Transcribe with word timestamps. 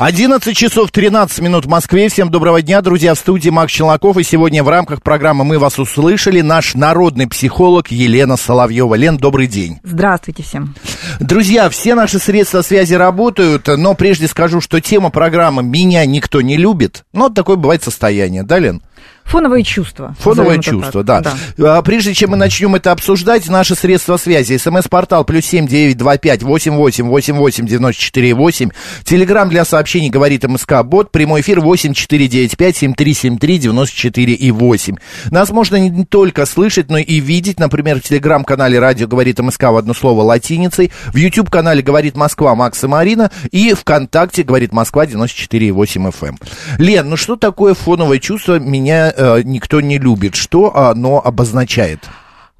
11 0.00 0.56
часов 0.56 0.90
13 0.90 1.40
минут 1.40 1.66
в 1.66 1.68
Москве. 1.68 2.08
Всем 2.08 2.30
доброго 2.30 2.62
дня, 2.62 2.80
друзья. 2.80 3.14
В 3.14 3.18
студии 3.18 3.50
Макс 3.50 3.70
Челноков. 3.70 4.16
И 4.16 4.22
сегодня 4.22 4.64
в 4.64 4.68
рамках 4.70 5.02
программы 5.02 5.44
«Мы 5.44 5.58
вас 5.58 5.78
услышали» 5.78 6.40
наш 6.40 6.74
народный 6.74 7.26
психолог 7.26 7.88
Елена 7.88 8.38
Соловьева. 8.38 8.94
Лен, 8.94 9.18
добрый 9.18 9.46
день. 9.46 9.78
Здравствуйте 9.82 10.42
всем. 10.42 10.74
Друзья, 11.20 11.68
все 11.68 11.94
наши 11.94 12.18
средства 12.18 12.62
связи 12.62 12.94
работают, 12.94 13.66
но 13.66 13.92
прежде 13.92 14.26
скажу, 14.26 14.62
что 14.62 14.80
тема 14.80 15.10
программы 15.10 15.62
«Меня 15.62 16.06
никто 16.06 16.40
не 16.40 16.56
любит». 16.56 17.04
Вот 17.12 17.34
такое 17.34 17.56
бывает 17.56 17.82
состояние, 17.82 18.42
да, 18.42 18.58
Лен? 18.58 18.80
Фоновые 19.30 19.62
чувства. 19.62 20.16
Фоновое 20.18 20.58
чувство, 20.58 21.04
да. 21.04 21.20
да. 21.20 21.76
А, 21.76 21.82
прежде 21.82 22.14
чем 22.14 22.30
мы 22.30 22.36
начнем 22.36 22.74
это 22.74 22.90
обсуждать, 22.90 23.48
наши 23.48 23.76
средства 23.76 24.16
связи. 24.16 24.56
СМС-портал 24.56 25.24
плюс 25.24 25.46
семь 25.46 25.68
девять 25.68 25.96
два 25.96 26.16
пять 26.16 26.42
восемь 26.42 26.74
восемь 26.74 27.06
восемь 27.06 27.36
восемь 27.36 27.64
девяносто 27.64 28.02
четыре 28.02 28.34
восемь. 28.34 28.70
Телеграмм 29.04 29.48
для 29.48 29.64
сообщений 29.64 30.10
говорит 30.10 30.42
МСК 30.48 30.82
Бот. 30.82 31.12
Прямой 31.12 31.42
эфир 31.42 31.60
восемь 31.60 31.92
четыре 31.92 32.26
девять 32.26 32.56
пять 32.56 32.76
семь 32.76 32.92
три 32.92 33.14
семь 33.14 33.38
три 33.38 33.58
девяносто 33.58 33.96
четыре 33.96 34.34
и 34.34 34.50
восемь. 34.50 34.96
Нас 35.30 35.50
можно 35.50 35.76
не 35.76 36.04
только 36.04 36.44
слышать, 36.44 36.90
но 36.90 36.98
и 36.98 37.20
видеть. 37.20 37.60
Например, 37.60 38.00
в 38.00 38.02
телеграм-канале 38.02 38.80
радио 38.80 39.06
говорит 39.06 39.38
МСК 39.38 39.62
в 39.62 39.76
одно 39.76 39.94
слово 39.94 40.22
латиницей. 40.22 40.90
В 41.12 41.16
YouTube-канале 41.16 41.82
говорит 41.82 42.16
Москва 42.16 42.56
Макс 42.56 42.82
и 42.82 42.88
Марина. 42.88 43.30
И 43.52 43.74
ВКонтакте 43.74 44.42
говорит 44.42 44.72
Москва 44.72 45.06
94,8 45.06 46.12
FM. 46.12 46.28
Эм. 46.30 46.38
Лен, 46.78 47.08
ну 47.08 47.16
что 47.16 47.36
такое 47.36 47.74
фоновое 47.74 48.18
чувство 48.18 48.58
меня 48.58 49.14
э, 49.20 49.42
никто 49.44 49.80
не 49.80 49.98
любит. 49.98 50.34
Что 50.34 50.76
оно 50.76 51.20
обозначает? 51.24 52.08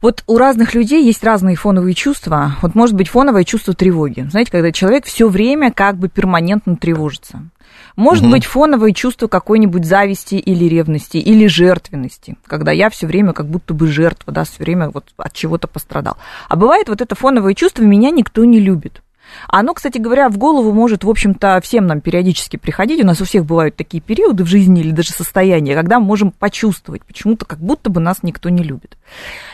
Вот 0.03 0.25
у 0.27 0.39
разных 0.39 0.75
людей 0.75 1.05
есть 1.05 1.23
разные 1.23 1.57
фоновые 1.57 1.95
чувства. 1.95 2.57
Вот 2.63 2.75
может 2.75 2.95
быть 2.95 3.09
фоновое 3.09 3.45
чувство 3.45 3.75
тревоги. 3.75 4.27
Знаете, 4.31 4.51
когда 4.51 4.73
человек 4.73 5.05
все 5.05 5.29
время 5.29 5.73
как 5.73 5.97
бы 5.99 6.09
перманентно 6.09 6.77
тревожится. 6.77 7.43
Может 7.97 8.25
угу. 8.25 8.33
быть 8.33 8.47
фоновое 8.47 8.93
чувство 8.93 9.27
какой-нибудь 9.27 9.85
зависти 9.85 10.37
или 10.37 10.65
ревности, 10.65 11.19
или 11.19 11.47
жертвенности, 11.47 12.37
когда 12.47 12.73
я 12.73 12.89
все 12.89 13.07
время 13.07 13.33
как 13.33 13.47
будто 13.47 13.75
бы 13.75 13.89
жертва, 13.89 14.33
да, 14.33 14.45
все 14.45 14.63
время 14.63 14.91
вот 14.91 15.05
от 15.17 15.33
чего-то 15.35 15.69
пострадал. 15.69 16.17
А 16.49 16.57
бывает 16.57 16.89
вот 16.89 17.01
это 17.01 17.15
фоновое 17.15 17.55
чувство, 17.55 17.83
меня 17.83 18.11
никто 18.11 18.45
не 18.45 18.59
любит. 18.59 19.03
Оно, 19.53 19.75
кстати 19.75 19.99
говоря, 19.99 20.29
в 20.29 20.39
голову 20.39 20.73
может, 20.73 21.03
в 21.03 21.11
общем-то, 21.11 21.61
всем 21.61 21.87
нам 21.87 22.01
периодически 22.01 22.57
приходить. 22.57 23.03
У 23.03 23.07
нас 23.07 23.21
у 23.21 23.25
всех 23.25 23.45
бывают 23.45 23.75
такие 23.75 24.01
периоды 24.01 24.45
в 24.45 24.47
жизни 24.47 24.81
или 24.81 24.93
даже 24.93 25.11
состояния, 25.11 25.75
когда 25.75 25.99
мы 25.99 26.07
можем 26.07 26.31
почувствовать 26.31 27.05
почему-то, 27.05 27.45
как 27.45 27.59
будто 27.59 27.91
бы 27.91 28.01
нас 28.01 28.23
никто 28.23 28.49
не 28.49 28.63
любит. 28.63 28.97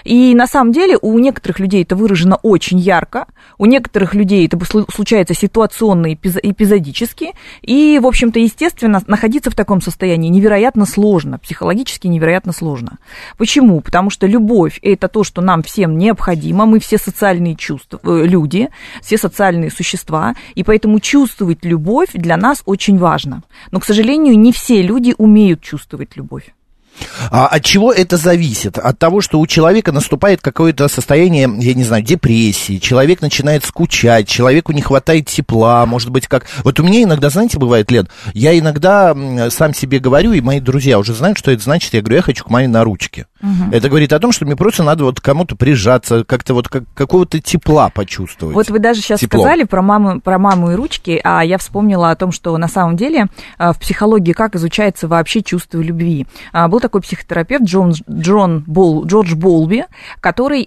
И 0.05 0.35
на 0.35 0.47
самом 0.47 0.73
деле 0.73 0.99
у 1.01 1.19
некоторых 1.19 1.59
людей 1.61 1.83
это 1.83 1.97
выражено 1.97 2.37
очень 2.37 2.79
ярко, 2.79 3.27
у 3.57 3.65
некоторых 3.65 4.15
людей 4.15 4.47
это 4.47 4.59
случается 4.93 5.33
ситуационно, 5.35 6.13
эпизодически, 6.13 7.33
и, 7.63 7.99
в 8.01 8.07
общем-то, 8.07 8.39
естественно, 8.39 9.03
находиться 9.07 9.51
в 9.51 9.55
таком 9.55 9.81
состоянии 9.81 10.29
невероятно 10.29 10.85
сложно, 10.85 11.39
психологически 11.39 12.07
невероятно 12.07 12.53
сложно. 12.53 12.99
Почему? 13.39 13.81
Потому 13.81 14.11
что 14.11 14.27
любовь– 14.27 14.79
это 14.83 15.09
то, 15.09 15.25
что 15.25 15.41
нам 15.41 15.63
всем 15.63 15.97
необходимо, 15.97 16.67
мы 16.67 16.81
все 16.81 16.99
социальные 16.99 17.57
чувства, 17.57 17.99
э, 18.03 18.27
люди, 18.27 18.69
все 19.01 19.17
социальные 19.17 19.71
существа, 19.71 19.86
и 20.55 20.63
поэтому 20.63 21.01
чувствовать 21.01 21.65
любовь 21.65 22.11
для 22.15 22.37
нас 22.37 22.63
очень 22.67 22.99
важно. 22.99 23.43
Но, 23.71 23.81
к 23.81 23.85
сожалению, 23.85 24.39
не 24.39 24.53
все 24.53 24.83
люди 24.83 25.15
умеют 25.17 25.63
чувствовать 25.63 26.17
любовь. 26.17 26.53
А 27.31 27.47
от 27.47 27.65
чего 27.65 27.93
это 27.93 28.17
зависит? 28.17 28.79
От 28.79 28.99
того, 28.99 29.21
что 29.21 29.39
у 29.39 29.47
человека 29.47 29.93
наступает 29.93 30.41
какое-то 30.41 30.89
состояние, 30.89 31.51
я 31.59 31.75
не 31.75 31.85
знаю, 31.85 32.03
депрессии, 32.03 32.79
человек 32.79 33.21
начинает 33.21 33.65
скучать, 33.65 34.29
человеку 34.29 34.73
не 34.73 34.83
хватает 34.83 35.27
тепла, 35.27 35.85
может 35.87 36.11
быть, 36.11 36.27
как... 36.27 36.47
Вот 36.65 36.81
у 36.81 36.83
меня 36.83 37.03
иногда, 37.03 37.31
знаете, 37.31 37.59
бывает, 37.59 37.91
Лен, 37.91 38.09
я 38.33 38.59
иногда 38.59 39.15
сам 39.51 39.75
себе 39.75 39.99
говорю, 39.99 40.33
и 40.33 40.41
мои 40.41 40.61
друзья 40.61 40.99
уже 40.99 41.15
знают, 41.15 41.39
что 41.39 41.51
это 41.51 41.63
значит, 41.63 41.93
я 41.95 42.01
говорю, 42.01 42.17
я 42.17 42.23
хочу 42.23 42.45
к 42.45 42.51
маме 42.51 42.69
на 42.69 42.85
ручке. 42.85 43.27
Угу. 43.43 43.73
Это 43.73 43.89
говорит 43.89 44.13
о 44.13 44.19
том, 44.19 44.33
что 44.33 44.47
мне 44.47 44.57
просто 44.57 44.83
надо 44.83 45.05
вот 45.05 45.21
кому-то 45.21 45.57
прижаться, 45.57 46.25
как-то 46.25 46.55
вот 46.55 46.69
как, 46.69 46.85
какого-то 46.95 47.41
тепла 47.41 47.91
почувствовать. 47.91 48.55
Вот 48.55 48.71
вы 48.71 48.79
даже 48.79 49.01
сейчас 49.01 49.21
Тепло. 49.21 49.41
сказали 49.41 49.65
про 49.65 49.83
маму, 49.83 50.21
про 50.21 50.39
маму 50.39 50.73
и 50.73 50.75
ручки, 50.75 51.21
а 51.23 51.45
я 51.45 51.59
вспомнила 51.59 52.11
о 52.11 52.17
том, 52.17 52.33
что 52.33 52.57
на 52.57 52.69
самом 52.69 52.97
деле 52.97 53.27
а, 53.59 53.73
в 53.73 53.79
психологии 53.79 54.33
как 54.33 54.57
изучается 54.57 55.07
вообще 55.07 55.43
чувство 55.43 55.81
любви. 55.81 56.27
А, 56.53 56.69
был 56.69 56.81
такой 56.81 57.03
психотерапевт 57.03 57.65
Джон, 57.65 57.93
Джон 58.11 58.65
Бол, 58.67 59.05
Джордж 59.05 59.35
Болби, 59.35 59.85
который 60.21 60.67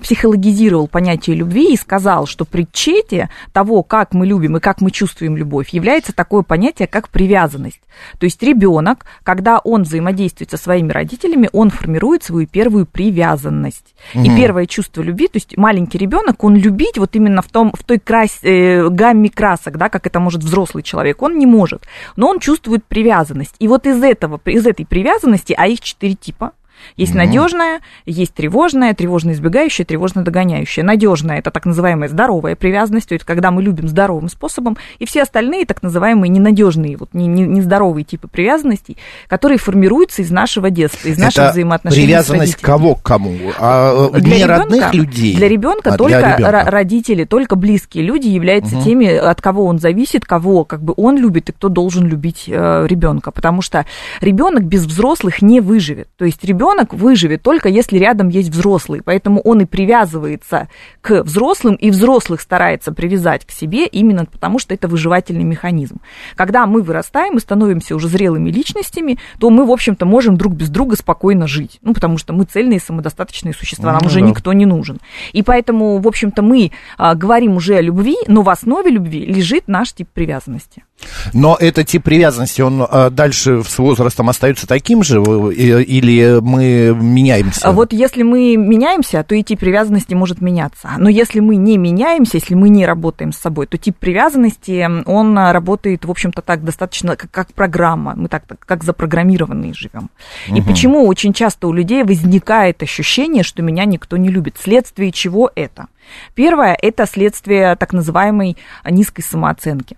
психологизировал 0.00 0.88
понятие 0.88 1.36
любви 1.36 1.72
и 1.72 1.76
сказал, 1.76 2.26
что 2.26 2.44
предчете 2.44 3.30
того, 3.52 3.82
как 3.82 4.12
мы 4.12 4.26
любим 4.26 4.56
и 4.56 4.60
как 4.60 4.80
мы 4.80 4.90
чувствуем 4.90 5.36
любовь, 5.36 5.70
является 5.70 6.12
такое 6.12 6.42
понятие, 6.42 6.88
как 6.88 7.08
привязанность. 7.08 7.80
То 8.18 8.24
есть 8.24 8.42
ребенок, 8.42 9.04
когда 9.22 9.58
он 9.58 9.82
взаимодействует 9.82 10.50
со 10.50 10.56
своими 10.56 10.92
родителями, 10.92 11.48
он 11.52 11.70
формирует 11.70 12.07
свою 12.22 12.46
первую 12.46 12.86
привязанность. 12.86 13.94
Угу. 14.14 14.24
И 14.24 14.36
первое 14.36 14.66
чувство 14.66 15.02
любви, 15.02 15.28
то 15.28 15.36
есть 15.36 15.56
маленький 15.56 15.98
ребенок, 15.98 16.42
он 16.44 16.56
любить 16.56 16.98
вот 16.98 17.14
именно 17.16 17.42
в, 17.42 17.48
том, 17.48 17.72
в 17.78 17.84
той 17.84 17.98
крас, 17.98 18.38
э, 18.42 18.88
гамме 18.88 19.30
красок, 19.30 19.76
да, 19.76 19.88
как 19.88 20.06
это 20.06 20.20
может 20.20 20.42
взрослый 20.42 20.82
человек, 20.82 21.22
он 21.22 21.38
не 21.38 21.46
может. 21.46 21.86
Но 22.16 22.28
он 22.28 22.38
чувствует 22.40 22.84
привязанность. 22.84 23.54
И 23.58 23.68
вот 23.68 23.86
из 23.86 24.02
этого, 24.02 24.40
из 24.44 24.66
этой 24.66 24.86
привязанности, 24.86 25.54
а 25.56 25.66
их 25.66 25.80
четыре 25.80 26.14
типа, 26.14 26.52
есть 26.96 27.14
mm 27.14 27.18
надежная, 27.18 27.80
есть 28.06 28.32
тревожная, 28.32 28.94
тревожно 28.94 29.32
избегающая, 29.32 29.84
тревожно 29.84 30.22
догоняющая. 30.22 30.84
Надежная 30.84 31.38
это 31.38 31.50
так 31.50 31.66
называемая 31.66 32.08
здоровая 32.08 32.54
привязанность, 32.54 33.08
то 33.08 33.14
есть 33.14 33.24
когда 33.24 33.50
мы 33.50 33.62
любим 33.62 33.88
здоровым 33.88 34.28
способом, 34.28 34.76
и 34.98 35.06
все 35.06 35.22
остальные 35.22 35.66
так 35.66 35.82
называемые 35.82 36.28
ненадежные, 36.30 36.96
вот 36.96 37.10
нездоровые 37.12 38.04
типы 38.04 38.28
привязанностей, 38.28 38.96
которые 39.26 39.58
формируются 39.58 40.22
из 40.22 40.30
нашего 40.30 40.70
детства, 40.70 41.08
из 41.08 41.14
это 41.14 41.22
наших 41.24 41.50
взаимоотношений. 41.52 42.06
Привязанность 42.06 42.52
с 42.52 42.56
кого 42.56 42.94
к 42.94 43.02
кому? 43.02 43.36
А, 43.58 44.10
для 44.10 44.20
не 44.20 44.42
ребенка, 44.42 44.58
родных 44.58 44.94
людей. 44.94 45.36
Для 45.36 45.48
ребенка 45.48 45.94
а, 45.94 45.96
только 45.96 46.18
для 46.18 46.36
ребенка. 46.36 46.70
родители, 46.70 47.24
только 47.24 47.56
близкие 47.56 48.04
люди 48.04 48.28
являются 48.28 48.76
угу. 48.76 48.84
теми, 48.84 49.06
от 49.06 49.40
кого 49.40 49.64
он 49.66 49.78
зависит, 49.78 50.24
кого 50.24 50.64
как 50.64 50.82
бы 50.82 50.94
он 50.96 51.16
любит 51.16 51.48
и 51.48 51.52
кто 51.52 51.68
должен 51.68 52.06
любить 52.06 52.44
э, 52.46 52.86
ребенка, 52.86 53.30
потому 53.30 53.62
что 53.62 53.86
ребенок 54.20 54.64
без 54.64 54.84
взрослых 54.84 55.42
не 55.42 55.60
выживет. 55.60 56.08
То 56.16 56.24
есть 56.24 56.44
ребенок 56.44 56.67
ребенок 56.68 56.94
выживет 56.94 57.42
только 57.42 57.68
если 57.68 57.98
рядом 57.98 58.28
есть 58.28 58.50
взрослый. 58.50 59.02
Поэтому 59.02 59.40
он 59.40 59.60
и 59.60 59.64
привязывается 59.64 60.68
к 61.00 61.22
взрослым, 61.22 61.74
и 61.74 61.90
взрослых 61.90 62.40
старается 62.40 62.92
привязать 62.92 63.46
к 63.46 63.50
себе 63.50 63.86
именно 63.86 64.24
потому, 64.26 64.58
что 64.58 64.74
это 64.74 64.88
выживательный 64.88 65.44
механизм. 65.44 66.00
Когда 66.36 66.66
мы 66.66 66.82
вырастаем 66.82 67.36
и 67.36 67.40
становимся 67.40 67.96
уже 67.96 68.08
зрелыми 68.08 68.50
личностями, 68.50 69.18
то 69.38 69.50
мы, 69.50 69.64
в 69.64 69.70
общем-то, 69.70 70.04
можем 70.06 70.36
друг 70.36 70.54
без 70.54 70.68
друга 70.68 70.96
спокойно 70.96 71.46
жить. 71.46 71.78
Ну, 71.82 71.94
потому 71.94 72.18
что 72.18 72.32
мы 72.32 72.44
цельные, 72.44 72.80
самодостаточные 72.80 73.54
существа, 73.54 73.92
нам 73.92 74.02
ну, 74.02 74.08
уже 74.08 74.20
да. 74.20 74.26
никто 74.26 74.52
не 74.52 74.66
нужен. 74.66 74.98
И 75.32 75.42
поэтому, 75.42 75.98
в 75.98 76.06
общем-то, 76.06 76.42
мы 76.42 76.72
а, 76.96 77.14
говорим 77.14 77.56
уже 77.56 77.76
о 77.76 77.80
любви, 77.80 78.16
но 78.26 78.42
в 78.42 78.50
основе 78.50 78.90
любви 78.90 79.24
лежит 79.24 79.68
наш 79.68 79.92
тип 79.92 80.08
привязанности. 80.12 80.84
Но 81.32 81.56
этот 81.58 81.86
тип 81.86 82.04
привязанности, 82.04 82.62
он 82.62 82.86
а, 82.88 83.10
дальше 83.10 83.62
с 83.62 83.78
возрастом 83.78 84.28
остается 84.28 84.66
таким 84.66 85.02
же, 85.02 85.18
или 85.20 86.40
мы 86.40 86.94
меняемся? 86.94 87.68
А 87.68 87.72
вот 87.72 87.92
если 87.92 88.22
мы 88.22 88.56
меняемся, 88.56 89.22
то 89.22 89.34
и 89.34 89.42
тип 89.42 89.60
привязанности 89.60 90.14
может 90.14 90.40
меняться. 90.40 90.90
Но 90.98 91.08
если 91.08 91.40
мы 91.40 91.56
не 91.56 91.76
меняемся, 91.78 92.36
если 92.36 92.54
мы 92.54 92.68
не 92.68 92.86
работаем 92.86 93.32
с 93.32 93.38
собой, 93.38 93.66
то 93.66 93.78
тип 93.78 93.96
привязанности, 93.98 94.86
он 95.06 95.38
работает, 95.38 96.04
в 96.04 96.10
общем-то, 96.10 96.42
так 96.42 96.64
достаточно, 96.64 97.16
как, 97.16 97.30
как 97.30 97.52
программа. 97.52 98.14
Мы 98.16 98.28
так, 98.28 98.44
как 98.64 98.84
запрограммированные 98.84 99.74
живем. 99.74 100.10
Угу. 100.48 100.56
И 100.56 100.62
почему 100.62 101.06
очень 101.06 101.32
часто 101.32 101.68
у 101.68 101.72
людей 101.72 102.02
возникает 102.02 102.82
ощущение, 102.82 103.42
что 103.42 103.62
меня 103.62 103.84
никто 103.84 104.16
не 104.16 104.28
любит? 104.28 104.56
Следствие 104.62 105.12
чего 105.12 105.50
это? 105.54 105.86
Первое– 106.34 106.76
это 106.82 107.06
следствие 107.06 107.76
так 107.76 107.92
называемой 107.92 108.56
низкой 108.88 109.22
самооценки. 109.22 109.96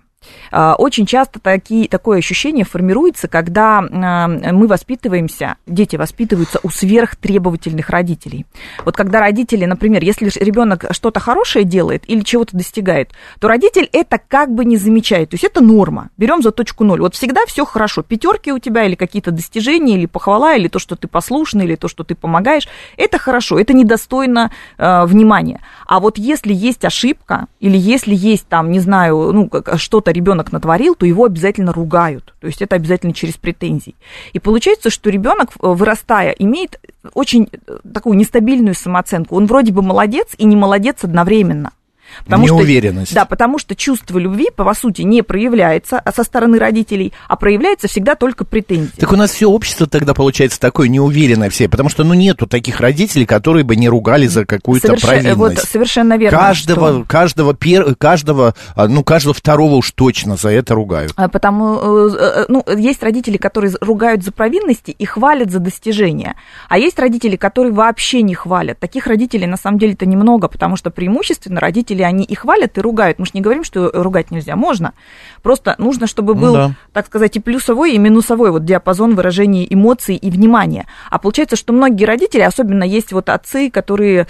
А, 0.51 0.75
очень 0.77 1.07
часто 1.07 1.41
такие, 1.41 1.89
такое 1.89 2.19
ощущение 2.19 2.65
формируется, 2.65 3.29
когда 3.29 3.81
мы 3.81 4.67
воспитываемся, 4.67 5.57
дети 5.67 5.97
воспитываются 5.97 6.61
у 6.63 6.71
сверхтребовательных 6.71 7.89
родителей. 7.89 8.47
Вот 8.85 8.97
когда 8.97 9.21
родители, 9.21 9.65
например, 9.65 10.03
если 10.03 10.31
ребенок 10.43 10.87
что-то 10.91 11.21
хорошее 11.21 11.65
делает 11.65 12.05
или 12.07 12.21
чего-то 12.21 12.57
достигает, 12.57 13.11
то 13.39 13.49
родитель 13.49 13.89
это 13.93 14.19
как 14.19 14.53
бы 14.53 14.65
не 14.65 14.77
замечает. 14.77 15.31
То 15.31 15.35
есть 15.35 15.45
это 15.45 15.61
норма. 15.61 16.11
Берем 16.17 16.43
за 16.43 16.51
точку 16.51 16.85
ноль. 16.85 17.01
Вот 17.01 17.15
всегда 17.15 17.41
все 17.47 17.65
хорошо. 17.65 18.03
Пятерки 18.03 18.53
у 18.53 18.59
тебя 18.59 18.85
или 18.85 18.95
какие-то 18.95 19.31
достижения, 19.31 19.95
или 19.95 20.07
похвала, 20.07 20.55
или 20.55 20.69
то, 20.69 20.79
что 20.79 20.97
ты 20.97 21.09
послушный, 21.09 21.65
или 21.65 21.77
то, 21.77 21.89
что 21.89 22.05
ты 22.05 22.15
помогаешь. 22.15 22.69
Это 22.97 23.19
хорошо. 23.19 23.59
Это 23.59 23.73
недостойно 23.73 24.51
э, 24.79 25.05
внимания. 25.07 25.61
А 25.87 26.01
вот 26.01 26.19
если 26.19 26.53
есть 26.53 26.85
ошибка, 26.85 27.47
или 27.61 27.77
если 27.77 28.15
есть 28.15 28.47
там, 28.49 28.71
не 28.71 28.81
знаю, 28.81 29.33
ну, 29.33 29.51
что-то 29.77 30.10
ребенок 30.13 30.53
натворил, 30.53 30.95
то 30.95 31.07
его 31.07 31.25
обязательно 31.25 31.73
ругают. 31.73 32.35
То 32.41 32.47
есть 32.47 32.63
это 32.63 32.77
обязательно 32.77 33.13
через 33.13 33.35
претензии. 33.35 33.95
И 34.33 34.39
получается, 34.39 34.91
что 34.91 35.11
ребенок, 35.11 35.51
э, 35.51 35.67
вырастая, 35.67 36.31
имеет 36.33 36.81
очень 37.15 37.49
э, 37.53 37.79
такую 37.93 38.17
нестабильную 38.17 38.75
самооценку. 38.75 39.37
Он 39.37 39.47
вроде 39.47 39.73
бы 39.73 39.83
молодец 39.83 40.29
и 40.39 40.45
не 40.45 40.57
молодец 40.57 41.05
одновременно. 41.05 41.73
Потому 42.25 42.47
Неуверенность. 42.47 43.13
Что, 43.13 43.21
да, 43.21 43.25
потому 43.25 43.59
что 43.59 43.75
чувство 43.75 44.19
любви, 44.19 44.49
по 44.55 44.73
сути, 44.75 45.03
не 45.03 45.23
проявляется 45.23 46.03
со 46.15 46.25
стороны 46.25 46.59
родителей, 46.59 47.13
а 47.29 47.37
проявляется 47.37 47.89
всегда 47.89 48.15
только 48.15 48.45
претензия. 48.45 48.93
Так 48.99 49.13
у 49.13 49.17
нас 49.17 49.31
все 49.31 49.49
общество 49.49 49.87
тогда 49.87 50.15
получается 50.15 50.61
такое 50.61 50.89
неуверенное 50.89 51.51
все, 51.51 51.69
потому 51.69 51.89
что, 51.89 52.05
ну, 52.05 52.15
нету 52.15 52.47
таких 52.47 52.81
родителей, 52.81 53.27
которые 53.27 53.65
бы 53.65 53.77
не 53.77 53.89
ругали 53.89 54.27
за 54.27 54.45
какую-то 54.45 54.89
Соверш... 54.89 55.03
провинность. 55.03 55.37
Вот 55.37 55.59
совершенно 55.59 56.17
верно. 56.17 56.39
Каждого, 56.39 56.91
что... 56.91 57.05
каждого, 57.05 57.55
пер... 57.55 57.95
каждого, 57.97 58.55
а, 58.75 58.89
ну, 58.89 59.03
каждого 59.05 59.35
второго 59.35 59.77
уж 59.77 59.91
точно 59.93 60.37
за 60.37 60.51
это 60.51 60.75
ругают. 60.75 61.13
А, 61.17 61.29
потому, 61.29 62.09
э, 62.09 62.17
э, 62.19 62.45
ну, 62.49 62.65
есть 62.77 63.03
родители, 63.03 63.37
которые 63.37 63.73
ругают 63.81 64.25
за 64.25 64.33
провинности 64.33 64.91
и 64.91 65.05
хвалят 65.05 65.51
за 65.51 65.59
достижения, 65.59 66.37
а 66.69 66.79
есть 66.79 66.99
родители, 66.99 67.37
которые 67.37 67.73
вообще 67.73 68.23
не 68.23 68.35
хвалят. 68.35 68.79
Таких 68.79 69.07
родителей, 69.07 69.47
на 69.47 69.57
самом 69.57 69.79
деле, 69.79 69.95
это 69.95 70.07
немного, 70.07 70.49
потому 70.49 70.77
что 70.77 70.91
преимущественно 70.91 71.61
родители 71.61 72.00
родители, 72.01 72.03
они 72.03 72.25
и 72.25 72.35
хвалят, 72.35 72.79
и 72.79 72.81
ругают. 72.81 73.19
Мы 73.19 73.27
же 73.27 73.33
не 73.35 73.41
говорим, 73.41 73.65
что 73.65 73.91
ругать 73.93 74.31
нельзя, 74.31 74.57
можно. 74.57 74.93
Просто 75.43 75.75
нужно, 75.79 76.07
чтобы 76.07 76.35
был, 76.35 76.55
да. 76.55 76.71
так 76.93 77.07
сказать, 77.07 77.37
и 77.37 77.41
плюсовой, 77.41 77.93
и 77.95 77.99
минусовой 77.99 78.51
вот 78.51 78.65
диапазон 78.65 79.15
выражения 79.15 79.67
эмоций 79.73 80.17
и 80.17 80.31
внимания. 80.31 80.87
А 81.11 81.19
получается, 81.19 81.57
что 81.57 81.73
многие 81.73 82.05
родители, 82.05 82.43
особенно 82.43 82.85
есть 82.85 83.13
вот 83.13 83.29
отцы, 83.29 83.71
которые 83.71 84.27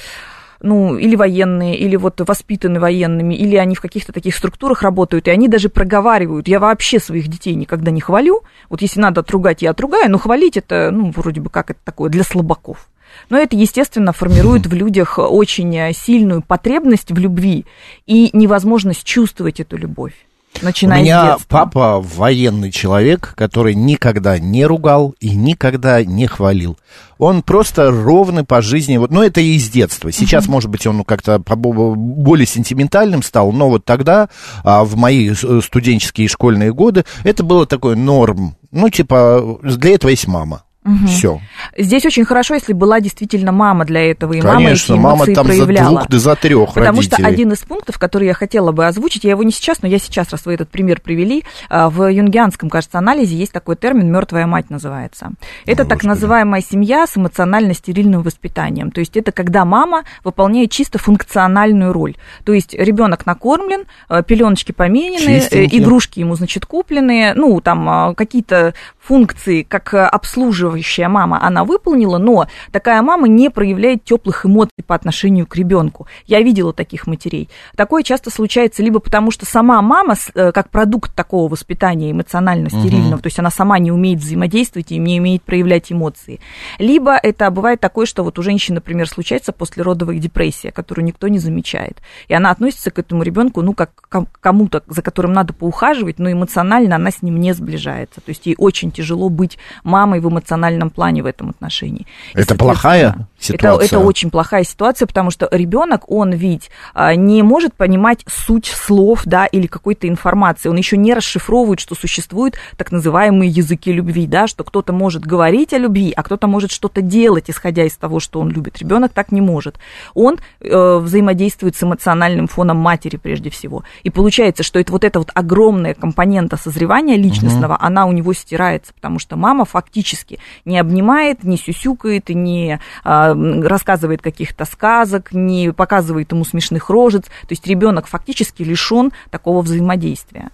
ну, 0.62 0.99
или 0.99 1.17
военные, 1.17 1.78
или 1.78 1.96
вот 1.96 2.20
воспитаны 2.20 2.81
военными, 2.81 3.34
или 3.34 3.56
они 3.56 3.75
в 3.75 3.81
каких-то 3.81 4.12
таких 4.12 4.37
структурах 4.37 4.82
работают, 4.82 5.26
и 5.26 5.31
они 5.31 5.49
даже 5.49 5.70
проговаривают, 5.70 6.49
я 6.49 6.58
вообще 6.58 7.00
своих 7.00 7.28
детей 7.28 7.55
никогда 7.55 7.90
не 7.90 8.02
хвалю, 8.02 8.43
вот 8.69 8.82
если 8.82 9.00
надо 9.00 9.20
отругать, 9.23 9.62
я 9.62 9.70
отругаю, 9.70 10.11
но 10.11 10.19
хвалить 10.19 10.58
это, 10.58 10.90
ну, 10.93 11.12
вроде 11.16 11.40
бы 11.40 11.49
как 11.49 11.70
это 11.70 11.81
такое, 11.82 12.11
для 12.11 12.25
слабаков. 12.25 12.90
Но 13.28 13.38
это, 13.38 13.56
естественно, 13.56 14.12
формирует 14.12 14.66
в 14.66 14.72
людях 14.72 15.18
очень 15.18 15.94
сильную 15.94 16.42
потребность 16.42 17.10
в 17.10 17.18
любви 17.18 17.64
и 18.06 18.30
невозможность 18.32 19.04
чувствовать 19.04 19.60
эту 19.60 19.76
любовь. 19.76 20.14
Начиная 20.62 21.00
У 21.00 21.04
меня 21.04 21.38
папа 21.48 22.00
военный 22.00 22.70
человек, 22.70 23.32
который 23.34 23.74
никогда 23.74 24.38
не 24.38 24.66
ругал 24.66 25.14
и 25.18 25.34
никогда 25.34 26.04
не 26.04 26.26
хвалил. 26.26 26.76
Он 27.18 27.42
просто 27.42 27.90
ровный 27.90 28.44
по 28.44 28.60
жизни. 28.60 28.98
Вот, 28.98 29.10
ну, 29.10 29.22
это 29.22 29.40
и 29.40 29.54
из 29.54 29.70
детства. 29.70 30.12
Сейчас, 30.12 30.46
uh-huh. 30.46 30.50
может 30.50 30.68
быть, 30.68 30.86
он 30.86 31.04
как-то 31.04 31.38
более 31.38 32.46
сентиментальным 32.46 33.22
стал, 33.22 33.52
но 33.52 33.70
вот 33.70 33.84
тогда, 33.86 34.28
а, 34.62 34.84
в 34.84 34.96
мои 34.96 35.32
студенческие 35.32 36.26
и 36.26 36.28
школьные 36.28 36.74
годы, 36.74 37.04
это 37.24 37.42
было 37.42 37.64
такое 37.64 37.96
норм. 37.96 38.56
Ну, 38.70 38.90
типа, 38.90 39.60
для 39.62 39.94
этого 39.94 40.10
есть 40.10 40.26
мама. 40.26 40.64
Угу. 40.82 41.06
Все. 41.08 41.40
Здесь 41.76 42.06
очень 42.06 42.24
хорошо, 42.24 42.54
если 42.54 42.72
была 42.72 43.00
действительно 43.00 43.52
мама 43.52 43.84
для 43.84 44.10
этого, 44.10 44.32
и 44.32 44.40
Конечно, 44.40 44.96
мама 44.96 45.24
эти 45.24 45.30
эмоции 45.30 45.34
мама 45.34 45.34
там 45.34 45.46
проявляла. 45.46 45.88
за 45.88 45.96
двух, 45.96 46.08
да 46.08 46.18
за 46.18 46.36
трех 46.36 46.68
Потому 46.68 46.98
родителей. 46.98 47.16
что 47.18 47.26
один 47.26 47.52
из 47.52 47.58
пунктов, 47.58 47.98
который 47.98 48.26
я 48.28 48.32
хотела 48.32 48.72
бы 48.72 48.86
озвучить, 48.86 49.24
я 49.24 49.32
его 49.32 49.42
не 49.42 49.52
сейчас, 49.52 49.82
но 49.82 49.88
я 49.88 49.98
сейчас, 49.98 50.30
раз 50.30 50.46
вы 50.46 50.54
этот 50.54 50.70
пример 50.70 51.02
привели, 51.02 51.44
а, 51.68 51.90
в 51.90 52.10
юнгианском, 52.10 52.70
кажется, 52.70 52.96
анализе 52.96 53.36
есть 53.36 53.52
такой 53.52 53.76
термин 53.76 54.10
«мертвая 54.10 54.46
мать» 54.46 54.70
называется. 54.70 55.32
Это 55.66 55.82
О, 55.82 55.84
так 55.84 55.98
Господи. 55.98 56.06
называемая 56.06 56.62
семья 56.62 57.06
с 57.06 57.14
эмоционально-стерильным 57.14 58.22
воспитанием. 58.22 58.90
То 58.90 59.00
есть 59.00 59.18
это 59.18 59.32
когда 59.32 59.66
мама 59.66 60.04
выполняет 60.24 60.70
чисто 60.70 60.98
функциональную 60.98 61.92
роль. 61.92 62.16
То 62.44 62.54
есть 62.54 62.72
ребенок 62.72 63.26
накормлен, 63.26 63.84
а, 64.08 64.22
пеленочки 64.22 64.72
поменены, 64.72 65.42
э, 65.50 65.66
игрушки 65.66 66.20
ему, 66.20 66.36
значит, 66.36 66.64
куплены, 66.64 67.34
ну, 67.34 67.60
там 67.60 67.86
а, 67.86 68.14
какие-то 68.14 68.72
функции, 68.98 69.62
как 69.62 69.92
обслуживание 69.92 70.69
поддерживающая 70.70 71.08
мама, 71.08 71.43
она 71.43 71.64
выполнила, 71.64 72.19
но 72.19 72.46
такая 72.72 73.02
мама 73.02 73.28
не 73.28 73.50
проявляет 73.50 74.05
теплых 74.05 74.46
эмоций 74.46 74.70
по 74.87 74.94
отношению 74.94 75.46
к 75.46 75.56
ребенку. 75.56 76.06
Я 76.26 76.40
видела 76.43 76.72
таких 76.72 77.06
матерей. 77.06 77.49
Такое 77.76 78.02
часто 78.02 78.31
случается 78.31 78.82
либо 78.82 79.00
потому, 79.00 79.31
что 79.31 79.46
сама 79.46 79.82
мама, 79.82 80.14
э, 80.34 80.52
как 80.52 80.70
продукт 80.70 81.14
такого 81.14 81.50
воспитания 81.50 82.12
эмоционально-стерильного, 82.12 83.14
угу. 83.14 83.22
то 83.22 83.26
есть 83.26 83.38
она 83.38 83.50
сама 83.50 83.78
не 83.78 83.93
умеет 83.93 84.20
взаимодействовать 84.20 84.93
и 84.93 84.99
не 84.99 85.20
умеет 85.20 85.43
проявлять 85.43 85.93
эмоции. 85.93 86.40
Либо 86.78 87.16
это 87.16 87.50
бывает 87.50 87.81
такое, 87.81 88.06
что 88.06 88.23
вот 88.23 88.38
у 88.38 88.43
женщины, 88.43 88.76
например, 88.76 89.08
случается 89.08 89.52
послеродовая 89.52 90.19
депрессия, 90.19 90.70
которую 90.70 91.05
никто 91.05 91.28
не 91.28 91.38
замечает. 91.38 91.99
И 92.28 92.34
она 92.34 92.50
относится 92.50 92.90
к 92.90 92.99
этому 92.99 93.23
ребенку, 93.23 93.62
ну, 93.62 93.75
как 93.75 93.90
к 93.94 94.26
кому-то, 94.40 94.82
за 94.87 95.02
которым 95.02 95.32
надо 95.32 95.52
поухаживать, 95.52 96.19
но 96.19 96.31
эмоционально 96.31 96.96
она 96.96 97.11
с 97.11 97.23
ним 97.23 97.38
не 97.38 97.52
сближается. 97.52 98.20
То 98.20 98.31
есть 98.31 98.46
ей 98.46 98.55
очень 98.58 98.90
тяжело 98.90 99.28
быть 99.28 99.58
мамой 99.84 100.20
в 100.20 100.28
эмоциональном 100.28 100.59
эмоциональном 100.60 100.90
плане 100.90 101.22
в 101.22 101.26
этом 101.26 101.50
отношении. 101.50 102.06
Это 102.34 102.54
плохая 102.54 103.28
ситуация? 103.38 103.86
Это, 103.86 103.96
это 103.96 103.98
очень 103.98 104.30
плохая 104.30 104.64
ситуация, 104.64 105.06
потому 105.06 105.30
что 105.30 105.48
ребенок, 105.50 106.10
он 106.10 106.32
ведь 106.32 106.70
а, 106.94 107.14
не 107.14 107.42
может 107.42 107.74
понимать 107.74 108.20
суть 108.26 108.66
слов, 108.66 109.22
да, 109.24 109.46
или 109.46 109.66
какой-то 109.66 110.06
информации. 110.08 110.68
Он 110.68 110.76
еще 110.76 110.96
не 110.96 111.14
расшифровывает, 111.14 111.80
что 111.80 111.94
существуют 111.94 112.56
так 112.76 112.92
называемые 112.92 113.50
языки 113.50 113.92
любви, 113.92 114.26
да, 114.26 114.46
что 114.46 114.64
кто-то 114.64 114.92
может 114.92 115.22
говорить 115.22 115.72
о 115.72 115.78
любви, 115.78 116.12
а 116.14 116.22
кто-то 116.22 116.46
может 116.46 116.70
что-то 116.70 117.00
делать, 117.00 117.44
исходя 117.48 117.84
из 117.84 117.96
того, 117.96 118.20
что 118.20 118.40
он 118.40 118.50
любит. 118.50 118.78
Ребенок 118.78 119.12
так 119.12 119.32
не 119.32 119.40
может. 119.40 119.78
Он 120.14 120.38
э, 120.60 120.96
взаимодействует 120.98 121.76
с 121.76 121.82
эмоциональным 121.82 122.46
фоном 122.46 122.76
матери 122.76 123.16
прежде 123.16 123.50
всего. 123.50 123.84
И 124.02 124.10
получается, 124.10 124.62
что 124.62 124.78
это 124.78 124.92
вот 124.92 125.04
эта 125.04 125.18
вот 125.18 125.30
огромная 125.34 125.94
компонента 125.94 126.56
созревания 126.56 127.16
личностного, 127.16 127.74
угу. 127.74 127.80
она 127.82 128.06
у 128.06 128.12
него 128.12 128.32
стирается, 128.32 128.92
потому 128.94 129.18
что 129.18 129.36
мама 129.36 129.64
фактически 129.64 130.38
не 130.64 130.78
обнимает, 130.78 131.45
не 131.45 131.57
сюсюкает, 131.57 132.28
не 132.28 132.80
а, 133.04 133.35
рассказывает 133.35 134.23
каких-то 134.23 134.64
сказок, 134.64 135.33
не 135.33 135.73
показывает 135.73 136.33
ему 136.33 136.45
смешных 136.45 136.90
рожец. 136.90 137.25
То 137.25 137.50
есть 137.50 137.66
ребенок 137.66 138.07
фактически 138.07 138.62
лишен 138.62 139.12
такого 139.30 139.62
взаимодействия. 139.62 140.50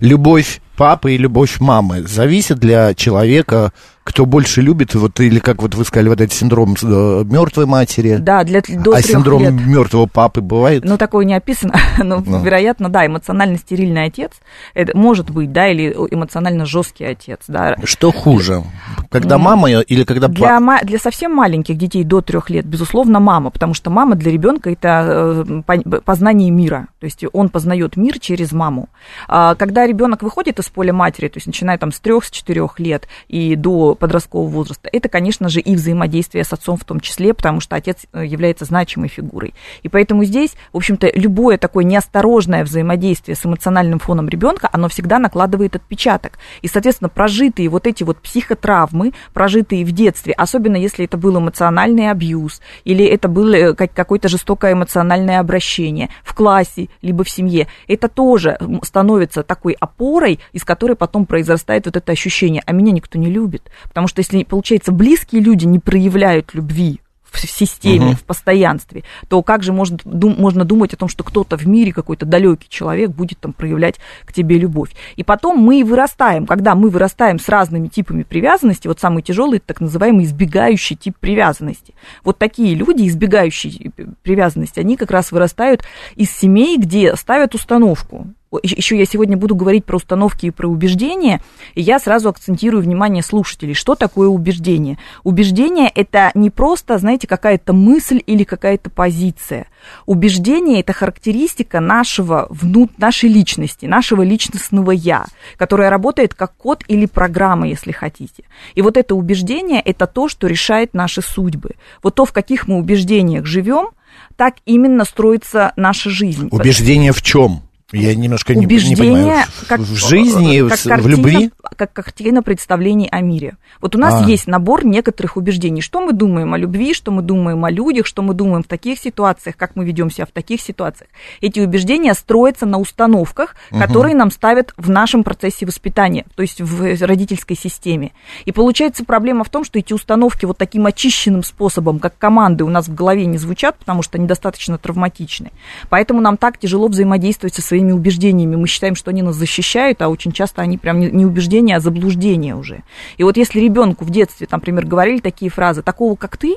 Любовь 0.00 0.60
папы 0.78 1.14
и 1.14 1.18
любовь 1.18 1.58
мамы 1.58 2.02
зависит 2.06 2.58
для 2.58 2.94
человека 2.94 3.72
кто 4.08 4.24
больше 4.24 4.62
любит, 4.62 4.94
вот 4.94 5.20
или 5.20 5.38
как 5.38 5.60
вот 5.60 5.74
вы 5.74 5.84
сказали, 5.84 6.08
вот 6.08 6.22
этот 6.22 6.32
синдром 6.32 6.74
э, 6.82 7.24
мертвой 7.24 7.66
матери. 7.66 8.16
Да, 8.16 8.42
для 8.42 8.62
до 8.62 8.92
А 8.92 9.02
синдром 9.02 9.42
лет. 9.42 9.52
мертвого 9.52 10.06
папы 10.06 10.40
бывает? 10.40 10.82
Ну, 10.82 10.96
такое 10.96 11.26
не 11.26 11.34
описано, 11.34 11.74
но, 12.02 12.22
ну. 12.24 12.42
вероятно, 12.42 12.88
да, 12.88 13.04
эмоционально 13.04 13.58
стерильный 13.58 14.04
отец, 14.04 14.32
это 14.72 14.96
может 14.96 15.28
быть, 15.28 15.52
да, 15.52 15.68
или 15.68 15.94
эмоционально 16.10 16.64
жесткий 16.64 17.04
отец, 17.04 17.40
да. 17.48 17.76
Что 17.84 18.10
хуже, 18.10 18.62
когда 19.10 19.36
ну, 19.36 19.44
мама 19.44 19.68
или 19.68 20.04
когда 20.04 20.28
для, 20.28 20.58
для 20.84 20.98
совсем 20.98 21.34
маленьких 21.34 21.76
детей 21.76 22.02
до 22.02 22.22
трех 22.22 22.48
лет, 22.48 22.64
безусловно, 22.64 23.20
мама, 23.20 23.50
потому 23.50 23.74
что 23.74 23.90
мама 23.90 24.14
для 24.14 24.32
ребенка 24.32 24.70
это 24.70 25.44
э, 25.46 26.00
познание 26.02 26.50
мира, 26.50 26.88
то 26.98 27.04
есть 27.04 27.26
он 27.34 27.50
познает 27.50 27.98
мир 27.98 28.18
через 28.18 28.52
маму. 28.52 28.88
А 29.28 29.54
когда 29.54 29.86
ребенок 29.86 30.22
выходит 30.22 30.58
из 30.58 30.67
поля 30.70 30.92
матери, 30.92 31.28
то 31.28 31.38
есть 31.38 31.46
начиная 31.46 31.78
там 31.78 31.92
с 31.92 32.00
трех, 32.00 32.24
с 32.24 32.30
четырех 32.30 32.78
лет 32.78 33.08
и 33.28 33.54
до 33.56 33.94
подросткового 33.94 34.48
возраста, 34.48 34.88
это, 34.92 35.08
конечно 35.08 35.48
же, 35.48 35.60
и 35.60 35.74
взаимодействие 35.74 36.44
с 36.44 36.52
отцом 36.52 36.76
в 36.76 36.84
том 36.84 37.00
числе, 37.00 37.34
потому 37.34 37.60
что 37.60 37.76
отец 37.76 38.06
э, 38.12 38.24
является 38.24 38.64
значимой 38.64 39.08
фигурой. 39.08 39.54
И 39.82 39.88
поэтому 39.88 40.24
здесь, 40.24 40.52
в 40.72 40.76
общем-то, 40.76 41.10
любое 41.14 41.58
такое 41.58 41.84
неосторожное 41.84 42.64
взаимодействие 42.64 43.36
с 43.36 43.44
эмоциональным 43.44 43.98
фоном 43.98 44.28
ребенка, 44.28 44.68
оно 44.72 44.88
всегда 44.88 45.18
накладывает 45.18 45.76
отпечаток. 45.76 46.38
И, 46.62 46.68
соответственно, 46.68 47.08
прожитые 47.08 47.68
вот 47.68 47.86
эти 47.86 48.02
вот 48.02 48.18
психотравмы, 48.18 49.12
прожитые 49.32 49.84
в 49.84 49.92
детстве, 49.92 50.32
особенно 50.32 50.76
если 50.76 51.04
это 51.04 51.16
был 51.16 51.38
эмоциональный 51.38 52.10
абьюз, 52.10 52.60
или 52.84 53.04
это 53.04 53.28
было 53.28 53.54
э, 53.54 53.74
какое-то 53.74 54.28
жестокое 54.28 54.72
эмоциональное 54.72 55.40
обращение 55.40 56.10
в 56.22 56.34
классе, 56.34 56.88
либо 57.02 57.24
в 57.24 57.30
семье, 57.30 57.68
это 57.86 58.08
тоже 58.08 58.58
становится 58.82 59.42
такой 59.42 59.74
опорой, 59.78 60.40
из 60.58 60.64
которой 60.64 60.96
потом 60.96 61.24
произрастает 61.24 61.86
вот 61.86 61.96
это 61.96 62.12
ощущение, 62.12 62.62
а 62.66 62.72
меня 62.72 62.92
никто 62.92 63.16
не 63.18 63.30
любит, 63.30 63.70
Потому 63.84 64.08
что 64.08 64.20
если, 64.20 64.42
получается, 64.42 64.92
близкие 64.92 65.40
люди 65.40 65.66
не 65.66 65.78
проявляют 65.78 66.52
любви 66.52 67.00
в 67.30 67.38
системе, 67.38 68.06
угу. 68.06 68.16
в 68.16 68.24
постоянстве, 68.24 69.04
то 69.28 69.42
как 69.42 69.62
же 69.62 69.72
можно, 69.72 69.98
дум, 70.04 70.34
можно 70.38 70.64
думать 70.64 70.94
о 70.94 70.96
том, 70.96 71.08
что 71.08 71.22
кто-то 71.22 71.56
в 71.56 71.66
мире, 71.68 71.92
какой-то 71.92 72.26
далекий 72.26 72.68
человек 72.68 73.10
будет 73.10 73.38
там 73.38 73.52
проявлять 73.52 73.96
к 74.24 74.32
тебе 74.32 74.58
любовь. 74.58 74.90
И 75.16 75.22
потом 75.22 75.58
мы 75.58 75.84
вырастаем, 75.84 76.46
когда 76.46 76.74
мы 76.74 76.88
вырастаем 76.88 77.38
с 77.38 77.48
разными 77.48 77.88
типами 77.88 78.22
привязанности, 78.22 78.88
вот 78.88 78.98
самый 78.98 79.22
тяжелый, 79.22 79.60
так 79.60 79.80
называемый 79.80 80.24
избегающий 80.24 80.96
тип 80.96 81.16
привязанности. 81.20 81.94
Вот 82.24 82.38
такие 82.38 82.74
люди, 82.74 83.06
избегающие 83.06 83.92
привязанности, 84.22 84.80
они 84.80 84.96
как 84.96 85.10
раз 85.10 85.30
вырастают 85.30 85.84
из 86.16 86.30
семей, 86.30 86.78
где 86.78 87.14
ставят 87.14 87.54
установку 87.54 88.26
еще 88.62 88.98
я 88.98 89.04
сегодня 89.04 89.36
буду 89.36 89.54
говорить 89.54 89.84
про 89.84 89.96
установки 89.96 90.46
и 90.46 90.50
про 90.50 90.68
убеждения, 90.68 91.40
и 91.74 91.82
я 91.82 91.98
сразу 91.98 92.28
акцентирую 92.28 92.82
внимание 92.82 93.22
слушателей, 93.22 93.74
что 93.74 93.94
такое 93.94 94.28
убеждение. 94.28 94.98
Убеждение– 95.22 95.90
это 95.94 96.30
не 96.34 96.50
просто, 96.50 96.98
знаете, 96.98 97.26
какая-то 97.26 97.72
мысль 97.72 98.22
или 98.26 98.44
какая-то 98.44 98.90
позиция. 98.90 99.66
Убеждение– 100.06 100.80
это 100.80 100.92
характеристика 100.92 101.80
нашего, 101.80 102.46
внут, 102.50 102.98
нашей 102.98 103.28
личности, 103.28 103.86
нашего 103.86 104.22
личностного 104.22 104.92
«я», 104.92 105.26
которая 105.56 105.90
работает 105.90 106.34
как 106.34 106.56
код 106.56 106.84
или 106.88 107.06
программа, 107.06 107.68
если 107.68 107.92
хотите. 107.92 108.44
И 108.74 108.82
вот 108.82 108.96
это 108.96 109.14
убеждение– 109.14 109.80
это 109.84 110.06
то, 110.06 110.28
что 110.28 110.46
решает 110.46 110.94
наши 110.94 111.22
судьбы. 111.22 111.72
Вот 112.02 112.14
то, 112.14 112.24
в 112.24 112.32
каких 112.32 112.66
мы 112.66 112.78
убеждениях 112.78 113.44
живем, 113.44 113.90
так 114.36 114.56
именно 114.64 115.04
строится 115.04 115.72
наша 115.76 116.10
жизнь. 116.10 116.48
Убеждение 116.50 117.12
в 117.12 117.22
чем? 117.22 117.67
Я 117.90 118.14
немножко 118.14 118.54
не, 118.54 118.66
не 118.66 118.96
понимаю. 118.96 119.46
Как, 119.66 119.80
в 119.80 119.94
жизни, 119.94 120.68
как 120.68 120.78
в, 120.78 120.88
картина, 120.88 121.02
в 121.02 121.06
любви? 121.06 121.50
Как 121.74 121.92
картина 121.94 122.42
представлений 122.42 123.08
о 123.10 123.22
мире. 123.22 123.56
Вот 123.80 123.96
у 123.96 123.98
нас 123.98 124.22
а. 124.22 124.28
есть 124.28 124.46
набор 124.46 124.84
некоторых 124.84 125.38
убеждений. 125.38 125.80
Что 125.80 126.02
мы 126.02 126.12
думаем 126.12 126.52
о 126.52 126.58
любви, 126.58 126.92
что 126.92 127.10
мы 127.10 127.22
думаем 127.22 127.64
о 127.64 127.70
людях, 127.70 128.04
что 128.04 128.20
мы 128.20 128.34
думаем 128.34 128.62
в 128.62 128.66
таких 128.66 128.98
ситуациях, 128.98 129.56
как 129.56 129.74
мы 129.74 129.86
ведем 129.86 130.10
себя 130.10 130.26
в 130.26 130.32
таких 130.32 130.60
ситуациях. 130.60 131.08
Эти 131.40 131.60
убеждения 131.60 132.12
строятся 132.12 132.66
на 132.66 132.78
установках, 132.78 133.56
угу. 133.70 133.80
которые 133.80 134.14
нам 134.14 134.30
ставят 134.30 134.74
в 134.76 134.90
нашем 134.90 135.24
процессе 135.24 135.64
воспитания, 135.64 136.26
то 136.34 136.42
есть 136.42 136.60
в 136.60 137.06
родительской 137.06 137.56
системе. 137.56 138.12
И 138.44 138.52
получается 138.52 139.06
проблема 139.06 139.44
в 139.44 139.48
том, 139.48 139.64
что 139.64 139.78
эти 139.78 139.94
установки 139.94 140.44
вот 140.44 140.58
таким 140.58 140.84
очищенным 140.84 141.42
способом, 141.42 142.00
как 142.00 142.18
команды, 142.18 142.64
у 142.64 142.68
нас 142.68 142.86
в 142.86 142.94
голове 142.94 143.24
не 143.24 143.38
звучат, 143.38 143.78
потому 143.78 144.02
что 144.02 144.18
они 144.18 144.26
достаточно 144.26 144.76
травматичны. 144.76 145.52
Поэтому 145.88 146.20
нам 146.20 146.36
так 146.36 146.58
тяжело 146.58 146.88
взаимодействовать 146.88 147.54
со 147.54 147.62
своими 147.62 147.77
своими 147.78 147.92
убеждениями 147.92 148.56
мы 148.56 148.66
считаем, 148.66 148.96
что 148.96 149.10
они 149.10 149.22
нас 149.22 149.36
защищают, 149.36 150.02
а 150.02 150.08
очень 150.08 150.32
часто 150.32 150.62
они 150.62 150.78
прям 150.78 150.98
не 150.98 151.24
убеждения, 151.24 151.76
а 151.76 151.80
заблуждения 151.80 152.56
уже. 152.56 152.82
И 153.18 153.22
вот 153.22 153.36
если 153.36 153.60
ребенку 153.60 154.04
в 154.04 154.10
детстве, 154.10 154.46
там, 154.46 154.58
например, 154.58 154.84
говорили 154.84 155.18
такие 155.18 155.50
фразы, 155.50 155.82
такого, 155.82 156.16
как 156.16 156.36
ты, 156.36 156.56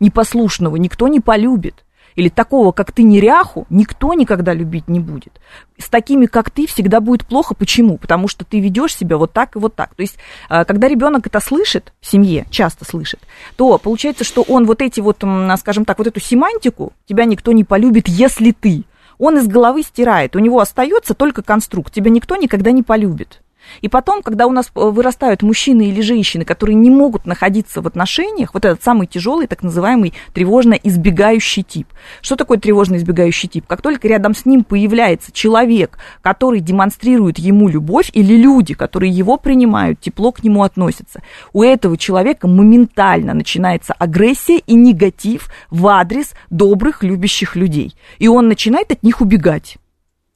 непослушного, 0.00 0.76
никто 0.76 1.08
не 1.08 1.20
полюбит, 1.20 1.84
или 2.16 2.28
такого, 2.28 2.72
как 2.72 2.92
ты, 2.92 3.02
неряху, 3.02 3.66
никто 3.68 4.14
никогда 4.14 4.54
любить 4.54 4.88
не 4.88 5.00
будет. 5.00 5.32
С 5.78 5.88
такими, 5.88 6.26
как 6.26 6.50
ты, 6.50 6.66
всегда 6.66 7.00
будет 7.00 7.26
плохо. 7.26 7.54
Почему? 7.54 7.98
Потому 7.98 8.28
что 8.28 8.44
ты 8.44 8.60
ведешь 8.60 8.96
себя 8.96 9.16
вот 9.16 9.32
так 9.32 9.56
и 9.56 9.58
вот 9.58 9.74
так. 9.74 9.94
То 9.96 10.02
есть, 10.02 10.16
а, 10.48 10.64
когда 10.64 10.86
ребенок 10.86 11.26
это 11.26 11.40
слышит 11.40 11.92
в 12.00 12.06
семье, 12.06 12.46
часто 12.50 12.84
слышит, 12.84 13.18
то 13.56 13.76
получается, 13.78 14.22
что 14.22 14.42
он 14.42 14.64
вот 14.64 14.80
эти 14.80 15.00
вот, 15.00 15.24
скажем 15.58 15.84
так, 15.84 15.98
вот 15.98 16.06
эту 16.06 16.20
семантику, 16.20 16.92
тебя 17.06 17.24
никто 17.24 17.50
не 17.50 17.64
полюбит, 17.64 18.06
если 18.06 18.52
ты 18.52 18.84
он 19.18 19.38
из 19.38 19.46
головы 19.46 19.82
стирает. 19.82 20.36
У 20.36 20.40
него 20.40 20.60
остается 20.60 21.14
только 21.14 21.42
конструкт. 21.42 21.92
Тебя 21.92 22.10
никто 22.10 22.36
никогда 22.36 22.72
не 22.72 22.82
полюбит. 22.82 23.40
И 23.80 23.88
потом, 23.88 24.22
когда 24.22 24.46
у 24.46 24.52
нас 24.52 24.70
э, 24.74 24.80
вырастают 24.80 25.42
мужчины 25.42 25.88
или 25.88 26.00
женщины, 26.00 26.44
которые 26.44 26.76
не 26.76 26.90
могут 26.90 27.26
находиться 27.26 27.82
в 27.82 27.86
отношениях, 27.86 28.54
вот 28.54 28.64
этот 28.64 28.82
самый 28.82 29.06
тяжелый, 29.06 29.46
так 29.46 29.62
называемый 29.62 30.14
тревожно 30.32 30.74
избегающий 30.74 31.62
тип. 31.62 31.88
Что 32.20 32.36
такое 32.36 32.58
тревожно 32.58 32.96
избегающий 32.96 33.48
тип? 33.48 33.66
Как 33.66 33.82
только 33.82 34.08
рядом 34.08 34.34
с 34.34 34.46
ним 34.46 34.64
появляется 34.64 35.32
человек, 35.32 35.98
который 36.22 36.60
демонстрирует 36.60 37.38
ему 37.38 37.68
любовь, 37.68 38.10
или 38.12 38.34
люди, 38.36 38.74
которые 38.74 39.12
его 39.12 39.36
принимают, 39.36 40.00
тепло 40.00 40.32
к 40.32 40.42
нему 40.42 40.62
относятся, 40.62 41.22
у 41.52 41.62
этого 41.62 41.96
человека 41.96 42.48
моментально 42.48 43.34
начинается 43.34 43.94
агрессия 43.94 44.58
и 44.58 44.74
негатив 44.74 45.48
в 45.70 45.86
адрес 45.86 46.32
добрых, 46.50 47.02
любящих 47.02 47.56
людей. 47.56 47.94
И 48.18 48.28
он 48.28 48.48
начинает 48.48 48.92
от 48.92 49.02
них 49.02 49.20
убегать 49.20 49.76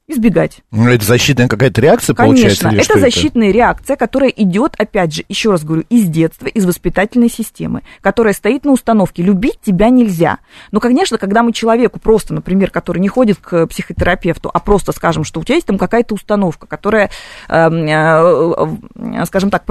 избегать. 0.09 0.61
Ну, 0.71 0.89
это 0.89 1.05
защитная 1.05 1.47
какая-то 1.47 1.81
реакция 1.81 2.15
Конечно, 2.15 2.35
получается? 2.35 2.63
Конечно, 2.69 2.91
это 2.91 2.99
защитная 2.99 3.49
это? 3.49 3.57
реакция, 3.57 3.95
которая 3.95 4.29
идет, 4.31 4.73
опять 4.77 5.13
же, 5.13 5.23
еще 5.29 5.51
раз 5.51 5.63
говорю, 5.63 5.83
из 5.89 6.05
детства, 6.07 6.47
из 6.47 6.65
воспитательной 6.65 7.29
системы, 7.29 7.83
которая 8.01 8.33
стоит 8.33 8.65
на 8.65 8.71
установке 8.71 9.21
«любить 9.21 9.59
тебя 9.63 9.89
нельзя». 9.89 10.39
Но, 10.71 10.79
конечно, 10.79 11.17
когда 11.17 11.43
мы 11.43 11.53
человеку 11.53 11.99
просто, 11.99 12.33
например, 12.33 12.71
который 12.71 12.99
не 12.99 13.07
ходит 13.07 13.37
к 13.37 13.67
психотерапевту, 13.67 14.49
а 14.51 14.59
просто 14.59 14.91
скажем, 14.91 15.23
что 15.23 15.39
у 15.39 15.43
тебя 15.43 15.55
есть 15.55 15.67
там 15.67 15.77
какая-то 15.77 16.15
установка, 16.15 16.65
которая, 16.65 17.11
эм, 17.47 17.85
э, 17.85 19.25
скажем 19.25 19.51
так, 19.51 19.63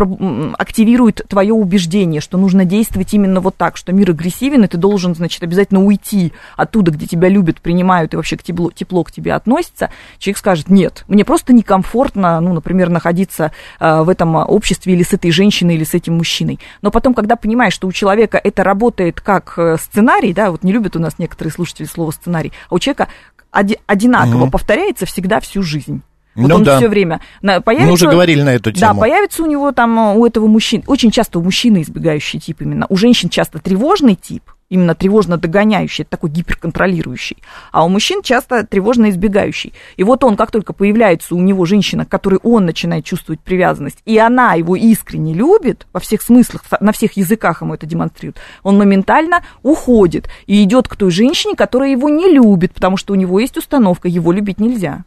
активирует 0.56 1.22
твое 1.28 1.52
убеждение, 1.52 2.20
что 2.20 2.38
нужно 2.38 2.64
действовать 2.64 3.12
именно 3.12 3.40
вот 3.40 3.56
так, 3.56 3.76
что 3.76 3.92
мир 3.92 4.10
агрессивен, 4.10 4.62
и 4.64 4.68
ты 4.68 4.76
должен, 4.76 5.16
значит, 5.16 5.42
обязательно 5.42 5.84
уйти 5.84 6.32
оттуда, 6.56 6.92
где 6.92 7.06
тебя 7.06 7.28
любят, 7.28 7.60
принимают 7.60 8.14
и 8.14 8.16
вообще 8.16 8.36
к 8.36 8.42
тепло, 8.44 8.70
тепло 8.70 9.02
к 9.02 9.10
тебе 9.10 9.34
относятся, 9.34 9.90
человек 10.28 10.38
скажет, 10.38 10.68
нет, 10.68 11.04
мне 11.08 11.24
просто 11.24 11.52
некомфортно, 11.52 12.40
ну, 12.40 12.52
например, 12.52 12.90
находиться 12.90 13.52
э, 13.80 14.02
в 14.02 14.08
этом 14.08 14.36
обществе 14.36 14.92
или 14.92 15.02
с 15.02 15.12
этой 15.12 15.30
женщиной, 15.30 15.76
или 15.76 15.84
с 15.84 15.94
этим 15.94 16.16
мужчиной. 16.16 16.60
Но 16.82 16.90
потом, 16.90 17.14
когда 17.14 17.36
понимаешь, 17.36 17.72
что 17.72 17.88
у 17.88 17.92
человека 17.92 18.40
это 18.42 18.62
работает 18.62 19.20
как 19.20 19.54
э, 19.56 19.76
сценарий, 19.80 20.32
да, 20.32 20.50
вот 20.50 20.62
не 20.62 20.72
любят 20.72 20.96
у 20.96 20.98
нас 20.98 21.18
некоторые 21.18 21.52
слушатели 21.52 21.86
слово 21.86 22.10
сценарий, 22.10 22.52
а 22.68 22.74
у 22.74 22.78
человека 22.78 23.08
одинаково 23.50 24.42
угу. 24.44 24.50
повторяется 24.50 25.06
всегда 25.06 25.40
всю 25.40 25.62
жизнь. 25.62 26.02
Вот 26.34 26.48
ну, 26.48 26.56
он 26.56 26.64
да. 26.64 26.76
все 26.76 26.88
время 26.88 27.20
появится. 27.40 27.86
Мы 27.86 27.92
уже 27.92 28.08
говорили 28.08 28.42
на 28.42 28.54
эту 28.54 28.70
тему. 28.70 28.94
Да, 28.94 29.00
появится 29.00 29.42
у 29.42 29.46
него 29.46 29.72
там 29.72 30.16
у 30.16 30.24
этого 30.24 30.46
мужчины, 30.46 30.84
очень 30.86 31.10
часто 31.10 31.38
у 31.38 31.42
мужчины 31.42 31.82
избегающий 31.82 32.38
тип 32.38 32.62
именно, 32.62 32.86
у 32.88 32.96
женщин 32.96 33.28
часто 33.28 33.58
тревожный 33.58 34.14
тип, 34.14 34.42
именно 34.68 34.94
тревожно 34.94 35.36
догоняющий, 35.36 36.02
это 36.02 36.12
такой 36.12 36.30
гиперконтролирующий, 36.30 37.38
а 37.72 37.84
у 37.84 37.88
мужчин 37.88 38.22
часто 38.22 38.66
тревожно 38.66 39.10
избегающий. 39.10 39.72
И 39.96 40.04
вот 40.04 40.24
он, 40.24 40.36
как 40.36 40.50
только 40.50 40.72
появляется 40.72 41.34
у 41.34 41.40
него 41.40 41.64
женщина, 41.64 42.04
к 42.04 42.08
которой 42.08 42.40
он 42.42 42.66
начинает 42.66 43.04
чувствовать 43.04 43.40
привязанность, 43.40 43.98
и 44.04 44.18
она 44.18 44.54
его 44.54 44.76
искренне 44.76 45.34
любит, 45.34 45.86
во 45.92 46.00
всех 46.00 46.22
смыслах, 46.22 46.62
на 46.80 46.92
всех 46.92 47.16
языках 47.16 47.62
ему 47.62 47.74
это 47.74 47.86
демонстрирует, 47.86 48.38
он 48.62 48.76
моментально 48.76 49.42
уходит 49.62 50.28
и 50.46 50.62
идет 50.62 50.88
к 50.88 50.96
той 50.96 51.10
женщине, 51.10 51.56
которая 51.56 51.90
его 51.90 52.08
не 52.08 52.30
любит, 52.30 52.74
потому 52.74 52.96
что 52.96 53.12
у 53.12 53.16
него 53.16 53.40
есть 53.40 53.56
установка, 53.56 54.08
его 54.08 54.32
любить 54.32 54.60
нельзя. 54.60 55.04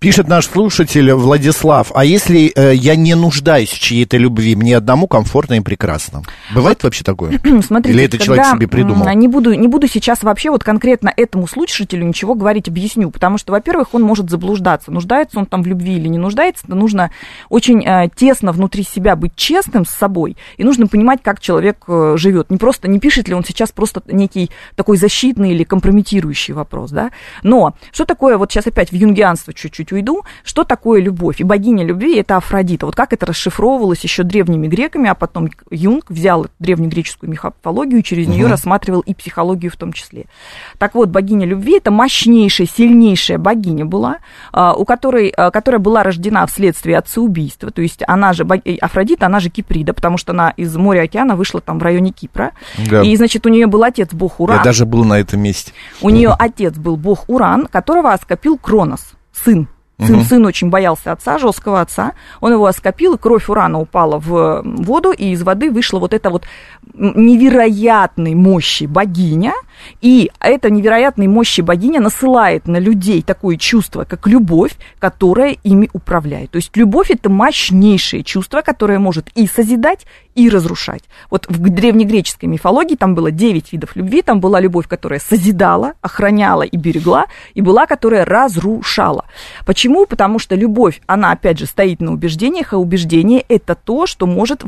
Пишет 0.00 0.28
наш 0.28 0.46
слушатель 0.46 1.12
Владислав, 1.12 1.92
а 1.94 2.06
если 2.06 2.50
э, 2.56 2.74
я 2.74 2.96
не 2.96 3.14
нуждаюсь 3.14 3.68
в 3.68 3.78
чьей-то 3.78 4.16
любви, 4.16 4.56
мне 4.56 4.74
одному 4.78 5.06
комфортно 5.06 5.52
и 5.52 5.60
прекрасно? 5.60 6.22
Бывает 6.54 6.78
вот, 6.78 6.84
вообще 6.84 7.04
такое? 7.04 7.38
Смотрите, 7.62 7.94
Или 7.94 8.06
это 8.06 8.16
человек 8.16 8.46
себе 8.46 8.66
придумал? 8.66 9.06
Не 9.12 9.28
буду, 9.28 9.52
не 9.52 9.68
буду 9.68 9.86
сейчас 9.88 10.22
вообще 10.22 10.48
вот 10.48 10.64
конкретно 10.64 11.12
этому 11.14 11.46
слушателю 11.46 12.06
ничего 12.06 12.34
говорить, 12.34 12.66
объясню, 12.66 13.10
потому 13.10 13.36
что, 13.36 13.52
во-первых, 13.52 13.92
он 13.92 14.00
может 14.00 14.30
заблуждаться, 14.30 14.90
нуждается 14.90 15.38
он 15.38 15.44
там 15.44 15.62
в 15.62 15.66
любви 15.66 15.96
или 15.96 16.08
не 16.08 16.16
нуждается, 16.16 16.66
то 16.66 16.74
нужно 16.74 17.10
очень 17.50 17.86
э, 17.86 18.08
тесно 18.16 18.52
внутри 18.52 18.84
себя 18.84 19.16
быть 19.16 19.36
честным 19.36 19.84
с 19.84 19.90
собой, 19.90 20.38
и 20.56 20.64
нужно 20.64 20.86
понимать, 20.86 21.20
как 21.22 21.40
человек 21.40 21.84
э, 21.88 22.14
живет. 22.16 22.48
Не 22.48 22.56
просто, 22.56 22.88
не 22.88 23.00
пишет 23.00 23.28
ли 23.28 23.34
он 23.34 23.44
сейчас 23.44 23.70
просто 23.70 24.02
некий 24.06 24.50
такой 24.76 24.96
защитный 24.96 25.50
или 25.50 25.62
компрометирующий 25.62 26.54
вопрос, 26.54 26.90
да? 26.90 27.10
Но 27.42 27.74
что 27.92 28.06
такое, 28.06 28.38
вот 28.38 28.50
сейчас 28.50 28.66
опять 28.66 28.92
в 28.92 28.94
юнгианство 28.94 29.52
чуть-чуть 29.52 29.89
чуть 29.90 29.92
уйду, 29.92 30.24
что 30.44 30.64
такое 30.64 31.00
любовь? 31.00 31.40
И 31.40 31.44
богиня 31.44 31.84
любви– 31.84 32.16
это 32.18 32.36
Афродита. 32.36 32.86
Вот 32.86 32.94
как 32.94 33.12
это 33.12 33.26
расшифровывалось 33.26 34.00
еще 34.00 34.22
древними 34.22 34.68
греками, 34.68 35.08
а 35.08 35.14
потом 35.14 35.50
Юнг 35.70 36.06
взял 36.08 36.46
древнегреческую 36.58 37.30
мифологию, 37.30 38.02
через 38.02 38.28
нее 38.28 38.44
угу. 38.44 38.52
рассматривал 38.52 39.00
и 39.00 39.14
психологию 39.14 39.70
в 39.70 39.76
том 39.76 39.92
числе. 39.92 40.26
Так 40.78 40.94
вот, 40.94 41.08
богиня 41.08 41.46
любви– 41.46 41.76
это 41.78 41.90
мощнейшая, 41.90 42.66
сильнейшая 42.66 43.38
богиня 43.38 43.84
была, 43.84 44.18
а, 44.52 44.74
у 44.74 44.84
которой, 44.84 45.28
а, 45.28 45.50
которая 45.50 45.80
была 45.80 46.02
рождена 46.02 46.46
вследствие 46.46 46.98
отцеубийства. 46.98 47.70
То 47.70 47.82
есть 47.82 48.02
она 48.06 48.32
же, 48.32 48.46
Афродита, 48.80 49.26
она 49.26 49.40
же 49.40 49.50
Киприда, 49.50 49.92
потому 49.92 50.18
что 50.18 50.32
она 50.32 50.50
из 50.50 50.74
моря 50.76 51.02
океана 51.02 51.36
вышла 51.36 51.60
там 51.60 51.78
в 51.78 51.82
районе 51.82 52.12
Кипра. 52.12 52.52
Да. 52.90 53.02
И, 53.02 53.16
значит, 53.16 53.46
у 53.46 53.48
нее 53.48 53.66
был 53.66 53.82
отец 53.82 54.12
бог 54.12 54.40
Уран. 54.40 54.58
Я 54.58 54.64
даже 54.64 54.86
был 54.86 55.04
на 55.04 55.18
этом 55.18 55.40
месте. 55.40 55.72
У 56.00 56.10
нее 56.10 56.34
отец 56.38 56.76
был 56.76 56.96
бог 56.96 57.24
Уран, 57.28 57.66
которого 57.66 58.12
оскопил 58.12 58.58
Кронос, 58.58 59.12
сын 59.32 59.68
Сын, 60.06 60.16
угу. 60.16 60.24
сын 60.24 60.46
очень 60.46 60.70
боялся 60.70 61.12
отца, 61.12 61.38
жесткого 61.38 61.80
отца. 61.80 62.12
Он 62.40 62.52
его 62.52 62.66
оскопил, 62.66 63.14
и 63.14 63.18
кровь 63.18 63.48
урана 63.48 63.80
упала 63.80 64.18
в 64.18 64.62
воду, 64.64 65.12
и 65.12 65.30
из 65.32 65.42
воды 65.42 65.70
вышла 65.70 65.98
вот 65.98 66.14
эта 66.14 66.30
вот 66.30 66.44
невероятной 66.94 68.34
мощи 68.34 68.84
богиня, 68.84 69.52
И 70.00 70.30
эта 70.40 70.70
невероятной 70.70 71.26
мощи 71.26 71.60
богиня 71.60 72.00
насылает 72.00 72.66
на 72.66 72.78
людей 72.78 73.22
такое 73.22 73.56
чувство, 73.56 74.04
как 74.04 74.26
любовь, 74.26 74.72
которая 74.98 75.56
ими 75.62 75.88
управляет. 75.92 76.50
То 76.50 76.56
есть 76.56 76.76
любовь 76.76 77.10
это 77.10 77.30
мощнейшее 77.30 78.22
чувство, 78.22 78.62
которое 78.62 78.98
может 78.98 79.28
и 79.34 79.46
созидать, 79.46 80.06
и 80.34 80.48
разрушать. 80.48 81.02
Вот 81.28 81.46
в 81.48 81.68
древнегреческой 81.68 82.48
мифологии 82.48 82.94
там 82.94 83.14
было 83.14 83.30
9 83.30 83.72
видов 83.72 83.96
любви. 83.96 84.22
Там 84.22 84.40
была 84.40 84.60
любовь, 84.60 84.86
которая 84.88 85.20
созидала, 85.20 85.94
охраняла 86.00 86.62
и 86.62 86.76
берегла, 86.76 87.26
и 87.54 87.60
была, 87.60 87.86
которая 87.86 88.24
разрушала. 88.24 89.24
Почему? 89.66 90.06
Потому 90.06 90.38
что 90.38 90.54
любовь, 90.54 91.00
она, 91.06 91.32
опять 91.32 91.58
же, 91.58 91.66
стоит 91.66 92.00
на 92.00 92.12
убеждениях, 92.12 92.72
а 92.72 92.78
убеждение– 92.78 93.44
это 93.48 93.74
то, 93.74 94.06
что 94.06 94.26
может 94.26 94.62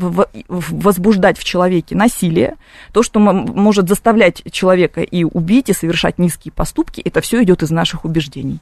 возбуждать 0.47 1.37
в 1.37 1.43
человеке 1.43 1.95
насилие, 1.95 2.55
то, 2.91 3.03
что 3.03 3.19
может 3.19 3.87
заставлять 3.87 4.43
человека 4.51 5.02
и 5.03 5.23
убить, 5.23 5.69
и 5.69 5.73
совершать 5.73 6.19
низкие 6.19 6.51
поступки. 6.51 7.01
Это 7.01 7.21
все 7.21 7.43
идет 7.43 7.63
из 7.63 7.71
наших 7.71 8.05
убеждений. 8.05 8.59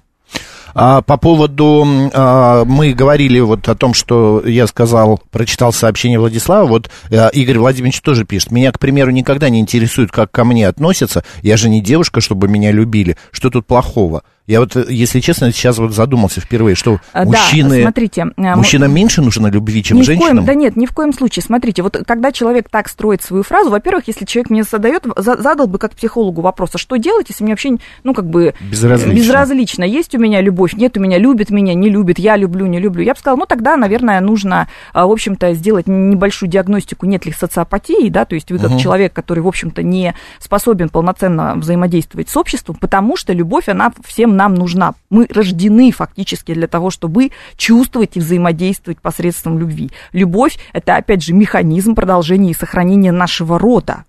А, 0.73 1.01
по 1.01 1.17
поводу, 1.17 1.85
а, 2.13 2.65
мы 2.65 2.93
говорили 2.93 3.39
вот 3.39 3.67
о 3.67 3.75
том, 3.75 3.93
что 3.93 4.41
я 4.45 4.67
сказал, 4.67 5.21
прочитал 5.31 5.73
сообщение 5.73 6.19
Владислава, 6.19 6.67
вот 6.67 6.89
а, 7.11 7.27
Игорь 7.29 7.57
Владимирович 7.57 8.01
тоже 8.01 8.25
пишет, 8.25 8.51
меня, 8.51 8.71
к 8.71 8.79
примеру, 8.79 9.11
никогда 9.11 9.49
не 9.49 9.59
интересует, 9.59 10.11
как 10.11 10.31
ко 10.31 10.43
мне 10.43 10.67
относятся, 10.67 11.23
я 11.41 11.57
же 11.57 11.69
не 11.69 11.81
девушка, 11.81 12.21
чтобы 12.21 12.47
меня 12.47 12.71
любили, 12.71 13.17
что 13.31 13.49
тут 13.49 13.65
плохого? 13.65 14.23
Я 14.51 14.59
вот, 14.59 14.75
э, 14.75 14.83
если 14.89 15.21
честно, 15.21 15.49
сейчас 15.53 15.77
вот 15.77 15.93
задумался 15.93 16.41
впервые, 16.41 16.75
что 16.75 16.99
да, 17.13 17.23
мужчины... 17.23 17.83
смотрите... 17.83 18.25
Э, 18.35 18.55
мужчинам 18.57 18.93
меньше 18.93 19.21
нужно 19.21 19.47
любви, 19.47 19.81
чем 19.81 19.99
ни 19.99 20.01
женщинам? 20.01 20.33
Коем, 20.33 20.45
да 20.45 20.53
нет, 20.53 20.75
ни 20.75 20.85
в 20.85 20.91
коем 20.91 21.13
случае. 21.13 21.41
Смотрите, 21.41 21.81
вот 21.83 21.97
когда 22.05 22.33
человек 22.33 22.67
так 22.69 22.89
строит 22.89 23.23
свою 23.23 23.43
фразу, 23.43 23.69
во-первых, 23.69 24.09
если 24.09 24.25
человек 24.25 24.49
мне 24.49 24.63
задает, 24.63 25.05
задал 25.15 25.67
бы 25.67 25.79
как 25.79 25.95
психологу 25.95 26.41
вопрос, 26.41 26.71
а 26.73 26.77
что 26.77 26.97
делать, 26.97 27.27
если 27.29 27.45
мне 27.45 27.53
вообще, 27.53 27.77
ну, 28.03 28.13
как 28.13 28.29
бы... 28.29 28.53
Безразлично. 28.59 29.13
Безразлично. 29.13 29.83
Есть 29.85 30.13
у 30.15 30.19
меня 30.19 30.41
любовь, 30.41 30.60
нет 30.73 30.97
у 30.97 31.01
меня, 31.01 31.17
любит 31.17 31.49
меня, 31.49 31.73
не 31.73 31.89
любит, 31.89 32.19
я 32.19 32.35
люблю, 32.35 32.65
не 32.65 32.79
люблю. 32.79 33.03
Я 33.03 33.13
бы 33.13 33.19
сказала, 33.19 33.39
ну, 33.39 33.45
тогда, 33.45 33.77
наверное, 33.77 34.19
нужно, 34.21 34.67
а, 34.93 35.07
в 35.07 35.11
общем-то, 35.11 35.53
сделать 35.53 35.87
небольшую 35.87 36.49
диагностику, 36.49 37.05
нет 37.05 37.25
ли 37.25 37.31
социопатии, 37.31 38.09
да, 38.09 38.25
то 38.25 38.35
есть 38.35 38.51
вы 38.51 38.59
как 38.59 38.71
угу. 38.71 38.79
человек, 38.79 39.13
который, 39.13 39.39
в 39.39 39.47
общем-то, 39.47 39.83
не 39.83 40.15
способен 40.39 40.89
полноценно 40.89 41.55
взаимодействовать 41.55 42.29
с 42.29 42.37
обществом, 42.37 42.75
потому 42.75 43.17
что 43.17 43.33
любовь, 43.33 43.69
она 43.69 43.91
всем 44.05 44.35
нам 44.35 44.55
нужна 44.55 44.93
мы 45.11 45.27
рождены 45.29 45.91
фактически 45.91 46.53
для 46.53 46.67
того, 46.67 46.89
чтобы 46.89 47.31
чувствовать 47.57 48.17
и 48.17 48.19
взаимодействовать 48.19 48.99
посредством 48.99 49.59
любви. 49.59 49.91
Любовь– 50.13 50.57
это, 50.73 50.95
опять 50.95 51.21
же, 51.21 51.33
механизм 51.33 51.93
продолжения 51.93 52.51
и 52.51 52.55
сохранения 52.55 53.11
нашего 53.11 53.59
рода 53.59 54.05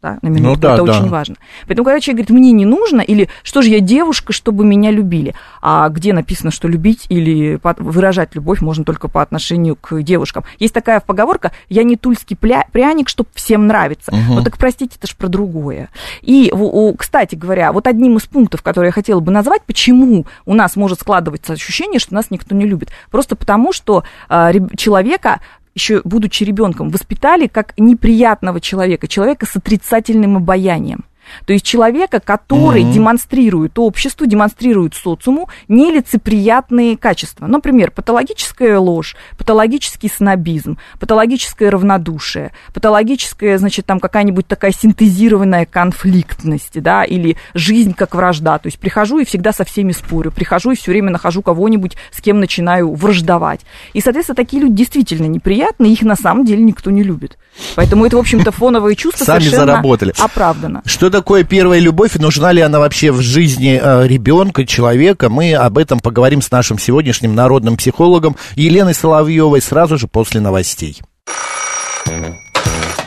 да, 0.00 0.18
на 0.22 0.28
минутку, 0.28 0.54
ну, 0.54 0.56
да, 0.56 0.74
это 0.74 0.84
да. 0.84 0.92
очень 0.92 1.08
важно. 1.08 1.34
Поэтому, 1.66 1.84
когда 1.84 2.00
человек 2.00 2.26
говорит, 2.26 2.40
мне 2.40 2.52
не 2.52 2.64
нужно, 2.64 3.00
или 3.00 3.28
что 3.42 3.62
же 3.62 3.70
я 3.70 3.80
девушка, 3.80 4.32
чтобы 4.32 4.64
меня 4.64 4.92
любили, 4.92 5.34
а 5.60 5.88
где 5.88 6.12
написано, 6.12 6.52
что 6.52 6.68
любить 6.68 7.06
или 7.08 7.58
выражать 7.62 8.34
любовь 8.34 8.60
можно 8.60 8.84
только 8.84 9.08
по 9.08 9.22
отношению 9.22 9.74
к 9.74 10.02
девушкам. 10.02 10.44
Есть 10.60 10.74
такая 10.74 11.00
поговорка, 11.00 11.50
я 11.68 11.82
не 11.82 11.96
тульский 11.96 12.36
пряник, 12.36 13.08
чтобы 13.08 13.30
всем 13.34 13.66
нравится. 13.66 14.12
Угу. 14.12 14.34
Ну 14.34 14.44
так, 14.44 14.56
простите, 14.56 14.96
это 14.98 15.08
же 15.08 15.16
про 15.16 15.26
другое. 15.26 15.88
И, 16.22 16.52
кстати 16.96 17.34
говоря, 17.34 17.72
вот 17.72 17.86
одним 17.88 18.18
из 18.18 18.26
пунктов, 18.26 18.62
которые 18.62 18.88
я 18.88 18.92
хотела 18.92 19.18
бы 19.18 19.32
назвать, 19.32 19.62
почему 19.62 20.26
у 20.46 20.54
нас 20.54 20.76
может 20.76 21.00
складываться 21.00 21.54
ощущение, 21.54 21.98
что 21.98 22.14
нас 22.14 22.30
никто 22.30 22.54
не 22.54 22.66
любит. 22.66 22.90
Просто 23.10 23.34
потому, 23.34 23.72
что 23.72 24.04
э, 24.28 24.52
человека 24.76 25.40
еще 25.78 26.02
будучи 26.04 26.42
ребенком, 26.44 26.90
воспитали 26.90 27.46
как 27.46 27.72
неприятного 27.78 28.60
человека, 28.60 29.06
человека 29.06 29.46
с 29.46 29.56
отрицательным 29.56 30.36
обаянием. 30.36 31.04
То 31.46 31.52
есть 31.52 31.64
человека, 31.64 32.20
который 32.20 32.82
mm-hmm. 32.82 32.92
демонстрирует 32.92 33.78
обществу, 33.78 34.26
демонстрирует 34.26 34.94
социуму 34.94 35.48
нелицеприятные 35.68 36.96
качества. 36.96 37.46
Например, 37.46 37.90
патологическая 37.90 38.78
ложь, 38.78 39.16
патологический 39.36 40.08
снобизм, 40.08 40.78
патологическое 40.98 41.70
равнодушие, 41.70 42.52
патологическая, 42.72 43.58
значит, 43.58 43.86
там 43.86 44.00
какая-нибудь 44.00 44.46
такая 44.46 44.72
синтезированная 44.72 45.66
конфликтность, 45.66 46.80
да, 46.80 47.04
или 47.04 47.36
жизнь 47.54 47.94
как 47.94 48.14
вражда. 48.14 48.58
То 48.58 48.66
есть 48.66 48.78
прихожу 48.78 49.18
и 49.18 49.24
всегда 49.24 49.52
со 49.52 49.64
всеми 49.64 49.92
спорю, 49.92 50.30
прихожу 50.32 50.72
и 50.72 50.76
все 50.76 50.90
время 50.90 51.10
нахожу 51.10 51.42
кого-нибудь, 51.42 51.96
с 52.10 52.20
кем 52.20 52.40
начинаю 52.40 52.94
враждовать. 52.94 53.60
И, 53.92 54.00
соответственно, 54.00 54.36
такие 54.36 54.62
люди 54.62 54.76
действительно 54.76 55.26
неприятны, 55.26 55.86
их 55.86 56.02
на 56.02 56.16
самом 56.16 56.44
деле 56.44 56.62
никто 56.62 56.90
не 56.90 57.02
любит. 57.02 57.38
Поэтому 57.74 58.04
это, 58.04 58.16
в 58.16 58.20
общем-то, 58.20 58.50
фоновые 58.52 58.96
чувства 58.96 59.24
Сами 59.24 59.40
совершенно 59.40 59.72
заработали. 59.72 60.14
оправдано. 60.18 60.82
Что 60.84 61.10
такое 61.18 61.42
первая 61.42 61.80
любовь 61.80 62.14
и 62.14 62.20
нужна 62.20 62.52
ли 62.52 62.60
она 62.60 62.78
вообще 62.78 63.10
в 63.10 63.20
жизни 63.20 63.80
э, 63.82 64.06
ребенка, 64.06 64.64
человека? 64.64 65.28
Мы 65.28 65.52
об 65.52 65.76
этом 65.76 65.98
поговорим 65.98 66.40
с 66.40 66.48
нашим 66.52 66.78
сегодняшним 66.78 67.34
народным 67.34 67.76
психологом 67.76 68.36
Еленой 68.54 68.94
Соловьевой 68.94 69.60
сразу 69.60 69.98
же 69.98 70.06
после 70.06 70.40
новостей. 70.40 71.02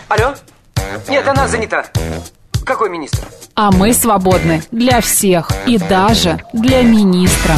Алло? 0.09 0.35
Нет, 1.07 1.25
она 1.25 1.47
занята. 1.47 1.85
Какой 2.65 2.89
министр? 2.89 3.23
А 3.55 3.71
мы 3.71 3.93
свободны 3.93 4.61
для 4.71 4.99
всех 4.99 5.49
и 5.65 5.77
даже 5.77 6.41
для 6.51 6.81
министра. 6.81 7.55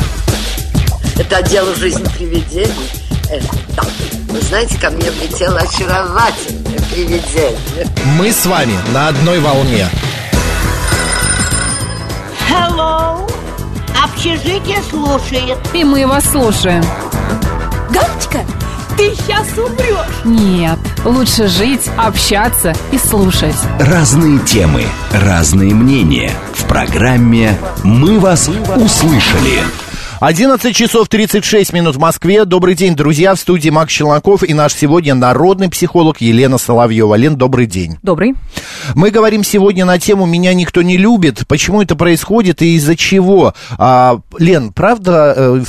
Это 1.18 1.38
отдел 1.38 1.74
жизни 1.74 2.06
привидений. 2.16 2.92
Э, 3.32 3.40
да. 3.76 3.84
Вы 4.30 4.40
знаете, 4.42 4.80
ко 4.80 4.92
мне 4.92 5.10
влетело 5.10 5.58
очаровательное 5.58 6.80
привидение. 6.92 7.88
Мы 8.20 8.32
с 8.32 8.46
вами 8.46 8.74
на 8.94 9.08
одной 9.08 9.40
волне. 9.40 9.88
Hello! 12.50 13.28
Общежитие 14.04 14.82
слушает. 14.90 15.58
И 15.74 15.84
мы 15.84 16.06
вас 16.08 16.26
слушаем. 16.26 16.84
Галочка, 17.90 18.40
ты 18.98 19.14
сейчас 19.16 19.48
умрешь. 19.58 20.24
Нет, 20.26 20.80
лучше 21.06 21.48
жить, 21.48 21.90
общаться 21.98 22.74
и 22.92 22.98
слушать. 22.98 23.56
Разные 23.80 24.40
темы, 24.40 24.84
разные 25.12 25.74
мнения. 25.74 26.32
В 26.54 26.66
программе 26.66 27.58
«Мы 27.84 28.20
вас 28.20 28.50
услышали». 28.76 29.62
11 30.26 30.74
часов 30.74 31.10
36 31.10 31.74
минут 31.74 31.98
в 31.98 32.00
Москве. 32.00 32.46
Добрый 32.46 32.76
день, 32.76 32.96
друзья. 32.96 33.36
В 33.36 33.40
студии 33.40 33.70
Макс 33.70 33.92
Челноков 33.92 34.42
и 34.42 34.54
наш 34.54 34.74
сегодня 34.74 35.16
народный 35.16 35.68
психолог 35.68 36.22
Елена 36.22 36.58
Соловьева. 36.58 37.16
Лен, 37.16 37.36
добрый 37.36 37.66
день. 37.66 37.98
Добрый. 38.04 38.34
Мы 38.96 39.10
говорим 39.10 39.44
сегодня 39.44 39.84
на 39.84 40.00
тему 40.00 40.26
«Меня 40.26 40.54
никто 40.54 40.82
не 40.82 40.96
любит». 40.96 41.46
Почему 41.50 41.82
это 41.82 41.98
происходит 41.98 42.62
и 42.62 42.78
из-за 42.78 42.96
чего? 42.96 43.54
А, 43.78 44.22
Лен, 44.40 44.72
правда, 44.72 45.34
э, 45.36 45.64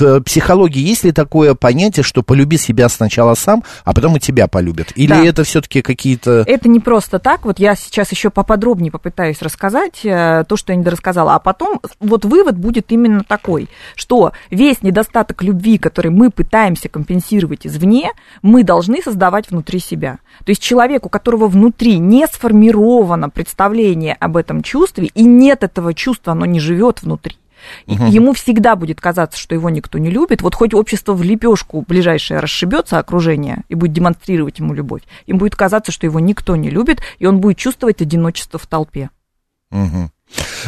в 0.00 0.20
психологии 0.20 0.80
есть 0.80 1.04
ли 1.04 1.12
такое 1.12 1.54
понятие, 1.54 2.04
что 2.04 2.22
полюби 2.22 2.56
себя 2.56 2.88
сначала 2.88 3.34
сам, 3.34 3.64
а 3.84 3.92
потом 3.92 4.16
и 4.16 4.20
тебя 4.20 4.48
полюбят? 4.48 4.92
Или 4.94 5.10
да. 5.10 5.24
это 5.24 5.44
все-таки 5.44 5.82
какие-то... 5.82 6.44
Это 6.46 6.68
не 6.68 6.80
просто 6.80 7.18
так. 7.18 7.44
Вот 7.44 7.58
я 7.58 7.74
сейчас 7.74 8.10
еще 8.10 8.30
поподробнее 8.30 8.90
попытаюсь 8.90 9.42
рассказать 9.42 10.04
э, 10.04 10.44
то, 10.48 10.56
что 10.56 10.72
я 10.72 10.76
не 10.76 10.84
дорассказала. 10.84 11.34
А 11.34 11.38
потом 11.38 11.80
вот 12.00 12.24
вывод 12.24 12.56
будет 12.56 12.92
именно 12.92 13.22
такой, 13.22 13.68
что 13.94 14.32
весь 14.50 14.82
недостаток 14.82 15.42
любви, 15.42 15.78
который 15.78 16.10
мы 16.10 16.30
пытаемся 16.30 16.88
компенсировать 16.88 17.66
извне, 17.66 18.10
мы 18.42 18.64
должны 18.64 19.02
создавать 19.02 19.50
внутри 19.50 19.78
себя. 19.78 20.18
То 20.44 20.50
есть 20.50 20.62
человек, 20.62 21.06
у 21.06 21.08
которого 21.08 21.48
внутри 21.48 21.98
не 21.98 22.26
сформировано 22.26 23.30
представление 23.30 24.14
об 24.14 24.36
этом 24.36 24.62
чувстве, 24.62 25.10
и 25.14 25.24
нет 25.24 25.62
этого 25.62 25.94
чувства, 25.94 26.32
оно 26.32 26.46
не 26.46 26.60
живет 26.60 27.02
внутри. 27.02 27.36
Угу. 27.86 28.04
Ему 28.06 28.32
всегда 28.32 28.76
будет 28.76 29.00
казаться, 29.00 29.38
что 29.38 29.54
его 29.54 29.70
никто 29.70 29.98
не 29.98 30.10
любит. 30.10 30.42
Вот 30.42 30.54
хоть 30.54 30.74
общество 30.74 31.12
в 31.14 31.22
лепешку 31.22 31.84
ближайшее 31.86 32.40
расшибется, 32.40 32.98
окружение, 32.98 33.64
и 33.68 33.74
будет 33.74 33.92
демонстрировать 33.92 34.58
ему 34.58 34.74
любовь, 34.74 35.02
им 35.26 35.38
будет 35.38 35.56
казаться, 35.56 35.92
что 35.92 36.06
его 36.06 36.20
никто 36.20 36.56
не 36.56 36.70
любит, 36.70 37.00
и 37.18 37.26
он 37.26 37.40
будет 37.40 37.58
чувствовать 37.58 38.00
одиночество 38.02 38.58
в 38.58 38.66
толпе. 38.66 39.10
Угу. 39.70 40.10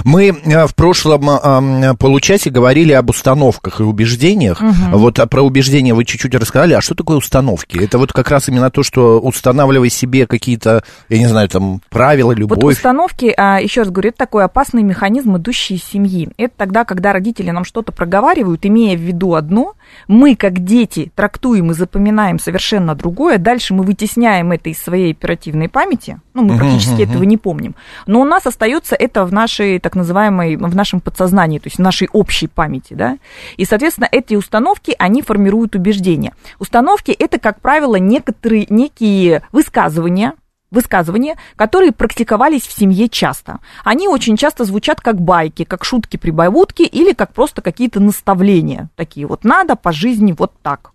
Мы 0.05 0.29
э, 0.29 0.67
в 0.67 0.75
прошлом 0.75 1.29
э, 1.31 1.95
получасе 1.99 2.51
говорили 2.51 2.93
об 2.93 3.11
установках 3.11 3.81
и 3.81 3.83
убеждениях. 3.83 4.61
Угу. 4.61 4.99
Вот 4.99 5.19
а 5.19 5.27
про 5.27 5.43
убеждения 5.43 5.95
вы 5.95 6.05
чуть-чуть 6.05 6.35
рассказали. 6.35 6.75
А 6.75 6.81
что 6.81 6.95
такое 6.95 7.17
установки? 7.17 7.83
Это 7.83 7.99
вот 7.99 8.13
как 8.13 8.31
раз 8.31 8.49
именно 8.49 8.71
то, 8.71 8.83
что 8.83 9.21
устанавливай 9.21 9.91
себе 9.91 10.27
какие-то, 10.27 10.83
я 11.09 11.19
не 11.19 11.27
знаю, 11.27 11.49
там 11.49 11.81
правила, 11.89 12.33
любовь. 12.33 12.59
Вот 12.63 12.73
установки, 12.73 13.33
а, 13.37 13.61
еще 13.61 13.83
раз 13.83 13.91
говорю, 13.91 14.11
это 14.11 14.19
такой 14.19 14.45
опасный 14.45 14.83
механизм, 14.83 15.37
идущий 15.37 15.75
из 15.75 15.85
семьи. 15.85 16.29
Это 16.37 16.55
тогда, 16.57 16.85
когда 16.85 17.13
родители 17.13 17.51
нам 17.51 17.65
что-то 17.65 17.93
проговаривают, 17.93 18.65
имея 18.65 18.97
в 18.97 19.01
виду 19.01 19.35
одно, 19.35 19.75
мы, 20.09 20.37
как 20.37 20.65
дети, 20.65 21.13
трактуем 21.15 21.71
и 21.71 21.75
запоминаем 21.75 22.39
совершенно 22.39 22.95
другое. 22.95 23.39
Дальше 23.39 23.75
мы 23.75 23.85
вытесняем 23.85 24.53
это 24.53 24.71
из 24.71 24.79
своей 24.79 25.13
оперативной 25.13 25.69
памяти. 25.69 26.21
Ну, 26.35 26.43
мы 26.43 26.57
практически 26.57 27.03
угу, 27.03 27.03
этого 27.03 27.23
не 27.25 27.37
помним. 27.37 27.75
Но 28.07 28.21
у 28.21 28.25
нас 28.25 28.47
остается 28.47 28.95
это 28.95 29.25
в 29.25 29.33
нашей 29.33 29.50
так 29.59 29.95
называемой, 29.95 30.57
в 30.57 30.77
нашем 30.77 31.01
подсознании, 31.01 31.59
то 31.59 31.67
есть 31.67 31.77
в 31.77 31.83
нашей 31.83 32.09
общей 32.13 32.47
памяти, 32.47 32.95
да. 32.95 33.19
И, 33.57 33.65
соответственно, 33.65 34.09
эти 34.11 34.35
установки, 34.35 34.95
они 34.99 35.23
формируют 35.23 35.75
убеждения. 35.75 36.35
Установки– 36.59 37.11
это, 37.19 37.39
как 37.39 37.61
правило, 37.61 37.97
некоторые, 37.97 38.67
некие 38.69 39.43
высказывания, 39.53 40.35
высказывания, 40.71 41.37
которые 41.57 41.93
практиковались 41.93 42.63
в 42.63 42.73
семье 42.73 43.09
часто. 43.09 43.59
Они 43.85 44.09
очень 44.09 44.37
часто 44.37 44.65
звучат 44.65 45.01
как 45.01 45.21
байки, 45.21 45.65
как 45.65 45.85
шутки-прибавутки 45.85 46.83
или 46.83 47.13
как 47.13 47.33
просто 47.33 47.63
какие-то 47.63 48.01
наставления. 48.01 48.89
Такие 48.97 49.27
вот 49.27 49.45
надо 49.45 49.77
по 49.77 49.93
жизни 49.93 50.35
вот 50.37 50.53
так. 50.63 50.93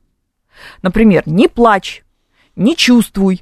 Например, 0.81 1.23
не 1.25 1.47
плачь, 1.47 2.03
не 2.55 2.75
чувствуй, 2.75 3.41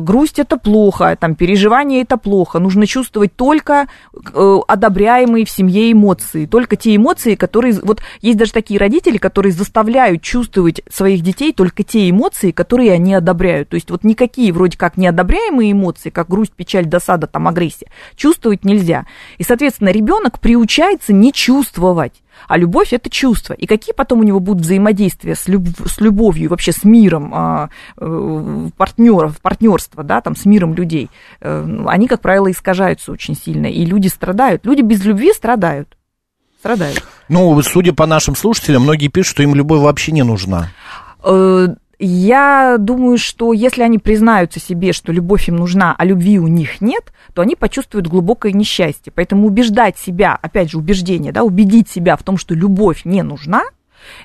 грусть 0.00 0.38
это 0.38 0.56
плохо, 0.56 1.16
там, 1.18 1.34
переживание 1.34 2.02
это 2.02 2.16
плохо. 2.16 2.58
Нужно 2.58 2.86
чувствовать 2.86 3.34
только 3.34 3.88
э, 4.14 4.58
одобряемые 4.68 5.44
в 5.44 5.50
семье 5.50 5.90
эмоции, 5.90 6.46
только 6.46 6.76
те 6.76 6.94
эмоции, 6.94 7.34
которые... 7.34 7.74
Вот 7.82 8.00
есть 8.20 8.38
даже 8.38 8.52
такие 8.52 8.78
родители, 8.78 9.18
которые 9.18 9.52
заставляют 9.52 10.22
чувствовать 10.22 10.82
своих 10.90 11.22
детей 11.22 11.52
только 11.52 11.82
те 11.82 12.08
эмоции, 12.08 12.52
которые 12.52 12.92
они 12.92 13.14
одобряют. 13.14 13.70
То 13.70 13.74
есть 13.74 13.90
вот 13.90 14.04
никакие 14.04 14.52
вроде 14.52 14.78
как 14.78 14.96
неодобряемые 14.96 15.72
эмоции, 15.72 16.10
как 16.10 16.28
грусть, 16.28 16.52
печаль, 16.52 16.86
досада, 16.86 17.26
там, 17.26 17.48
агрессия, 17.48 17.88
чувствовать 18.14 18.64
нельзя. 18.64 19.06
И, 19.38 19.42
соответственно, 19.42 19.88
ребенок 19.88 20.40
приучается 20.40 21.12
не 21.12 21.32
чувствовать. 21.32 22.21
А 22.48 22.56
любовь 22.58 22.92
это 22.92 23.10
чувство. 23.10 23.54
И 23.54 23.66
какие 23.66 23.94
потом 23.94 24.20
у 24.20 24.22
него 24.22 24.40
будут 24.40 24.62
взаимодействия 24.62 25.34
с, 25.34 25.48
люб, 25.48 25.66
с 25.86 26.00
любовью, 26.00 26.50
вообще 26.50 26.72
с 26.72 26.84
миром 26.84 27.32
а, 27.34 27.70
э, 27.96 28.68
партнеров, 28.76 29.40
партнерства, 29.40 30.02
да, 30.02 30.20
там, 30.20 30.36
с 30.36 30.44
миром 30.44 30.74
людей, 30.74 31.10
э, 31.40 31.84
они, 31.86 32.08
как 32.08 32.20
правило, 32.20 32.50
искажаются 32.50 33.12
очень 33.12 33.36
сильно. 33.36 33.66
И 33.66 33.84
люди 33.84 34.08
страдают. 34.08 34.66
Люди 34.66 34.82
без 34.82 35.04
любви 35.04 35.32
страдают. 35.32 35.96
Страдают. 36.58 37.02
Ну, 37.28 37.60
судя 37.62 37.92
по 37.92 38.06
нашим 38.06 38.36
слушателям, 38.36 38.82
многие 38.82 39.08
пишут, 39.08 39.32
что 39.32 39.42
им 39.42 39.54
любовь 39.54 39.80
вообще 39.80 40.12
не 40.12 40.22
нужна. 40.22 40.70
Э, 41.24 41.68
я 42.06 42.76
думаю, 42.78 43.16
что 43.16 43.52
если 43.52 43.82
они 43.82 43.98
признаются 43.98 44.58
себе, 44.58 44.92
что 44.92 45.12
любовь 45.12 45.48
им 45.48 45.56
нужна, 45.56 45.94
а 45.96 46.04
любви 46.04 46.38
у 46.38 46.48
них 46.48 46.80
нет, 46.80 47.12
то 47.32 47.42
они 47.42 47.54
почувствуют 47.54 48.08
глубокое 48.08 48.52
несчастье. 48.52 49.12
Поэтому 49.14 49.46
убеждать 49.46 49.98
себя, 49.98 50.38
опять 50.40 50.70
же, 50.70 50.78
убеждение, 50.78 51.32
да, 51.32 51.44
убедить 51.44 51.88
себя 51.88 52.16
в 52.16 52.22
том, 52.22 52.38
что 52.38 52.54
любовь 52.54 53.04
не 53.04 53.22
нужна, 53.22 53.62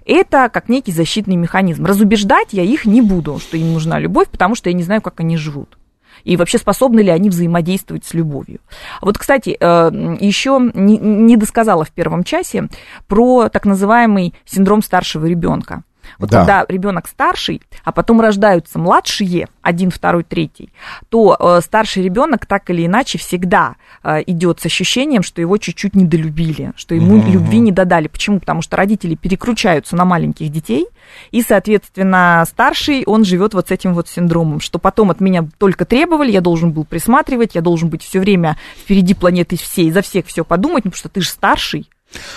это 0.06 0.50
как 0.50 0.70
некий 0.70 0.92
защитный 0.92 1.36
механизм. 1.36 1.86
Разубеждать 1.86 2.48
я 2.52 2.64
их 2.64 2.86
не 2.86 3.02
буду, 3.02 3.38
что 3.38 3.58
им 3.58 3.74
нужна 3.74 4.00
любовь, 4.00 4.30
потому 4.30 4.56
что 4.56 4.70
я 4.70 4.76
не 4.76 4.84
знаю, 4.84 5.02
как 5.02 5.20
они 5.20 5.38
живут. 5.38 5.78
И 6.24 6.36
вообще 6.36 6.58
способны 6.58 7.02
ли 7.02 7.10
они 7.10 7.30
взаимодействовать 7.30 8.06
с 8.06 8.14
любовью. 8.16 8.60
Вот, 9.02 9.20
кстати, 9.20 9.56
э, 9.60 10.18
еще 10.20 10.60
не 10.74 11.38
досказала 11.38 11.86
в 11.86 11.92
первом 11.92 12.24
часе 12.24 12.70
про 13.08 13.50
так 13.50 13.66
называемый 13.66 14.34
синдром 14.46 14.82
старшего 14.82 15.28
ребенка. 15.28 15.84
Вот 16.20 16.30
да. 16.30 16.40
когда 16.40 16.66
ребенок 16.68 17.08
старший, 17.08 17.62
а 17.84 17.92
потом 17.92 18.22
рождаются 18.22 18.80
младшие, 18.80 19.48
один, 19.62 19.92
второй, 19.92 20.24
третий, 20.24 20.72
то 21.10 21.36
э, 21.38 21.62
старший 21.62 22.04
ребенок 22.04 22.46
так 22.46 22.70
или 22.70 22.86
иначе 22.86 23.18
всегда 23.18 23.76
э, 24.04 24.22
идет 24.28 24.62
с 24.62 24.66
ощущением, 24.66 25.24
что 25.24 25.42
его 25.42 25.58
чуть-чуть 25.58 25.96
недолюбили, 25.96 26.74
что 26.76 26.96
ему 26.96 27.18
угу. 27.18 27.32
любви 27.32 27.60
не 27.60 27.72
додали. 27.72 28.08
Почему? 28.08 28.40
Потому 28.40 28.62
что 28.62 28.78
родители 28.78 29.16
переключаются 29.16 29.96
на 29.96 30.06
маленьких 30.06 30.50
детей, 30.50 30.88
и, 31.32 31.42
соответственно, 31.42 32.46
старший, 32.48 33.04
он 33.06 33.26
живет 33.26 33.54
вот 33.54 33.68
с 33.68 33.72
этим 33.72 33.94
вот 33.94 34.08
синдромом, 34.08 34.60
что 34.60 34.80
потом 34.80 35.12
от 35.12 35.20
меня 35.20 35.48
только 35.58 35.86
требовали, 35.86 36.32
я 36.32 36.42
должен 36.42 36.72
был 36.72 36.86
присматривать, 36.86 37.56
я 37.56 37.62
должен 37.62 37.90
быть 37.90 38.04
все 38.04 38.20
время 38.20 38.58
впереди 38.78 39.14
планеты 39.14 39.58
всей, 39.58 39.92
за 39.92 40.02
всех 40.02 40.28
все 40.28 40.46
подумать, 40.46 40.86
ну, 40.86 40.92
потому 40.92 41.00
что 41.00 41.10
ты 41.10 41.22
же 41.22 41.30
старший, 41.30 41.90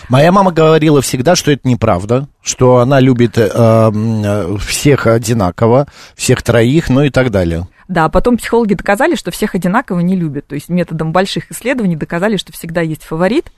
Моя 0.09 0.33
мама 0.33 0.53
говорила 0.53 1.01
всегда, 1.01 1.37
что 1.37 1.53
это 1.53 1.69
неправда, 1.69 2.29
что 2.43 2.79
она 2.79 3.01
любит 3.01 3.39
э, 3.39 3.49
э, 3.55 4.57
всех 4.59 5.07
одинаково, 5.07 5.87
всех 6.17 6.43
троих, 6.43 6.89
ну 6.89 7.03
и 7.03 7.11
так 7.11 7.31
далее. 7.31 7.69
Да, 7.89 8.09
потом 8.09 8.37
психологи 8.37 8.75
доказали, 8.75 9.17
что 9.17 9.31
всех 9.31 9.55
одинаково 9.55 10.01
не 10.01 10.17
любят. 10.17 10.47
То 10.47 10.55
есть 10.55 10.69
методом 10.69 11.13
больших 11.13 11.51
исследований 11.51 11.97
доказали, 11.97 12.37
что 12.37 12.53
всегда 12.53 12.81
есть 12.81 13.05
фаворит, 13.05 13.53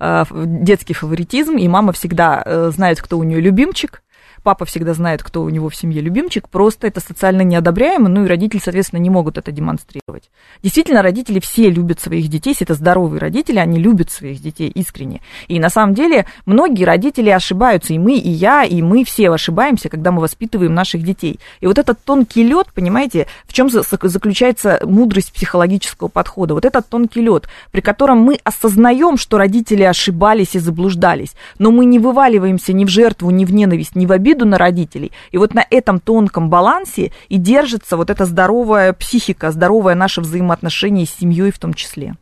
э, 0.00 0.24
детский 0.32 0.94
фаворитизм, 0.94 1.56
и 1.56 1.68
мама 1.68 1.92
всегда 1.92 2.42
э, 2.44 2.70
знает, 2.74 3.00
кто 3.00 3.18
у 3.18 3.22
нее 3.22 3.40
любимчик, 3.40 4.02
папа 4.42 4.64
всегда 4.64 4.94
знает, 4.94 5.22
кто 5.22 5.42
у 5.42 5.48
него 5.48 5.68
в 5.68 5.76
семье 5.76 6.00
любимчик, 6.00 6.48
просто 6.48 6.86
это 6.86 7.00
социально 7.00 7.42
неодобряемо, 7.42 8.08
ну 8.08 8.24
и 8.24 8.28
родители, 8.28 8.60
соответственно, 8.62 9.00
не 9.00 9.10
могут 9.10 9.38
это 9.38 9.52
демонстрировать. 9.52 10.30
Действительно, 10.62 11.02
родители 11.02 11.40
все 11.40 11.70
любят 11.70 12.00
своих 12.00 12.28
детей, 12.28 12.50
если 12.50 12.64
это 12.64 12.74
здоровые 12.74 13.20
родители, 13.20 13.58
они 13.58 13.78
любят 13.78 14.10
своих 14.10 14.40
детей 14.40 14.68
искренне. 14.68 15.20
И 15.48 15.58
на 15.58 15.70
самом 15.70 15.94
деле 15.94 16.26
многие 16.46 16.84
родители 16.84 17.30
ошибаются, 17.30 17.92
и 17.92 17.98
мы, 17.98 18.16
и 18.16 18.30
я, 18.30 18.64
и 18.64 18.82
мы 18.82 19.04
все 19.04 19.30
ошибаемся, 19.30 19.88
когда 19.88 20.12
мы 20.12 20.20
воспитываем 20.20 20.74
наших 20.74 21.02
детей. 21.02 21.40
И 21.60 21.66
вот 21.66 21.78
этот 21.78 22.02
тонкий 22.04 22.42
лед, 22.42 22.68
понимаете, 22.74 23.26
в 23.46 23.52
чем 23.52 23.68
заключается 23.70 24.80
мудрость 24.84 25.32
психологического 25.32 26.08
подхода? 26.08 26.54
Вот 26.54 26.64
этот 26.64 26.88
тонкий 26.88 27.20
лед, 27.20 27.48
при 27.70 27.80
котором 27.80 28.18
мы 28.18 28.38
осознаем, 28.44 29.16
что 29.16 29.38
родители 29.38 29.82
ошибались 29.82 30.54
и 30.54 30.58
заблуждались, 30.58 31.34
но 31.58 31.70
мы 31.70 31.84
не 31.84 31.98
вываливаемся 31.98 32.72
ни 32.72 32.84
в 32.84 32.88
жертву, 32.88 33.30
ни 33.30 33.44
в 33.44 33.52
ненависть, 33.52 33.96
ни 33.96 34.06
в 34.06 34.12
обиду, 34.12 34.27
обиду 34.28 34.44
на 34.44 34.58
родителей. 34.58 35.12
И 35.30 35.38
вот 35.38 35.54
на 35.54 35.64
этом 35.70 36.00
тонком 36.00 36.50
балансе 36.50 37.12
и 37.28 37.38
держится 37.38 37.96
вот 37.96 38.10
эта 38.10 38.24
здоровая 38.24 38.92
психика, 38.92 39.50
здоровое 39.50 39.94
наше 39.94 40.20
взаимоотношение 40.20 41.06
с 41.06 41.10
семьей 41.10 41.50
в 41.50 41.58
том 41.58 41.74
числе. 41.74 42.14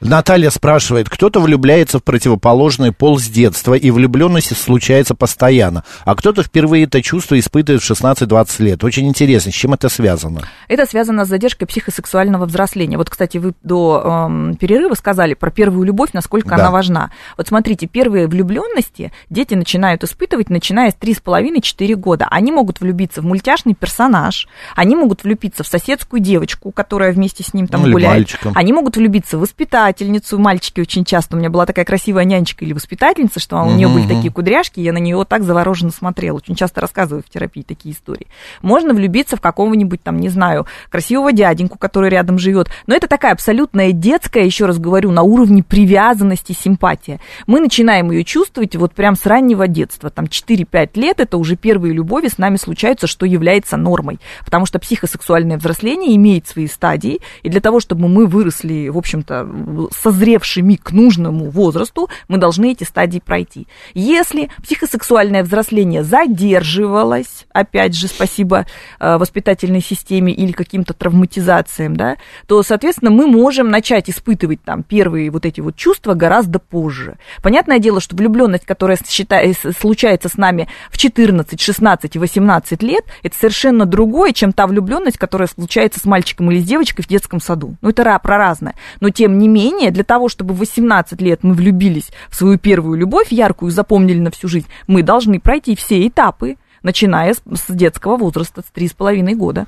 Наталья 0.00 0.50
спрашивает, 0.50 1.10
кто-то 1.10 1.40
влюбляется 1.40 1.98
в 1.98 2.04
противоположный 2.04 2.92
пол 2.92 3.18
с 3.18 3.26
детства, 3.26 3.74
и 3.74 3.90
влюбленность 3.90 4.56
случается 4.56 5.14
постоянно, 5.14 5.84
а 6.04 6.14
кто-то 6.14 6.42
впервые 6.42 6.84
это 6.84 7.02
чувство 7.02 7.38
испытывает 7.38 7.82
в 7.82 7.90
16-20 7.90 8.62
лет. 8.62 8.84
Очень 8.84 9.08
интересно, 9.08 9.52
с 9.52 9.54
чем 9.54 9.74
это 9.74 9.88
связано? 9.88 10.42
Это 10.68 10.86
связано 10.86 11.24
с 11.24 11.28
задержкой 11.28 11.66
психосексуального 11.68 12.46
взросления. 12.46 12.96
Вот, 12.96 13.10
кстати, 13.10 13.36
вы 13.38 13.52
до 13.62 14.26
эм, 14.28 14.56
перерыва 14.56 14.94
сказали 14.94 15.34
про 15.34 15.50
первую 15.50 15.84
любовь, 15.84 16.10
насколько 16.12 16.50
да. 16.50 16.54
она 16.56 16.70
важна. 16.70 17.10
Вот 17.36 17.48
смотрите, 17.48 17.86
первые 17.86 18.26
влюбленности 18.26 19.12
дети 19.28 19.54
начинают 19.54 20.02
испытывать, 20.02 20.48
начиная 20.48 20.90
с 20.90 20.94
3,5-4 20.94 21.94
года. 21.96 22.26
Они 22.30 22.52
могут 22.52 22.80
влюбиться 22.80 23.20
в 23.20 23.26
мультяшный 23.26 23.74
персонаж, 23.74 24.48
они 24.74 24.96
могут 24.96 25.24
влюбиться 25.24 25.62
в 25.62 25.66
соседскую 25.66 26.20
девочку, 26.20 26.70
которая 26.72 27.12
вместе 27.12 27.42
с 27.42 27.52
ним 27.52 27.66
там 27.66 27.82
ну, 27.82 27.92
гуляет. 27.92 28.14
Мальчика. 28.14 28.52
Они 28.54 28.72
могут 28.72 28.96
влюбиться 28.96 29.36
воспитательницу. 29.40 30.38
Мальчики 30.38 30.80
очень 30.80 31.04
часто. 31.04 31.36
У 31.36 31.38
меня 31.38 31.50
была 31.50 31.66
такая 31.66 31.84
красивая 31.84 32.24
нянечка 32.24 32.64
или 32.64 32.72
воспитательница, 32.72 33.40
что 33.40 33.60
у 33.62 33.72
нее 33.72 33.88
были 33.88 34.06
такие 34.06 34.32
кудряшки, 34.32 34.80
я 34.80 34.92
на 34.92 34.98
нее 34.98 35.24
так 35.28 35.42
завороженно 35.42 35.90
смотрела. 35.90 36.36
Очень 36.36 36.54
часто 36.54 36.80
рассказываю 36.80 37.22
в 37.26 37.30
терапии 37.30 37.62
такие 37.62 37.94
истории. 37.94 38.26
Можно 38.62 38.94
влюбиться 38.94 39.36
в 39.36 39.40
какого-нибудь 39.40 40.02
там, 40.02 40.18
не 40.20 40.28
знаю, 40.28 40.66
красивого 40.90 41.32
дяденьку, 41.32 41.78
который 41.78 42.10
рядом 42.10 42.38
живет. 42.38 42.68
Но 42.86 42.94
это 42.94 43.08
такая 43.08 43.32
абсолютная 43.32 43.92
детская, 43.92 44.44
еще 44.44 44.66
раз 44.66 44.78
говорю, 44.78 45.10
на 45.10 45.22
уровне 45.22 45.62
привязанности, 45.62 46.52
симпатия. 46.52 47.20
Мы 47.46 47.60
начинаем 47.60 48.10
ее 48.10 48.24
чувствовать 48.24 48.76
вот 48.76 48.94
прям 48.94 49.16
с 49.16 49.26
раннего 49.26 49.66
детства. 49.66 50.10
Там 50.10 50.26
4-5 50.26 50.90
лет 50.94 51.20
это 51.20 51.36
уже 51.36 51.56
первые 51.56 51.94
любови 51.94 52.28
с 52.28 52.38
нами 52.38 52.56
случаются, 52.56 53.06
что 53.06 53.26
является 53.26 53.76
нормой. 53.76 54.20
Потому 54.44 54.66
что 54.66 54.78
психосексуальное 54.78 55.58
взросление 55.58 56.14
имеет 56.16 56.46
свои 56.46 56.66
стадии, 56.66 57.20
и 57.42 57.48
для 57.48 57.60
того, 57.60 57.80
чтобы 57.80 58.08
мы 58.08 58.26
выросли, 58.26 58.88
в 58.88 58.98
общем-то, 58.98 59.29
общем-то, 59.30 59.88
созревшими 59.92 60.74
к 60.74 60.92
нужному 60.92 61.50
возрасту, 61.50 62.08
мы 62.28 62.38
должны 62.38 62.72
эти 62.72 62.84
стадии 62.84 63.20
пройти. 63.24 63.66
Если 63.94 64.50
психосексуальное 64.62 65.42
взросление 65.42 66.02
задерживалось, 66.02 67.46
опять 67.52 67.94
же, 67.94 68.08
спасибо 68.08 68.66
э, 68.98 69.16
воспитательной 69.16 69.80
системе 69.80 70.32
или 70.32 70.52
каким-то 70.52 70.94
травматизациям, 70.94 71.96
да, 71.96 72.16
то, 72.46 72.62
соответственно, 72.62 73.10
мы 73.10 73.26
можем 73.26 73.70
начать 73.70 74.10
испытывать 74.10 74.62
там 74.62 74.82
первые 74.82 75.30
вот 75.30 75.46
эти 75.46 75.60
вот 75.60 75.76
чувства 75.76 76.14
гораздо 76.14 76.58
позже. 76.58 77.16
Понятное 77.42 77.78
дело, 77.78 78.00
что 78.00 78.16
влюбленность, 78.16 78.66
которая 78.66 78.98
считает, 79.08 79.56
случается 79.78 80.28
с 80.28 80.36
нами 80.36 80.68
в 80.90 80.98
14, 80.98 81.60
16 81.60 82.16
и 82.16 82.18
18 82.18 82.82
лет, 82.82 83.04
это 83.22 83.36
совершенно 83.36 83.86
другое, 83.86 84.32
чем 84.32 84.52
та 84.52 84.66
влюбленность, 84.66 85.18
которая 85.18 85.48
случается 85.48 86.00
с 86.00 86.04
мальчиком 86.04 86.50
или 86.50 86.60
с 86.60 86.64
девочкой 86.64 87.04
в 87.04 87.08
детском 87.08 87.40
саду. 87.40 87.76
Ну, 87.80 87.90
это 87.90 88.18
про 88.18 88.36
разное. 88.36 88.74
Но 89.00 89.10
тем 89.20 89.36
не 89.36 89.48
менее, 89.48 89.90
для 89.90 90.02
того, 90.02 90.30
чтобы 90.30 90.54
в 90.54 90.60
18 90.60 91.20
лет 91.20 91.40
мы 91.42 91.52
влюбились 91.52 92.10
в 92.30 92.36
свою 92.36 92.56
первую 92.56 92.98
любовь, 92.98 93.30
яркую, 93.32 93.70
запомнили 93.70 94.18
на 94.18 94.30
всю 94.30 94.48
жизнь, 94.48 94.66
мы 94.86 95.02
должны 95.02 95.38
пройти 95.40 95.76
все 95.76 96.08
этапы, 96.08 96.56
начиная 96.82 97.34
с, 97.34 97.42
с 97.44 97.70
детского 97.70 98.16
возраста, 98.16 98.62
с 98.62 98.74
3,5 98.74 99.34
года. 99.34 99.66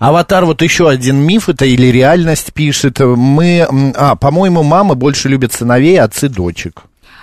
Аватар, 0.00 0.44
вот 0.44 0.60
еще 0.62 0.88
один 0.88 1.18
миф, 1.18 1.48
это 1.48 1.66
или 1.66 1.86
реальность 1.86 2.52
пишет. 2.52 2.98
Мы, 2.98 3.64
а, 3.94 4.16
по-моему, 4.16 4.64
мамы 4.64 4.96
больше 4.96 5.28
любят 5.28 5.52
сыновей, 5.52 6.00
отцы 6.00 6.28
дочек. 6.28 6.82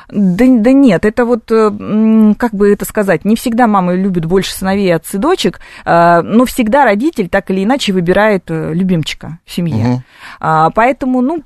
Да, 0.10 0.46
да 0.48 0.72
нет, 0.72 1.04
это 1.04 1.26
вот, 1.26 1.52
э, 1.52 2.34
как 2.38 2.54
бы 2.54 2.72
это 2.72 2.86
сказать, 2.86 3.26
не 3.26 3.36
всегда 3.36 3.68
мамы 3.68 3.98
любят 3.98 4.26
больше 4.26 4.54
сыновей, 4.54 4.96
отцы, 4.96 5.18
дочек, 5.18 5.60
э, 5.86 6.22
но 6.22 6.46
всегда 6.46 6.86
родитель 6.86 7.28
так 7.28 7.52
или 7.52 7.64
иначе 7.64 7.92
выбирает 7.92 8.46
э, 8.50 8.74
любимчика 8.74 9.40
в 9.46 9.52
семье. 9.52 10.04
Угу. 10.40 10.72
Поэтому, 10.76 11.22
ну, 11.22 11.44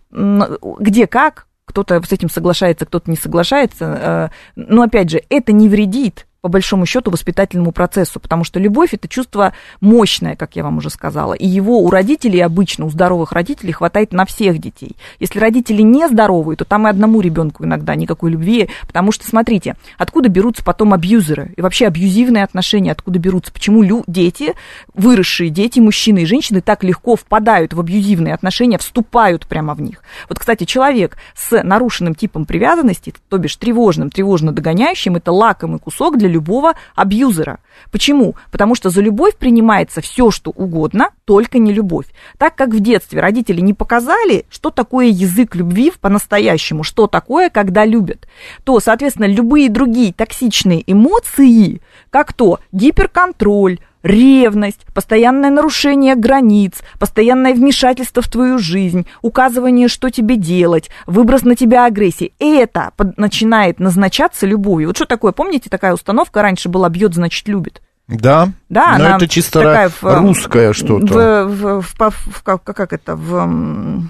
где 0.79 1.07
как, 1.07 1.47
кто-то 1.65 2.01
с 2.01 2.11
этим 2.11 2.29
соглашается, 2.29 2.85
кто-то 2.85 3.09
не 3.09 3.17
соглашается. 3.17 4.31
Но 4.55 4.81
опять 4.81 5.09
же, 5.09 5.21
это 5.29 5.53
не 5.53 5.69
вредит 5.69 6.27
по 6.41 6.49
большому 6.49 6.87
счету, 6.87 7.11
воспитательному 7.11 7.71
процессу, 7.71 8.19
потому 8.19 8.43
что 8.43 8.59
любовь 8.59 8.95
это 8.95 9.07
чувство 9.07 9.53
мощное, 9.79 10.35
как 10.35 10.55
я 10.55 10.63
вам 10.63 10.77
уже 10.77 10.89
сказала, 10.89 11.33
и 11.33 11.47
его 11.47 11.79
у 11.79 11.89
родителей 11.91 12.39
обычно, 12.39 12.85
у 12.85 12.89
здоровых 12.89 13.31
родителей 13.31 13.73
хватает 13.73 14.11
на 14.11 14.25
всех 14.25 14.57
детей. 14.57 14.95
Если 15.19 15.39
родители 15.39 15.83
не 15.83 16.07
здоровые, 16.09 16.57
то 16.57 16.65
там 16.65 16.87
и 16.87 16.89
одному 16.89 17.21
ребенку 17.21 17.63
иногда 17.63 17.93
никакой 17.93 18.31
любви, 18.31 18.69
потому 18.87 19.11
что, 19.11 19.27
смотрите, 19.27 19.75
откуда 19.99 20.29
берутся 20.29 20.63
потом 20.63 20.93
абьюзеры 20.93 21.53
и 21.55 21.61
вообще 21.61 21.85
абьюзивные 21.85 22.43
отношения, 22.43 22.91
откуда 22.91 23.19
берутся, 23.19 23.53
почему 23.53 23.83
лю- 23.83 24.03
дети, 24.07 24.55
выросшие 24.95 25.51
дети, 25.51 25.79
мужчины 25.79 26.23
и 26.23 26.25
женщины 26.25 26.61
так 26.61 26.83
легко 26.83 27.15
впадают 27.15 27.73
в 27.73 27.79
абьюзивные 27.79 28.33
отношения, 28.33 28.79
вступают 28.79 29.45
прямо 29.45 29.75
в 29.75 29.81
них. 29.81 30.01
Вот, 30.27 30.39
кстати, 30.39 30.63
человек 30.63 31.17
с 31.35 31.61
нарушенным 31.61 32.15
типом 32.15 32.45
привязанности, 32.45 33.13
то 33.29 33.37
бишь 33.37 33.55
тревожным, 33.57 34.09
тревожно 34.09 34.51
догоняющим, 34.51 35.17
это 35.17 35.31
лакомый 35.31 35.77
кусок 35.77 36.17
для 36.17 36.30
любого 36.31 36.73
абьюзера. 36.95 37.59
Почему? 37.91 38.35
Потому 38.51 38.75
что 38.75 38.89
за 38.89 39.01
любовь 39.01 39.35
принимается 39.35 40.01
все, 40.01 40.31
что 40.31 40.51
угодно, 40.51 41.09
только 41.25 41.59
не 41.59 41.71
любовь. 41.71 42.05
Так 42.37 42.55
как 42.55 42.69
в 42.69 42.79
детстве 42.79 43.21
родители 43.21 43.61
не 43.61 43.73
показали, 43.73 44.45
что 44.49 44.71
такое 44.71 45.07
язык 45.07 45.55
любви 45.55 45.91
по-настоящему, 45.99 46.83
что 46.83 47.07
такое, 47.07 47.49
когда 47.49 47.85
любят, 47.85 48.27
то, 48.63 48.79
соответственно, 48.79 49.25
любые 49.25 49.69
другие 49.69 50.13
токсичные 50.13 50.83
эмоции, 50.91 51.81
как 52.09 52.33
то 52.33 52.59
гиперконтроль, 52.71 53.79
ревность, 54.03 54.81
постоянное 54.93 55.49
нарушение 55.49 56.15
границ, 56.15 56.73
постоянное 56.99 57.53
вмешательство 57.53 58.21
в 58.21 58.27
твою 58.29 58.57
жизнь, 58.59 59.05
указывание, 59.21 59.87
что 59.87 60.09
тебе 60.09 60.35
делать, 60.35 60.89
выброс 61.07 61.43
на 61.43 61.55
тебя 61.55 61.85
агрессии. 61.85 62.33
Это 62.39 62.91
под- 62.97 63.17
начинает 63.17 63.79
назначаться 63.79 64.45
любовью. 64.45 64.89
Вот 64.89 64.97
что 64.97 65.05
такое, 65.05 65.31
помните, 65.31 65.69
такая 65.69 65.93
установка 65.93 66.41
раньше 66.41 66.69
была 66.69 66.89
«бьет, 66.89 67.13
значит, 67.13 67.47
любит». 67.47 67.81
Да, 68.07 68.49
Да, 68.67 68.97
но 68.97 69.05
она 69.05 69.15
это 69.15 69.27
чисто 69.27 69.59
такая 69.61 69.87
в, 69.89 70.03
э, 70.03 70.17
русское 70.19 70.73
что-то. 70.73 71.45
В, 71.47 71.47
в- 71.47 71.81
в- 71.81 72.09
в- 72.11 72.35
в- 72.35 72.43
как, 72.43 72.61
как 72.63 72.91
это, 72.91 73.15
в 73.15 73.47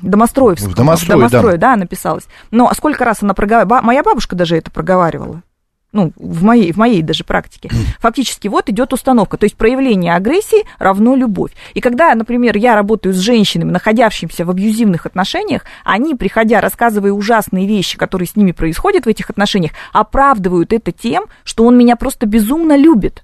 Домостроевском. 0.01 0.71
В 0.71 0.75
Домострое, 0.75 1.19
да. 1.19 1.29
Домострое, 1.29 1.57
да, 1.57 1.75
написалась. 1.75 2.23
Но 2.49 2.67
а 2.67 2.73
сколько 2.73 3.05
раз 3.05 3.21
она 3.21 3.35
проговаривала, 3.35 3.81
моя 3.83 4.01
бабушка 4.01 4.35
даже 4.35 4.55
это 4.57 4.71
проговаривала. 4.71 5.43
Ну, 5.93 6.13
в 6.15 6.43
моей, 6.43 6.71
в 6.71 6.77
моей 6.77 7.01
даже 7.01 7.25
практике. 7.25 7.69
Фактически 7.99 8.47
вот 8.47 8.69
идет 8.69 8.93
установка. 8.93 9.37
То 9.37 9.43
есть 9.43 9.57
проявление 9.57 10.15
агрессии 10.15 10.65
равно 10.79 11.15
любовь. 11.15 11.51
И 11.73 11.81
когда, 11.81 12.15
например, 12.15 12.55
я 12.55 12.75
работаю 12.75 13.13
с 13.13 13.17
женщинами, 13.17 13.71
находящимися 13.71 14.45
в 14.45 14.49
абьюзивных 14.49 15.05
отношениях, 15.05 15.65
они, 15.83 16.15
приходя, 16.15 16.61
рассказывая 16.61 17.11
ужасные 17.11 17.67
вещи, 17.67 17.97
которые 17.97 18.27
с 18.27 18.37
ними 18.37 18.53
происходят 18.53 19.05
в 19.05 19.09
этих 19.09 19.29
отношениях, 19.29 19.71
оправдывают 19.91 20.71
это 20.71 20.93
тем, 20.93 21.25
что 21.43 21.65
он 21.65 21.77
меня 21.77 21.97
просто 21.97 22.25
безумно 22.25 22.77
любит. 22.77 23.23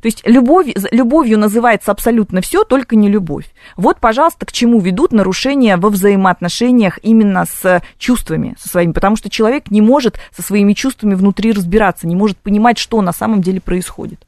То 0.00 0.06
есть 0.06 0.22
любовь, 0.24 0.68
любовью 0.90 1.38
называется 1.38 1.90
абсолютно 1.90 2.40
все, 2.40 2.64
только 2.64 2.96
не 2.96 3.08
любовь. 3.08 3.46
Вот, 3.76 3.98
пожалуйста, 4.00 4.46
к 4.46 4.52
чему 4.52 4.80
ведут 4.80 5.12
нарушения 5.12 5.76
во 5.76 5.90
взаимоотношениях 5.90 6.98
именно 7.02 7.46
с 7.46 7.82
чувствами 7.98 8.54
со 8.58 8.68
своими, 8.68 8.92
потому 8.92 9.16
что 9.16 9.30
человек 9.30 9.70
не 9.70 9.80
может 9.80 10.18
со 10.34 10.42
своими 10.42 10.72
чувствами 10.72 11.14
внутри 11.14 11.52
разбираться, 11.52 12.06
не 12.06 12.16
может 12.16 12.38
понимать, 12.38 12.78
что 12.78 13.00
на 13.02 13.12
самом 13.12 13.42
деле 13.42 13.60
происходит. 13.60 14.26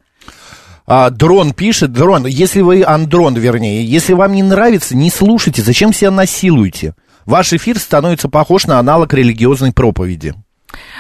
А, 0.87 1.11
дрон 1.11 1.53
пишет, 1.53 1.93
дрон, 1.93 2.27
если 2.27 2.63
вы, 2.63 2.83
андрон 2.83 3.35
вернее, 3.35 3.85
если 3.85 4.15
вам 4.15 4.33
не 4.33 4.43
нравится, 4.43 4.97
не 4.97 5.11
слушайте, 5.11 5.63
зачем 5.63 5.93
себя 5.93 6.11
насилуете? 6.11 6.95
Ваш 7.27 7.53
эфир 7.53 7.79
становится 7.79 8.31
похож 8.31 8.67
на 8.67 8.79
аналог 8.79 9.13
религиозной 9.13 9.73
проповеди. 9.73 10.35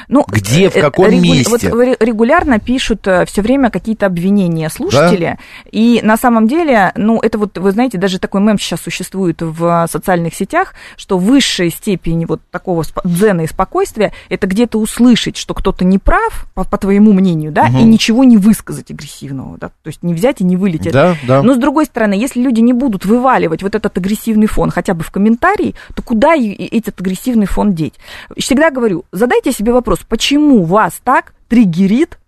Ну, 0.08 0.24
Где, 0.28 0.70
в 0.70 0.76
э, 0.76 0.80
каком 0.80 1.06
регу- 1.06 1.22
месте? 1.22 1.50
Вот 1.50 1.62
ре- 1.62 1.96
регулярно 1.98 2.58
пишут 2.58 3.06
все 3.26 3.42
время 3.42 3.70
какие-то 3.70 4.06
обвинения 4.06 4.68
слушатели. 4.70 5.38
И 5.70 6.00
на 6.02 6.16
самом 6.16 6.46
деле, 6.46 6.92
ну, 6.94 7.20
это 7.20 7.38
вот, 7.38 7.58
вы 7.58 7.72
знаете, 7.72 7.98
даже 7.98 8.18
такой 8.18 8.40
мем 8.40 8.58
сейчас 8.58 8.80
существует 8.80 9.40
в 9.40 9.86
социальных 9.90 10.34
сетях, 10.34 10.74
что 10.96 11.18
высшая 11.18 11.70
степень 11.70 12.26
вот 12.26 12.40
такого 12.50 12.84
дзена 13.04 13.42
и 13.42 13.46
спокойствия 13.46 14.12
это 14.28 14.46
где-то 14.46 14.78
услышать, 14.78 15.36
что 15.36 15.54
кто-то 15.54 15.84
не 15.84 15.98
прав, 15.98 16.46
по, 16.54 16.64
по 16.64 16.78
твоему 16.78 17.12
мнению, 17.12 17.52
да, 17.52 17.68
и 17.68 17.82
ничего 17.84 18.24
не 18.24 18.36
высказать 18.36 18.90
агрессивного, 18.90 19.58
да, 19.58 19.68
то 19.68 19.88
есть 19.88 20.02
не 20.02 20.14
взять 20.14 20.40
и 20.40 20.44
не 20.44 20.56
вылететь. 20.56 20.92
Да, 20.92 21.16
да. 21.26 21.42
Но 21.42 21.54
с 21.54 21.58
другой 21.58 21.86
стороны, 21.86 22.14
если 22.14 22.40
люди 22.40 22.60
не 22.60 22.72
будут 22.72 23.04
вываливать 23.04 23.62
вот 23.62 23.74
этот 23.74 23.96
агрессивный 23.96 24.46
фон 24.46 24.70
хотя 24.70 24.94
бы 24.94 25.02
в 25.02 25.10
комментарии, 25.10 25.74
то 25.94 26.02
куда 26.02 26.34
этот 26.34 27.00
агрессивный 27.00 27.46
фон 27.46 27.72
деть? 27.72 27.94
Всегда 28.36 28.70
говорю, 28.70 29.04
задайте 29.12 29.52
себе 29.52 29.72
вопрос, 29.72 29.87
почему 30.08 30.64
вас 30.64 31.00
так 31.02 31.34
триггерит 31.48 32.18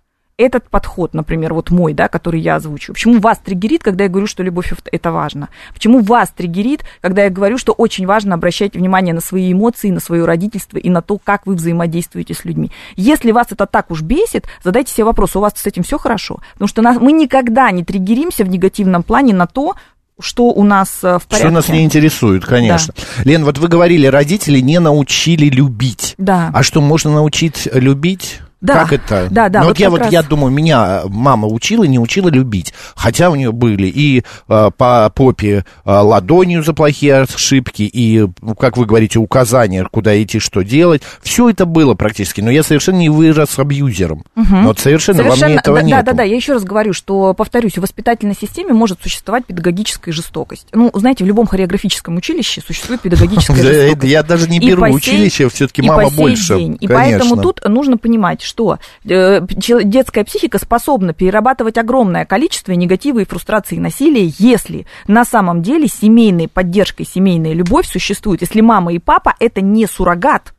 этот 0.41 0.71
подход, 0.71 1.13
например, 1.13 1.53
вот 1.53 1.71
мой, 1.71 1.93
да, 1.93 2.09
который 2.09 2.41
я 2.41 2.57
озвучу. 2.57 2.95
Почему 2.95 3.21
вас 3.21 3.39
триггерит, 3.39 3.83
когда 3.83 4.05
я 4.05 4.11
говорю, 4.11 4.27
что 4.27 4.43
любовь 4.43 4.73
это 4.91 5.13
важно? 5.13 5.51
Почему 5.75 6.01
вас 6.01 6.31
триггерит, 6.31 6.83
когда 7.03 7.25
я 7.25 7.31
говорю, 7.31 7.59
что 7.59 7.73
очень 7.73 8.07
важно 8.07 8.35
обращать 8.35 8.75
внимание 8.75 9.13
на 9.13 9.21
свои 9.21 9.53
эмоции, 9.53 9.91
на 9.91 10.01
свое 10.01 10.25
родительство 10.25 10.79
и 10.79 10.89
на 10.89 11.03
то, 11.03 11.19
как 11.19 11.47
вы 11.47 11.57
взаимодействуете 11.57 12.33
с 12.33 12.47
людьми? 12.47 12.71
Если 12.97 13.33
вас 13.33 13.49
это 13.51 13.67
так 13.67 13.91
уж 13.91 14.01
бесит, 14.01 14.47
задайте 14.65 14.95
себе 14.95 15.05
вопрос, 15.05 15.37
у 15.37 15.41
вас 15.41 15.53
с 15.57 15.67
этим 15.67 15.83
все 15.83 15.99
хорошо? 15.99 16.41
Потому 16.55 16.69
что 16.69 16.81
нас, 16.81 16.99
мы 16.99 17.13
никогда 17.13 17.71
не 17.71 17.85
триггеримся 17.85 18.43
в 18.43 18.49
негативном 18.49 19.03
плане 19.03 19.35
на 19.35 19.47
то, 19.47 19.75
что 20.21 20.45
у 20.47 20.65
нас 20.65 20.99
э, 21.03 21.19
в 21.19 21.27
порядке. 21.27 21.49
Что 21.49 21.51
нас 21.51 21.69
не 21.69 21.85
интересует, 21.85 22.45
конечно. 22.45 22.95
Лен, 23.25 23.45
вот 23.45 23.59
вы 23.59 23.69
говорили, 23.69 24.07
родители 24.07 24.61
не 24.61 24.81
научили 24.81 25.47
любить. 25.47 26.15
Да. 26.19 26.51
А 26.53 26.63
что, 26.63 26.81
можно 26.81 27.13
научить 27.13 27.69
любить? 27.73 28.41
Да, 28.61 28.85
Как 28.85 28.93
это? 28.93 29.29
да, 29.31 29.49
да, 29.49 29.61
Ну, 29.61 29.69
вот 29.69 29.79
я 29.79 29.89
вот 29.89 30.01
раз. 30.01 30.13
я 30.13 30.23
думаю, 30.23 30.53
меня 30.53 31.03
мама 31.07 31.49
учила, 31.49 31.85
не 31.85 31.99
учила 31.99 32.29
любить. 32.29 32.75
Хотя 32.95 33.31
у 33.31 33.35
нее 33.35 33.53
были 33.53 33.87
и 33.87 34.23
э, 34.49 34.71
по 34.77 35.11
попе 35.15 35.65
э, 35.85 35.91
ладонью 35.91 36.63
за 36.63 36.75
плохие 36.75 37.23
ошибки, 37.23 37.83
и, 37.83 38.27
ну, 38.43 38.55
как 38.55 38.77
вы 38.77 38.85
говорите, 38.85 39.19
указания, 39.19 39.87
куда 39.91 40.21
идти, 40.23 40.41
что 40.41 40.63
делать. 40.63 41.03
Все 41.23 41.49
это 41.49 41.65
было 41.65 41.95
практически. 41.95 42.43
Но 42.43 42.51
я 42.51 42.63
совершенно 42.63 42.99
не 42.99 43.09
вырос 43.09 43.59
абьюзером. 43.59 44.25
Но 44.35 44.69
вот 44.69 44.79
совершенно, 44.79 45.23
во 45.23 45.37
мне 45.37 45.55
этого 45.55 45.79
да, 45.79 45.83
нет. 45.83 46.05
Да, 46.05 46.13
да, 46.13 46.19
да, 46.19 46.23
я 46.25 46.37
еще 46.37 46.53
раз 46.53 46.65
говорю, 46.65 46.93
что, 46.93 47.33
повторюсь, 47.33 47.79
в 47.79 47.81
воспитательной 47.81 48.37
системе 48.39 48.75
может 48.75 49.03
существовать 49.03 49.47
педагогическая 49.47 50.13
жестокость. 50.13 50.67
Ну, 50.73 50.91
знаете, 50.95 51.25
в 51.25 51.27
любом 51.27 51.47
хореографическом 51.47 52.17
училище 52.17 52.61
существует 52.67 53.01
педагогическая 53.01 53.57
жестокость. 53.63 54.11
Я 54.13 54.23
даже 54.23 54.51
не 54.51 54.61
беру 54.61 54.83
училище, 54.93 55.49
все-таки 55.49 55.81
мама 55.81 56.11
больше. 56.11 56.59
И 56.61 56.87
поэтому 56.87 57.41
тут 57.41 57.63
нужно 57.67 57.97
понимать, 57.97 58.43
что 58.51 58.79
э, 59.05 59.41
детская 59.47 60.25
психика 60.25 60.59
способна 60.59 61.15
перерабатывать 61.15 61.79
огромное 61.79 62.27
количество 62.27 62.73
негатива 62.73 63.21
и 63.21 63.25
фрустрации 63.25 63.77
и 63.77 63.81
насилия, 63.81 64.27
если 64.39 64.87
на 65.07 65.25
самом 65.25 65.63
деле 65.63 65.87
семейная 65.87 66.49
поддержка 66.49 67.05
и 67.05 67.07
семейная 67.07 67.53
любовь 67.53 67.87
существует. 67.87 68.43
Если 68.43 68.61
мама 68.61 68.93
и 68.93 68.99
папа 68.99 69.35
это 69.39 69.61
не 69.61 69.87
суррогат, 69.87 70.53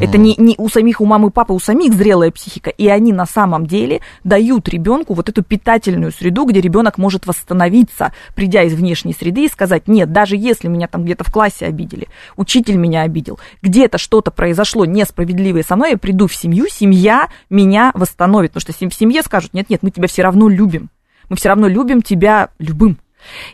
это 0.00 0.18
не, 0.18 0.34
не 0.38 0.54
у 0.58 0.68
самих, 0.68 1.00
у 1.00 1.04
мамы 1.04 1.28
и 1.28 1.30
папы, 1.30 1.52
у 1.52 1.60
самих 1.60 1.94
зрелая 1.94 2.30
психика. 2.30 2.70
И 2.70 2.88
они 2.88 3.12
на 3.12 3.26
самом 3.26 3.66
деле 3.66 4.00
дают 4.22 4.68
ребенку 4.68 5.14
вот 5.14 5.28
эту 5.28 5.42
питательную 5.42 6.12
среду, 6.12 6.46
где 6.46 6.60
ребенок 6.60 6.98
может 6.98 7.26
восстановиться, 7.26 8.12
придя 8.34 8.62
из 8.62 8.74
внешней 8.74 9.12
среды 9.12 9.44
и 9.44 9.48
сказать, 9.48 9.86
нет, 9.86 10.12
даже 10.12 10.36
если 10.36 10.68
меня 10.68 10.88
там 10.88 11.04
где-то 11.04 11.24
в 11.24 11.32
классе 11.32 11.66
обидели, 11.66 12.08
учитель 12.36 12.76
меня 12.76 13.02
обидел, 13.02 13.38
где-то 13.62 13.98
что-то 13.98 14.30
произошло 14.30 14.84
несправедливое 14.84 15.62
со 15.62 15.76
мной, 15.76 15.90
я 15.92 15.98
приду 15.98 16.26
в 16.26 16.34
семью, 16.34 16.66
семья 16.70 17.28
меня 17.50 17.90
восстановит. 17.94 18.52
Потому 18.52 18.74
что 18.74 18.88
в 18.88 18.94
семье 18.94 19.22
скажут, 19.22 19.52
нет, 19.54 19.68
нет, 19.70 19.82
мы 19.82 19.90
тебя 19.90 20.08
все 20.08 20.22
равно 20.22 20.48
любим. 20.48 20.90
Мы 21.28 21.36
все 21.36 21.48
равно 21.48 21.68
любим 21.68 22.02
тебя 22.02 22.50
любым. 22.58 22.98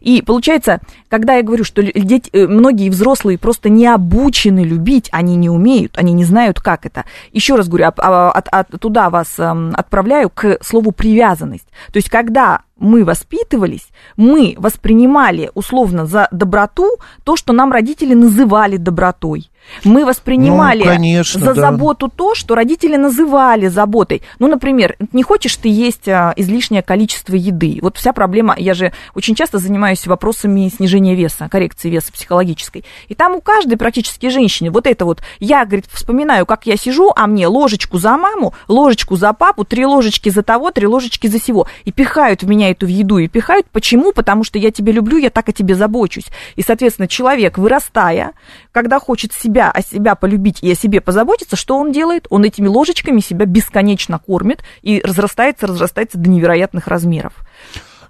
И 0.00 0.22
получается, 0.22 0.80
когда 1.10 1.34
я 1.36 1.42
говорю, 1.42 1.64
что 1.64 1.82
дети, 1.82 2.30
э, 2.32 2.46
многие 2.46 2.88
взрослые 2.88 3.36
просто 3.36 3.68
не 3.68 3.86
обучены 3.86 4.60
любить, 4.60 5.08
они 5.12 5.36
не 5.36 5.50
умеют, 5.50 5.98
они 5.98 6.12
не 6.14 6.24
знают, 6.24 6.60
как 6.60 6.86
это. 6.86 7.04
Еще 7.32 7.56
раз 7.56 7.68
говорю, 7.68 7.86
от- 7.88 8.48
от- 8.48 8.80
туда 8.80 9.10
вас 9.10 9.38
эм, 9.38 9.72
отправляю 9.76 10.30
к 10.30 10.58
слову 10.62 10.92
привязанность. 10.92 11.66
То 11.92 11.96
есть, 11.96 12.08
когда 12.08 12.60
мы 12.78 13.04
воспитывались, 13.04 13.88
мы 14.16 14.54
воспринимали 14.56 15.50
условно 15.54 16.06
за 16.06 16.28
доброту 16.30 16.96
то, 17.24 17.36
что 17.36 17.52
нам 17.52 17.72
родители 17.72 18.14
называли 18.14 18.78
добротой. 18.78 19.50
Мы 19.84 20.06
воспринимали 20.06 20.80
Ну, 20.84 20.86
конечно, 20.86 21.40
за 21.40 21.54
да. 21.54 21.60
заботу 21.60 22.08
то, 22.08 22.34
что 22.34 22.54
родители 22.54 22.96
называли 22.96 23.68
заботой. 23.68 24.22
Ну, 24.38 24.46
например, 24.48 24.96
не 25.12 25.22
хочешь 25.22 25.54
ты 25.56 25.68
есть 25.68 26.08
а, 26.08 26.32
излишнее 26.36 26.80
количество 26.82 27.34
еды. 27.34 27.78
Вот 27.82 27.98
вся 27.98 28.14
проблема, 28.14 28.54
я 28.56 28.72
же 28.72 28.92
очень 29.14 29.34
часто 29.34 29.58
занимаюсь 29.58 30.06
вопросами 30.06 30.70
снижения 30.74 30.99
снижения 31.00 31.14
веса, 31.14 31.48
коррекции 31.48 31.88
веса 31.88 32.12
психологической. 32.12 32.84
И 33.08 33.14
там 33.14 33.34
у 33.34 33.40
каждой 33.40 33.76
практически 33.76 34.28
женщины 34.28 34.70
вот 34.70 34.86
это 34.86 35.04
вот, 35.04 35.20
я, 35.38 35.64
говорит, 35.64 35.86
вспоминаю, 35.90 36.46
как 36.46 36.66
я 36.66 36.76
сижу, 36.76 37.12
а 37.16 37.26
мне 37.26 37.46
ложечку 37.46 37.98
за 37.98 38.16
маму, 38.16 38.54
ложечку 38.68 39.16
за 39.16 39.32
папу, 39.32 39.64
три 39.64 39.86
ложечки 39.86 40.28
за 40.28 40.42
того, 40.42 40.70
три 40.70 40.86
ложечки 40.86 41.26
за 41.26 41.40
сего. 41.40 41.66
И 41.84 41.92
пихают 41.92 42.42
в 42.42 42.48
меня 42.48 42.70
эту 42.70 42.86
в 42.86 42.88
еду, 42.88 43.18
и 43.18 43.28
пихают. 43.28 43.66
Почему? 43.72 44.12
Потому 44.12 44.44
что 44.44 44.58
я 44.58 44.70
тебя 44.70 44.92
люблю, 44.92 45.16
я 45.16 45.30
так 45.30 45.48
о 45.48 45.52
тебе 45.52 45.74
забочусь. 45.74 46.26
И, 46.56 46.62
соответственно, 46.62 47.08
человек, 47.08 47.58
вырастая, 47.58 48.32
когда 48.72 48.98
хочет 48.98 49.32
себя, 49.32 49.70
о 49.70 49.82
себя 49.82 50.14
полюбить 50.14 50.62
и 50.62 50.70
о 50.70 50.74
себе 50.74 51.00
позаботиться, 51.00 51.56
что 51.56 51.76
он 51.76 51.92
делает? 51.92 52.26
Он 52.30 52.44
этими 52.44 52.68
ложечками 52.68 53.20
себя 53.20 53.46
бесконечно 53.46 54.18
кормит 54.18 54.62
и 54.82 55.00
разрастается, 55.02 55.66
разрастается 55.66 56.18
до 56.18 56.28
невероятных 56.28 56.86
размеров. 56.86 57.32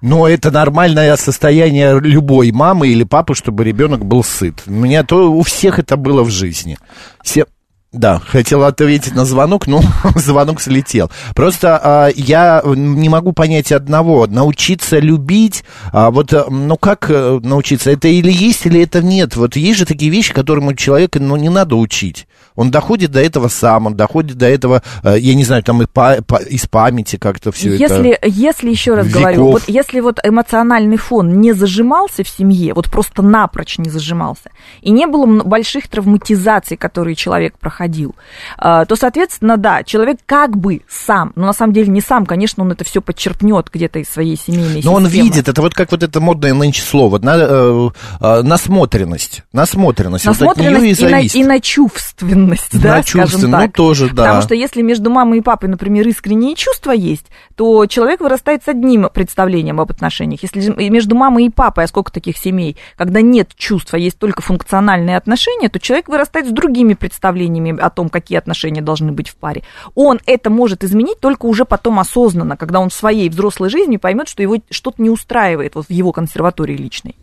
Но 0.01 0.27
это 0.27 0.51
нормальное 0.51 1.17
состояние 1.17 2.01
любой 2.01 2.53
мамы 2.53 2.89
или 2.89 3.05
папы, 3.05 3.35
чтобы 3.35 3.65
ребенок 3.65 4.05
был 4.05 4.25
сыт. 4.25 4.63
У 4.67 4.73
меня 4.73 5.05
то 5.05 5.33
у 5.33 5.43
всех 5.43 5.79
это 5.79 5.97
было 5.97 6.23
в 6.23 6.31
жизни. 6.31 6.79
Все, 7.23 7.47
да, 7.93 8.21
хотел 8.21 8.63
ответить 8.63 9.17
на 9.17 9.25
звонок, 9.25 9.67
но 9.67 9.83
звонок 10.15 10.61
слетел. 10.61 11.11
Просто 11.35 11.81
а, 11.83 12.09
я 12.15 12.63
не 12.65 13.09
могу 13.09 13.33
понять 13.33 13.73
одного. 13.73 14.29
Научиться 14.29 15.01
любить, 15.01 15.65
а, 15.93 16.13
вот, 16.13 16.33
э, 16.33 16.45
ну 16.49 16.77
как 16.77 17.11
э, 17.11 17.41
научиться? 17.43 17.91
Это 17.91 18.07
или 18.07 18.31
есть, 18.31 18.65
или 18.65 18.81
это 18.81 19.03
нет? 19.03 19.35
Вот 19.35 19.57
есть 19.57 19.81
же 19.81 19.87
такие 19.87 20.11
вещи, 20.11 20.33
которым 20.33 20.77
человека, 20.77 21.19
ну, 21.19 21.35
не 21.35 21.49
надо 21.49 21.75
учить. 21.75 22.29
Он 22.55 22.71
доходит 22.71 23.11
до 23.11 23.21
этого 23.21 23.49
сам, 23.49 23.87
он 23.87 23.97
доходит 23.97 24.37
до 24.37 24.47
этого, 24.47 24.83
э, 25.03 25.17
я 25.19 25.35
не 25.35 25.45
знаю, 25.45 25.65
там 25.65 25.83
и 25.83 25.87
по, 25.87 26.19
по, 26.23 26.37
из 26.37 26.67
памяти 26.67 27.17
как-то 27.17 27.51
все 27.51 27.71
если, 27.75 28.11
это. 28.13 28.29
Если, 28.29 28.71
еще 28.71 28.95
раз 28.95 29.07
веков. 29.07 29.21
говорю, 29.21 29.51
вот 29.51 29.63
если 29.67 29.99
вот 29.99 30.19
эмоциональный 30.23 30.97
фон 30.97 31.41
не 31.41 31.53
зажимался 31.55 32.23
в 32.23 32.29
семье, 32.29 32.73
вот 32.75 32.89
просто 32.89 33.23
напрочь 33.23 33.79
не 33.79 33.91
зажимался, 33.91 34.51
и 34.81 34.91
не 34.91 35.07
было 35.07 35.27
больших 35.43 35.89
травматизаций, 35.89 36.77
которые 36.77 37.17
человек 37.17 37.59
проходил, 37.59 37.80
проходил, 37.81 38.15
а, 38.59 38.85
то, 38.85 38.95
соответственно, 38.97 39.57
да, 39.57 39.83
человек 39.83 40.19
как 40.27 40.57
бы 40.57 40.83
сам, 40.89 41.33
но 41.35 41.47
на 41.47 41.53
самом 41.53 41.73
деле 41.73 41.89
не 41.89 42.01
сам, 42.01 42.27
конечно, 42.27 42.63
он 42.63 42.73
это 42.73 42.85
все 42.85 43.01
подчерпнет 43.01 43.71
где-то 43.73 44.01
из 44.01 44.09
своей 44.09 44.37
семейной 44.37 44.67
Но 44.67 44.77
системы. 44.77 44.97
он 44.97 45.07
видит, 45.07 45.49
это 45.49 45.63
вот 45.63 45.75
как 45.75 45.91
вот 45.91 46.03
это 46.03 46.21
модное 46.21 46.53
нынче 46.53 46.83
слово, 46.83 47.19
на, 47.19 47.37
э, 47.37 48.43
насмотренность, 48.43 49.45
насмотренность, 49.53 50.27
насмотренность 50.27 50.41
вот 50.41 50.59
от 50.59 50.83
нее 50.83 50.91
и, 50.91 50.95
и, 50.95 51.05
на, 51.05 51.11
зависит. 51.11 51.37
и 51.37 51.45
на 51.45 51.61
чувственность, 51.61 52.75
На 52.75 52.81
да, 52.81 53.03
скажем 53.03 53.23
чувственность, 53.23 53.53
ну, 53.53 53.59
так. 53.59 53.73
тоже, 53.73 54.07
да. 54.09 54.25
Потому 54.25 54.43
что 54.43 54.55
если 54.55 54.83
между 54.83 55.11
мамой 55.11 55.39
и 55.39 55.43
папой, 55.43 55.69
например, 55.71 56.07
искренние 56.07 56.55
чувства 56.57 56.93
есть, 56.93 57.27
то 57.57 57.87
человек 57.87 58.21
вырастает 58.21 58.63
с 58.65 58.69
одним 58.69 59.09
представлением 59.13 59.81
об 59.81 59.91
отношениях. 59.91 60.43
Если 60.43 60.61
между 60.89 61.15
мамой 61.15 61.47
и 61.47 61.51
папой, 61.51 61.85
а 61.85 61.89
сколько 61.89 62.13
таких 62.13 62.37
семей, 62.37 62.77
когда 62.97 63.23
нет 63.23 63.51
чувства, 63.57 63.97
есть 63.97 64.19
только 64.19 64.43
функциональные 64.43 65.17
отношения, 65.17 65.69
то 65.69 65.79
человек 65.79 66.09
вырастает 66.09 66.47
с 66.47 66.51
другими 66.51 66.95
представлениями 66.95 67.70
о 67.79 67.91
том, 67.91 68.09
какие 68.09 68.39
отношения 68.39 68.83
должны 68.83 69.13
быть 69.13 69.29
в 69.29 69.37
паре. 69.37 69.63
Он 69.95 70.19
это 70.27 70.51
может 70.51 70.85
изменить 70.85 71.21
только 71.21 71.47
уже 71.47 71.65
потом 71.65 71.99
осознанно, 71.99 72.57
когда 72.57 72.81
он 72.81 72.89
в 72.91 72.95
своей 72.95 73.29
взрослой 73.29 73.71
жизни 73.71 73.97
поймет, 73.97 74.29
что 74.29 74.43
его 74.43 74.57
что-то 74.71 75.03
не 75.03 75.11
устраивает 75.11 75.75
вот 75.75 75.87
в 75.87 75.91
его 75.91 76.13
консерватории 76.13 76.77
личной. 76.77 77.15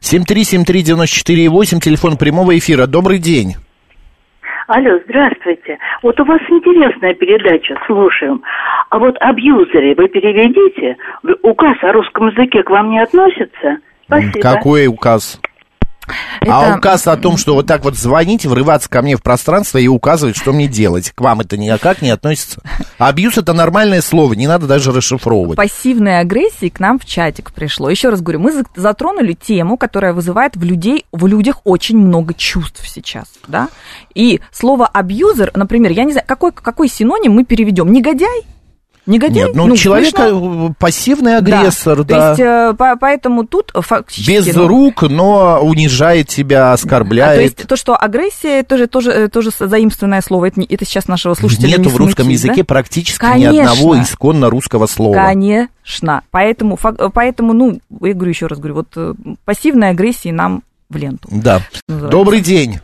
7373948, 0.00 1.80
телефон 1.80 2.16
прямого 2.16 2.56
эфира. 2.56 2.86
Добрый 2.86 3.18
день. 3.18 3.56
Алло, 4.66 5.00
здравствуйте. 5.04 5.78
Вот 6.00 6.20
у 6.20 6.24
вас 6.24 6.40
интересная 6.48 7.14
передача, 7.14 7.74
слушаем. 7.86 8.40
А 8.88 9.00
вот 9.00 9.16
абьюзеры 9.18 9.96
вы 9.96 10.06
переведите? 10.08 10.96
Указ 11.42 11.76
о 11.82 11.92
русском 11.92 12.28
языке 12.28 12.62
к 12.62 12.70
вам 12.70 12.90
не 12.90 13.02
относится? 13.02 13.78
Спасибо. 14.04 14.40
Какой 14.40 14.86
указ? 14.86 15.40
А 16.40 16.64
Это- 16.66 16.78
указ 16.78 17.06
о 17.06 17.16
том, 17.16 17.36
что 17.36 17.54
вот 17.54 17.66
так 17.66 17.84
вот 17.84 17.96
звонить, 17.96 18.46
врываться 18.46 18.88
ко 18.88 19.02
мне 19.02 19.16
в 19.16 19.22
пространство 19.22 19.78
и 19.78 19.86
указывать, 19.86 20.36
что 20.36 20.52
мне 20.52 20.66
делать. 20.66 21.10
К 21.14 21.20
вам 21.20 21.40
это 21.40 21.56
никак 21.56 22.02
не 22.02 22.10
относится. 22.10 22.62
А 22.98 23.08
абьюз 23.08 23.38
это 23.38 23.52
нормальное 23.52 24.00
слово, 24.00 24.32
не 24.32 24.46
надо 24.46 24.66
даже 24.66 24.92
расшифровывать. 24.92 25.56
Пассивной 25.56 26.18
агрессии 26.20 26.68
к 26.68 26.80
нам 26.80 26.98
в 26.98 27.04
чатик 27.04 27.52
пришло. 27.52 27.90
Еще 27.90 28.08
раз 28.08 28.20
говорю, 28.22 28.40
мы 28.40 28.52
за- 28.52 28.64
затронули 28.74 29.34
тему, 29.34 29.76
которая 29.76 30.12
вызывает 30.12 30.56
в, 30.56 30.64
людей, 30.64 31.04
в 31.12 31.26
людях 31.26 31.60
очень 31.64 31.98
много 31.98 32.34
чувств 32.34 32.82
сейчас, 32.88 33.26
да? 33.46 33.68
И 34.14 34.40
слово 34.52 34.86
абьюзер, 34.86 35.52
например, 35.54 35.92
я 35.92 36.04
не 36.04 36.12
знаю, 36.12 36.26
какой, 36.26 36.52
какой 36.52 36.88
синоним 36.88 37.32
мы 37.32 37.44
переведем? 37.44 37.92
Негодяй? 37.92 38.42
Негодяй? 39.10 39.46
Нет, 39.46 39.56
ну, 39.56 39.76
человек 39.76 40.10
смешно. 40.10 40.68
э, 40.68 40.72
пассивный 40.78 41.36
агрессор, 41.36 42.04
да. 42.04 42.04
То 42.04 42.28
есть, 42.28 42.40
э, 42.40 42.74
по- 42.78 42.96
поэтому 42.96 43.44
тут 43.44 43.72
фактически... 43.74 44.30
Без 44.30 44.54
ну, 44.54 44.68
рук, 44.68 45.02
но 45.02 45.58
унижает 45.60 46.28
тебя, 46.28 46.70
а, 46.70 46.74
оскорбляет. 46.74 47.36
то 47.36 47.42
есть 47.42 47.68
то, 47.68 47.76
что 47.76 47.96
агрессия, 47.96 48.62
тоже, 48.62 48.86
тоже, 48.86 49.10
э, 49.10 49.28
тоже 49.28 49.50
заимствованное 49.58 50.20
слово, 50.20 50.46
это, 50.46 50.60
не- 50.60 50.66
это 50.66 50.84
сейчас 50.84 51.08
нашего 51.08 51.34
слушателя 51.34 51.70
Нету 51.70 51.82
не 51.82 51.88
в 51.88 51.96
русском 51.96 52.26
смутит, 52.26 52.40
языке 52.44 52.62
да? 52.62 52.66
практически 52.66 53.24
ни 53.24 53.28
Конечно. 53.44 53.72
одного 53.72 54.00
исконно 54.00 54.48
русского 54.48 54.86
слова. 54.86 55.14
Конечно. 55.14 56.22
Поэтому, 56.30 56.78
поэтому, 57.12 57.52
ну, 57.52 57.80
я 58.02 58.14
говорю 58.14 58.30
еще 58.30 58.46
раз, 58.46 58.60
говорю, 58.60 58.74
вот 58.76 59.16
пассивной 59.44 59.90
агрессии 59.90 60.30
нам 60.30 60.62
в 60.88 60.96
ленту. 60.96 61.28
Да. 61.32 61.62
Добрый 61.88 62.40
день. 62.40 62.78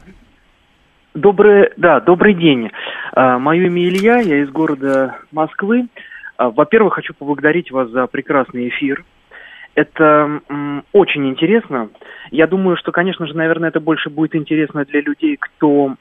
Добрый, 1.14 1.70
да, 1.78 2.00
добрый 2.00 2.34
день. 2.34 2.70
А, 3.14 3.38
Мое 3.38 3.66
имя 3.68 3.88
Илья, 3.88 4.18
я 4.18 4.42
из 4.42 4.50
города 4.50 5.16
Москвы. 5.32 5.88
А, 6.36 6.50
Во-первых, 6.50 6.94
хочу 6.94 7.14
поблагодарить 7.14 7.70
вас 7.70 7.88
за 7.90 8.06
прекрасный 8.06 8.68
эфир. 8.68 9.04
Это 9.74 10.40
очень 10.94 11.28
интересно. 11.28 11.90
Я 12.30 12.46
думаю, 12.46 12.78
что, 12.78 12.92
конечно 12.92 13.26
же, 13.26 13.36
наверное, 13.36 13.68
это 13.68 13.78
больше 13.78 14.08
будет 14.08 14.34
интересно 14.34 14.86
для 14.86 15.02
людей, 15.02 15.36
кто 15.38 15.96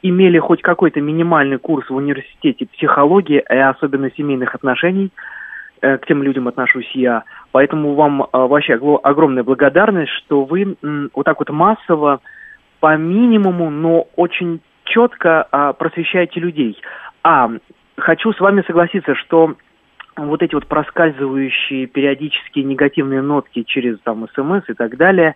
имели 0.00 0.38
хоть 0.38 0.62
какой-то 0.62 1.02
минимальный 1.02 1.58
курс 1.58 1.90
в 1.90 1.94
университете 1.94 2.66
психологии, 2.66 3.44
и 3.46 3.56
особенно 3.56 4.10
семейных 4.12 4.54
отношений. 4.54 5.10
Э, 5.82 5.98
К 5.98 6.06
тем 6.06 6.22
людям 6.22 6.48
отношусь 6.48 6.90
я. 6.94 7.24
Поэтому 7.52 7.94
вам 7.94 8.26
а, 8.32 8.46
вообще 8.46 8.80
огромная 9.02 9.44
благодарность, 9.44 10.12
что 10.12 10.44
вы 10.44 10.76
вот 11.14 11.24
так 11.24 11.38
вот 11.38 11.50
массово 11.50 12.20
по 12.80 12.96
минимуму, 12.96 13.70
но 13.70 14.06
очень 14.16 14.60
четко 14.84 15.46
а, 15.50 15.72
просвещаете 15.74 16.40
людей. 16.40 16.80
А 17.22 17.50
хочу 17.96 18.32
с 18.32 18.40
вами 18.40 18.64
согласиться, 18.66 19.14
что 19.14 19.54
вот 20.26 20.42
эти 20.42 20.54
вот 20.54 20.66
проскальзывающие 20.66 21.86
периодические 21.86 22.64
негативные 22.64 23.22
нотки 23.22 23.62
через 23.62 23.98
там 24.00 24.26
СМС 24.34 24.64
и 24.68 24.74
так 24.74 24.96
далее, 24.96 25.34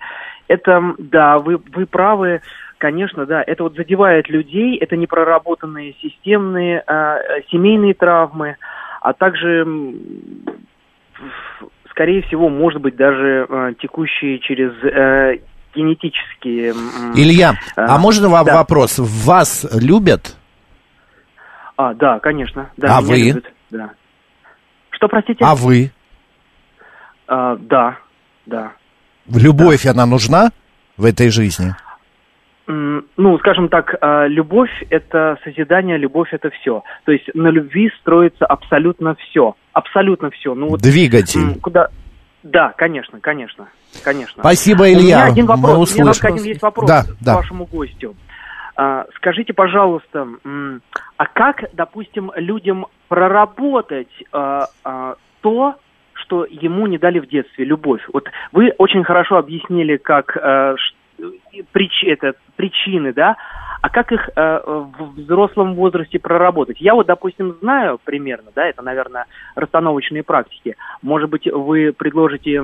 это, 0.48 0.94
да, 0.98 1.38
вы, 1.38 1.60
вы 1.74 1.86
правы, 1.86 2.40
конечно, 2.78 3.26
да, 3.26 3.42
это 3.46 3.62
вот 3.62 3.76
задевает 3.76 4.28
людей, 4.28 4.76
это 4.76 4.96
непроработанные 4.96 5.94
системные 6.02 6.82
э, 6.86 7.16
семейные 7.50 7.94
травмы, 7.94 8.56
а 9.00 9.12
также, 9.12 9.66
скорее 11.90 12.22
всего, 12.22 12.48
может 12.48 12.80
быть, 12.80 12.96
даже 12.96 13.46
э, 13.48 13.72
текущие 13.80 14.40
через 14.40 14.72
э, 14.82 15.38
генетические... 15.74 16.70
м, 16.70 17.12
Илья, 17.14 17.54
а, 17.76 17.94
а 17.94 17.98
можно 17.98 18.28
вам 18.28 18.46
да. 18.46 18.56
вопрос? 18.56 18.98
Вас 18.98 19.66
любят? 19.80 20.36
А, 21.76 21.94
да, 21.94 22.18
конечно. 22.18 22.70
Да, 22.76 22.98
А 22.98 23.00
меня 23.00 23.12
вы? 23.12 23.18
любят, 23.18 23.52
да. 23.70 23.90
Что, 25.02 25.08
простите? 25.08 25.44
А 25.44 25.56
вы? 25.56 25.90
А, 27.26 27.56
да, 27.56 27.98
да. 28.46 28.70
Любовь, 29.26 29.84
она 29.84 30.06
нужна 30.06 30.50
в 30.96 31.04
этой 31.04 31.28
жизни? 31.30 31.74
Ну, 32.68 33.38
скажем 33.40 33.68
так, 33.68 33.96
а, 34.00 34.28
любовь– 34.28 34.70
это 34.90 35.38
созидание, 35.42 35.98
любовь– 35.98 36.28
это 36.32 36.50
все. 36.50 36.84
То 37.04 37.10
есть 37.10 37.24
на 37.34 37.48
любви 37.48 37.90
строится 37.98 38.46
абсолютно 38.46 39.16
все. 39.16 39.56
Абсолютно 39.72 40.30
все. 40.30 40.54
Ну, 40.54 40.68
вот, 40.68 40.80
Двигатель. 40.80 41.58
куда... 41.60 41.88
Да, 42.44 42.72
конечно, 42.76 43.18
конечно, 43.18 43.66
конечно. 44.04 44.40
Спасибо, 44.40 44.82
У 44.82 44.86
Илья. 44.86 45.00
меня 45.00 45.24
один 45.24 45.46
Мы 45.46 45.56
вопрос, 45.56 45.92
у 45.96 46.02
меня 46.02 46.12
только 46.12 46.28
один 46.28 46.44
есть 46.44 46.62
вопрос 46.62 46.88
Да, 46.88 47.02
к 47.02 47.16
да. 47.20 47.34
вашему 47.36 47.66
гостю. 47.66 48.14
А, 48.74 49.06
скажите, 49.16 49.52
пожалуйста, 49.52 50.26
а 51.16 51.26
как, 51.26 51.64
допустим, 51.74 52.32
людям 52.36 52.86
проработать 53.08 54.08
а, 54.32 54.68
а, 54.84 55.16
то, 55.42 55.76
что 56.14 56.46
ему 56.48 56.86
не 56.86 56.98
дали 56.98 57.18
в 57.18 57.28
детстве, 57.28 57.64
любовь? 57.64 58.02
Вот 58.12 58.28
вы 58.52 58.72
очень 58.78 59.04
хорошо 59.04 59.36
объяснили, 59.36 59.96
как 59.96 60.32
ш- 60.32 60.76
прич- 61.74 62.06
это, 62.06 62.34
причины, 62.56 63.12
да, 63.12 63.36
а 63.82 63.90
как 63.90 64.12
их 64.12 64.30
а, 64.36 64.62
в 64.64 65.20
взрослом 65.20 65.74
возрасте 65.74 66.18
проработать? 66.18 66.80
Я 66.80 66.94
вот, 66.94 67.06
допустим, 67.06 67.56
знаю 67.60 68.00
примерно, 68.02 68.52
да, 68.54 68.66
это, 68.66 68.80
наверное, 68.80 69.26
расстановочные 69.54 70.22
практики. 70.22 70.76
Может 71.02 71.28
быть, 71.28 71.46
вы 71.46 71.92
предложите 71.92 72.62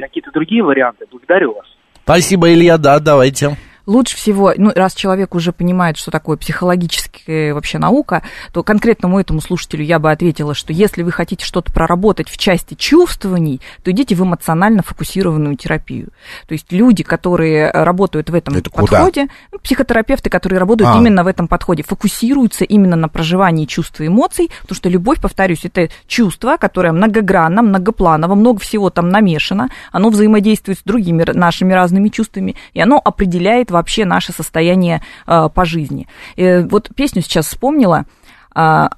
какие-то 0.00 0.32
другие 0.32 0.62
варианты? 0.62 1.06
Благодарю 1.10 1.54
вас. 1.54 1.66
Спасибо, 2.02 2.52
Илья, 2.52 2.76
да, 2.76 3.00
давайте. 3.00 3.56
Лучше 3.86 4.16
всего, 4.16 4.52
ну, 4.56 4.72
раз 4.74 4.94
человек 4.94 5.34
уже 5.34 5.52
понимает, 5.52 5.96
что 5.96 6.10
такое 6.10 6.36
психологическая 6.36 7.54
вообще 7.54 7.78
наука, 7.78 8.22
то 8.52 8.62
конкретному 8.62 9.18
этому 9.20 9.40
слушателю 9.40 9.84
я 9.84 9.98
бы 9.98 10.10
ответила, 10.10 10.54
что 10.54 10.72
если 10.72 11.02
вы 11.02 11.12
хотите 11.12 11.44
что-то 11.44 11.72
проработать 11.72 12.28
в 12.28 12.36
части 12.36 12.74
чувствований, 12.74 13.60
то 13.82 13.90
идите 13.90 14.14
в 14.14 14.22
эмоционально 14.22 14.82
фокусированную 14.82 15.56
терапию. 15.56 16.08
То 16.48 16.52
есть 16.52 16.70
люди, 16.72 17.02
которые 17.02 17.70
работают 17.70 18.30
в 18.30 18.34
этом 18.34 18.56
Это 18.56 18.70
подходе, 18.70 19.22
куда? 19.22 19.34
ну, 19.52 19.58
психотерапевты, 19.60 20.30
которые 20.30 20.58
работают 20.58 20.90
А. 20.94 20.98
именно 20.98 21.24
в 21.24 21.26
этом 21.26 21.48
подходе, 21.48 21.82
фокусируются 21.82 22.64
именно 22.64 22.96
на 22.96 23.08
проживании 23.08 23.66
чувств 23.66 24.00
и 24.00 24.08
эмоций, 24.08 24.50
потому 24.62 24.76
что 24.76 24.88
любовь, 24.88 25.20
повторюсь, 25.20 25.64
это 25.64 25.88
чувство, 26.06 26.56
которое 26.56 26.92
многогранно, 26.92 27.62
многопланово, 27.62 28.34
много 28.34 28.60
всего 28.60 28.90
там 28.90 29.08
намешано, 29.08 29.68
оно 29.92 30.10
взаимодействует 30.10 30.78
с 30.78 30.82
другими 30.82 31.24
нашими 31.32 31.72
разными 31.72 32.08
чувствами, 32.08 32.56
и 32.74 32.80
оно 32.80 33.00
определяет 33.02 33.70
вообще 33.76 34.04
наше 34.04 34.32
состояние 34.32 35.02
э, 35.26 35.48
по 35.54 35.64
жизни. 35.64 36.08
Э, 36.36 36.62
вот 36.62 36.90
песню 36.94 37.22
сейчас 37.22 37.46
вспомнила 37.46 38.06
а, 38.54 38.90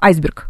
«Айсберг». 0.00 0.49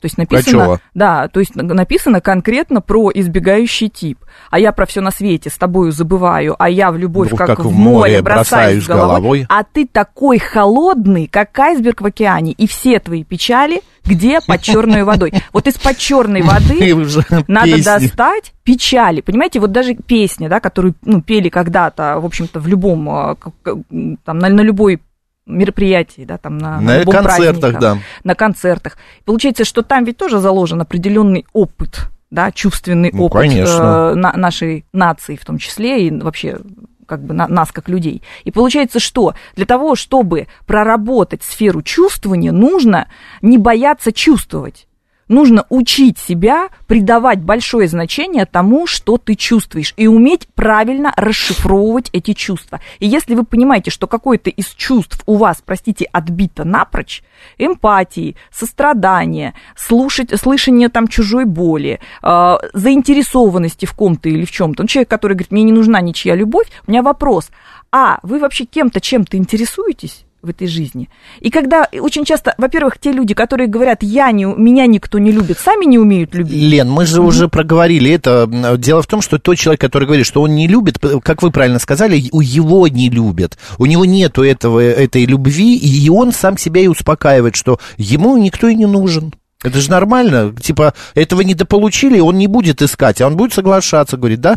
То 0.00 0.06
есть 0.06 0.16
написано, 0.16 0.78
да, 0.94 1.26
то 1.28 1.40
есть 1.40 1.56
написано 1.56 2.20
конкретно 2.20 2.80
про 2.80 3.10
избегающий 3.12 3.88
тип. 3.88 4.18
А 4.50 4.58
я 4.60 4.70
про 4.70 4.86
все 4.86 5.00
на 5.00 5.10
свете 5.10 5.50
с 5.50 5.58
тобою 5.58 5.90
забываю, 5.90 6.54
а 6.58 6.70
я 6.70 6.92
в 6.92 6.96
любовь 6.96 7.30
Ну, 7.32 7.36
как, 7.36 7.48
как 7.48 7.64
в 7.64 7.72
море 7.72 8.22
бросаюсь 8.22 8.84
бросаюсь 8.84 8.86
головой. 8.86 9.08
головой. 9.08 9.46
А 9.48 9.64
ты 9.64 9.86
такой 9.86 10.38
холодный, 10.38 11.26
как 11.26 11.58
айсберг 11.58 12.00
в 12.00 12.06
океане, 12.06 12.52
и 12.52 12.66
все 12.68 13.00
твои 13.00 13.24
печали 13.24 13.80
где 14.04 14.40
под 14.40 14.62
черной 14.62 15.02
водой. 15.02 15.34
Вот 15.52 15.66
из-под 15.66 15.98
черной 15.98 16.40
воды 16.40 16.94
надо 17.48 17.66
песни. 17.66 17.82
достать 17.82 18.54
печали. 18.64 19.20
Понимаете, 19.20 19.60
вот 19.60 19.70
даже 19.70 19.94
песня, 19.94 20.48
да, 20.48 20.60
которую 20.60 20.94
ну, 21.02 21.20
пели 21.20 21.50
когда-то, 21.50 22.18
в 22.18 22.24
общем-то, 22.24 22.58
в 22.58 22.66
любом, 22.68 23.36
к- 23.36 23.76
там, 24.24 24.38
на, 24.38 24.48
на 24.48 24.60
любой 24.62 25.02
мероприятии, 25.48 26.24
да, 26.24 26.38
там 26.38 26.58
на, 26.58 26.80
На 26.80 26.98
любом 27.00 27.14
концертах, 27.14 27.60
празднике, 27.60 27.78
да. 27.80 27.98
на 28.24 28.34
концертах. 28.34 28.96
Получается, 29.24 29.64
что 29.64 29.82
там 29.82 30.04
ведь 30.04 30.16
тоже 30.16 30.38
заложен 30.38 30.80
определенный 30.80 31.46
опыт, 31.52 32.08
да, 32.30 32.52
чувственный 32.52 33.10
Ну, 33.12 33.24
опыт 33.24 33.42
конечно. 33.42 34.12
э, 34.12 34.14
на- 34.14 34.32
нашей 34.34 34.84
нации 34.92 35.36
в 35.36 35.44
том 35.44 35.58
числе 35.58 36.06
и 36.06 36.10
вообще 36.10 36.58
как 37.06 37.22
бы 37.24 37.32
на- 37.32 37.48
нас 37.48 37.72
как 37.72 37.88
людей. 37.88 38.22
И 38.44 38.50
получается, 38.50 39.00
что 39.00 39.32
для 39.56 39.64
того, 39.64 39.94
чтобы 39.96 40.46
проработать 40.66 41.42
сферу 41.42 41.80
чувствования, 41.82 42.52
нужно 42.52 43.08
не 43.40 43.56
бояться 43.56 44.12
чувствовать. 44.12 44.86
Нужно 45.28 45.66
учить 45.68 46.18
себя 46.18 46.68
придавать 46.86 47.40
большое 47.40 47.86
значение 47.86 48.46
тому, 48.46 48.86
что 48.86 49.18
ты 49.18 49.34
чувствуешь, 49.34 49.92
и 49.96 50.06
уметь 50.06 50.48
правильно 50.54 51.12
расшифровывать 51.16 52.08
эти 52.12 52.32
чувства. 52.32 52.80
И 52.98 53.06
если 53.06 53.34
вы 53.34 53.44
понимаете, 53.44 53.90
что 53.90 54.06
какое-то 54.06 54.50
из 54.50 54.68
чувств 54.68 55.22
у 55.26 55.36
вас, 55.36 55.62
простите, 55.64 56.06
отбито 56.12 56.64
напрочь, 56.64 57.22
эмпатии, 57.58 58.36
сострадание, 58.50 59.54
слушать, 59.76 60.30
слышание 60.40 60.88
там 60.88 61.08
чужой 61.08 61.44
боли, 61.44 62.00
э, 62.22 62.56
заинтересованности 62.72 63.84
в 63.84 63.92
ком-то 63.94 64.28
или 64.28 64.44
в 64.44 64.50
чем-то. 64.50 64.82
Ну, 64.82 64.88
человек, 64.88 65.08
который 65.10 65.34
говорит, 65.34 65.52
мне 65.52 65.62
не 65.62 65.72
нужна 65.72 66.00
ничья 66.00 66.34
любовь, 66.34 66.68
у 66.86 66.90
меня 66.90 67.02
вопрос, 67.02 67.50
а 67.92 68.18
вы 68.22 68.38
вообще 68.38 68.64
кем-то, 68.64 69.00
чем-то 69.00 69.36
интересуетесь? 69.36 70.24
В 70.42 70.50
этой 70.50 70.68
жизни. 70.68 71.08
И 71.40 71.50
когда 71.50 71.88
очень 71.92 72.24
часто, 72.24 72.54
во-первых, 72.58 72.98
те 72.98 73.12
люди, 73.12 73.34
которые 73.34 73.66
говорят, 73.66 74.02
я 74.02 74.30
не, 74.30 74.44
меня 74.44 74.86
никто 74.86 75.18
не 75.18 75.32
любит, 75.32 75.58
сами 75.58 75.84
не 75.84 75.98
умеют 75.98 76.34
любить. 76.34 76.54
Лен, 76.54 76.90
мы 76.90 77.06
же 77.06 77.20
уже 77.22 77.48
проговорили 77.48 78.12
это. 78.12 78.76
Дело 78.78 79.02
в 79.02 79.06
том, 79.06 79.20
что 79.20 79.38
тот 79.38 79.56
человек, 79.56 79.80
который 79.80 80.04
говорит, 80.04 80.26
что 80.26 80.42
он 80.42 80.54
не 80.54 80.68
любит, 80.68 80.98
как 81.22 81.42
вы 81.42 81.50
правильно 81.50 81.78
сказали, 81.78 82.28
у 82.32 82.40
его 82.40 82.86
не 82.88 83.10
любят. 83.10 83.58
У 83.78 83.86
него 83.86 84.04
нету 84.04 84.42
этого, 84.44 84.80
этой 84.80 85.24
любви, 85.24 85.76
и 85.76 86.08
он 86.08 86.32
сам 86.32 86.56
себя 86.56 86.80
и 86.80 86.86
успокаивает, 86.86 87.56
что 87.56 87.80
ему 87.96 88.36
никто 88.36 88.68
и 88.68 88.74
не 88.74 88.86
нужен. 88.86 89.32
Это 89.62 89.80
же 89.80 89.90
нормально. 89.90 90.54
Типа, 90.54 90.94
этого 91.14 91.40
недополучили, 91.40 92.20
он 92.20 92.38
не 92.38 92.46
будет 92.46 92.80
искать, 92.80 93.20
а 93.20 93.26
он 93.26 93.36
будет 93.36 93.52
соглашаться, 93.52 94.16
говорит, 94.16 94.40
да, 94.40 94.56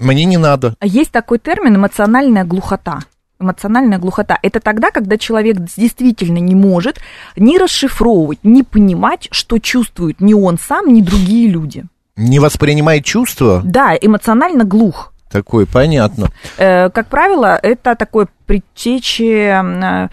мне 0.00 0.24
не 0.24 0.38
надо. 0.38 0.74
А 0.80 0.86
Есть 0.86 1.12
такой 1.12 1.38
термин 1.38 1.76
эмоциональная 1.76 2.44
глухота. 2.44 3.00
Эмоциональная 3.40 3.98
глухота– 3.98 4.38
это 4.42 4.60
тогда, 4.60 4.90
когда 4.90 5.18
человек 5.18 5.56
действительно 5.58 6.38
не 6.38 6.54
может 6.54 7.00
ни 7.36 7.58
расшифровывать, 7.58 8.38
ни 8.42 8.62
понимать, 8.62 9.28
что 9.32 9.58
чувствует 9.58 10.20
ни 10.20 10.34
он 10.34 10.58
сам, 10.58 10.92
ни 10.92 11.00
другие 11.00 11.48
люди. 11.48 11.84
Не 12.16 12.38
воспринимает 12.38 13.04
чувства? 13.04 13.60
Да, 13.64 13.96
эмоционально 14.00 14.64
глух. 14.64 15.12
Такой, 15.30 15.66
понятно. 15.66 16.28
Э, 16.58 16.90
как 16.90 17.08
правило, 17.08 17.58
это 17.60 17.96
такое 17.96 18.28
предтече 18.46 19.60
э, 19.64 20.08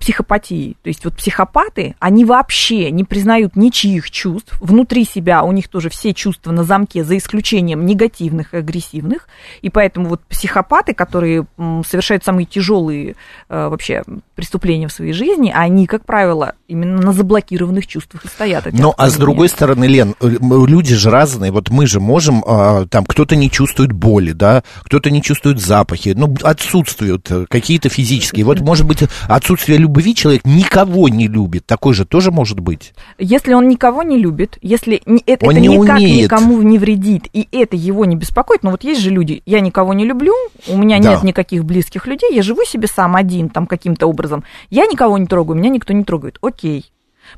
психопатии. 0.00 0.76
То 0.82 0.88
есть 0.88 1.04
вот 1.04 1.14
психопаты, 1.14 1.94
они 1.98 2.24
вообще 2.24 2.90
не 2.90 3.04
признают 3.04 3.56
ничьих 3.56 4.10
чувств. 4.10 4.56
Внутри 4.60 5.04
себя 5.04 5.42
у 5.42 5.52
них 5.52 5.68
тоже 5.68 5.90
все 5.90 6.14
чувства 6.14 6.52
на 6.52 6.64
замке, 6.64 7.04
за 7.04 7.16
исключением 7.16 7.86
негативных 7.86 8.54
и 8.54 8.58
агрессивных. 8.58 9.28
И 9.62 9.70
поэтому 9.70 10.08
вот 10.08 10.22
психопаты, 10.22 10.94
которые 10.94 11.46
совершают 11.86 12.24
самые 12.24 12.46
тяжелые 12.46 13.16
э, 13.48 13.68
вообще 13.68 14.02
преступления 14.34 14.88
в 14.88 14.92
своей 14.92 15.12
жизни, 15.12 15.52
они, 15.54 15.86
как 15.86 16.04
правило, 16.04 16.54
именно 16.68 17.00
на 17.00 17.12
заблокированных 17.12 17.86
чувствах 17.86 18.24
и 18.24 18.28
стоят. 18.28 18.66
Ну, 18.72 18.92
а 18.96 19.10
с 19.10 19.16
другой 19.16 19.48
стороны, 19.48 19.84
Лен, 19.84 20.14
э, 20.20 20.28
люди 20.28 20.94
же 20.94 21.10
разные. 21.10 21.52
Вот 21.52 21.70
мы 21.70 21.86
же 21.86 22.00
можем, 22.00 22.42
а, 22.46 22.86
там, 22.86 23.04
кто-то 23.04 23.36
не 23.36 23.50
чувствует 23.50 23.92
боли, 23.92 24.32
да, 24.32 24.62
кто-то 24.82 25.10
не 25.10 25.22
чувствует 25.22 25.60
запахи, 25.60 26.14
ну, 26.16 26.34
отсутствуют 26.42 27.30
э, 27.30 27.46
какие-то 27.48 27.88
физические. 27.88 28.44
Вот, 28.44 28.60
может 28.60 28.86
быть, 28.86 29.02
отсутствие 29.28 29.78
любви 29.78 30.14
человек 30.14 30.42
никого 30.44 31.08
не 31.08 31.28
любит. 31.28 31.66
Такой 31.66 31.94
же 31.94 32.04
тоже 32.04 32.30
может 32.30 32.60
быть. 32.60 32.94
Если 33.18 33.52
он 33.52 33.68
никого 33.68 34.02
не 34.02 34.18
любит, 34.18 34.58
если 34.62 35.02
не- 35.06 35.22
это, 35.26 35.44
Он 35.46 35.52
это 35.52 35.60
не 35.60 35.68
никак 35.68 35.96
умеет. 35.98 36.24
никому 36.24 36.62
не 36.62 36.78
вредит, 36.78 37.28
и 37.32 37.46
это 37.52 37.76
его 37.76 38.04
не 38.04 38.16
беспокоит, 38.16 38.62
но 38.62 38.70
вот 38.70 38.84
есть 38.84 39.00
же 39.00 39.10
люди, 39.10 39.42
я 39.46 39.60
никого 39.60 39.92
не 39.94 40.04
люблю, 40.04 40.32
у 40.68 40.76
меня 40.76 40.98
Да. 41.00 41.10
нет 41.12 41.22
никаких 41.22 41.64
близких 41.64 42.06
людей, 42.06 42.34
я 42.34 42.42
живу 42.42 42.64
себе 42.64 42.88
сам 42.88 43.16
один, 43.16 43.48
там 43.48 43.66
каким-то 43.66 44.06
образом, 44.06 44.23
я 44.70 44.86
никого 44.86 45.18
не 45.18 45.26
трогаю, 45.26 45.58
меня 45.58 45.70
никто 45.70 45.92
не 45.92 46.04
трогает, 46.04 46.38
окей. 46.42 46.90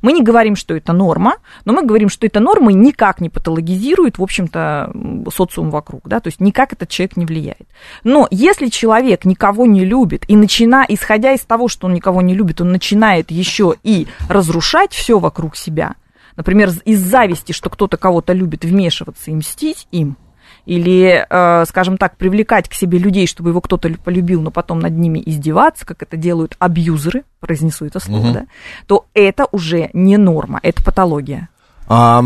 Мы 0.03 0.13
не 0.13 0.23
говорим, 0.23 0.57
что 0.57 0.75
это 0.75 0.93
норма, 0.93 1.37
но 1.65 1.73
мы 1.73 1.85
говорим, 1.85 2.09
что 2.09 2.27
эта 2.27 2.41
норма 2.41 2.73
никак 2.73 3.21
не 3.21 3.31
патологизирует, 3.31 4.19
в 4.19 4.23
общем-то, 4.23 4.93
социум 5.33 5.71
вокруг, 5.71 6.03
да, 6.07 6.21
то 6.21 6.29
есть 6.29 6.41
никак 6.41 6.73
этот 6.73 6.89
человек 6.89 7.17
не 7.17 7.25
влияет. 7.27 7.69
Но 8.05 8.27
если 8.31 8.67
человек 8.69 9.25
никого 9.25 9.67
не 9.67 9.85
любит, 9.85 10.25
и 10.29 10.37
начина, 10.37 10.85
исходя 10.89 11.33
из 11.33 11.41
того, 11.41 11.69
что 11.69 11.87
он 11.87 11.95
никого 11.95 12.23
не 12.23 12.35
любит, 12.35 12.61
он 12.61 12.73
начинает 12.73 13.31
еще 13.31 13.75
и 13.83 14.07
разрушать 14.29 14.93
все 14.93 15.19
вокруг 15.19 15.57
себя, 15.57 15.95
например, 16.37 16.71
из 16.85 17.01
зависти, 17.01 17.53
что 17.53 17.71
кто-то 17.71 17.97
кого-то 17.97 18.33
любит, 18.33 18.65
вмешиваться 18.65 19.31
и 19.31 19.35
мстить 19.35 19.87
им, 19.91 20.17
или, 20.67 21.25
э, 21.29 21.65
скажем 21.67 21.97
так, 21.97 22.17
привлекать 22.17 22.69
к 22.69 22.75
себе 22.75 22.99
людей, 22.99 23.27
чтобы 23.27 23.51
его 23.51 23.61
кто-то 23.61 23.89
лю- 23.89 23.99
полюбил, 24.05 24.43
но 24.43 24.51
потом 24.51 24.81
над 24.81 24.93
ними 24.93 25.23
издеваться, 25.25 25.87
как 25.87 26.03
это 26.03 26.17
делают 26.17 26.57
абьюзеры, 26.59 27.23
произнесу 27.41 27.87
это 27.87 27.99
слово, 28.01 28.25
Мгм. 28.25 28.33
да, 28.35 28.47
то 28.87 29.07
это 29.15 29.47
уже 29.53 29.89
не 29.93 30.17
норма, 30.19 30.61
это 30.63 30.83
патология. 30.83 31.49
А, 31.89 32.23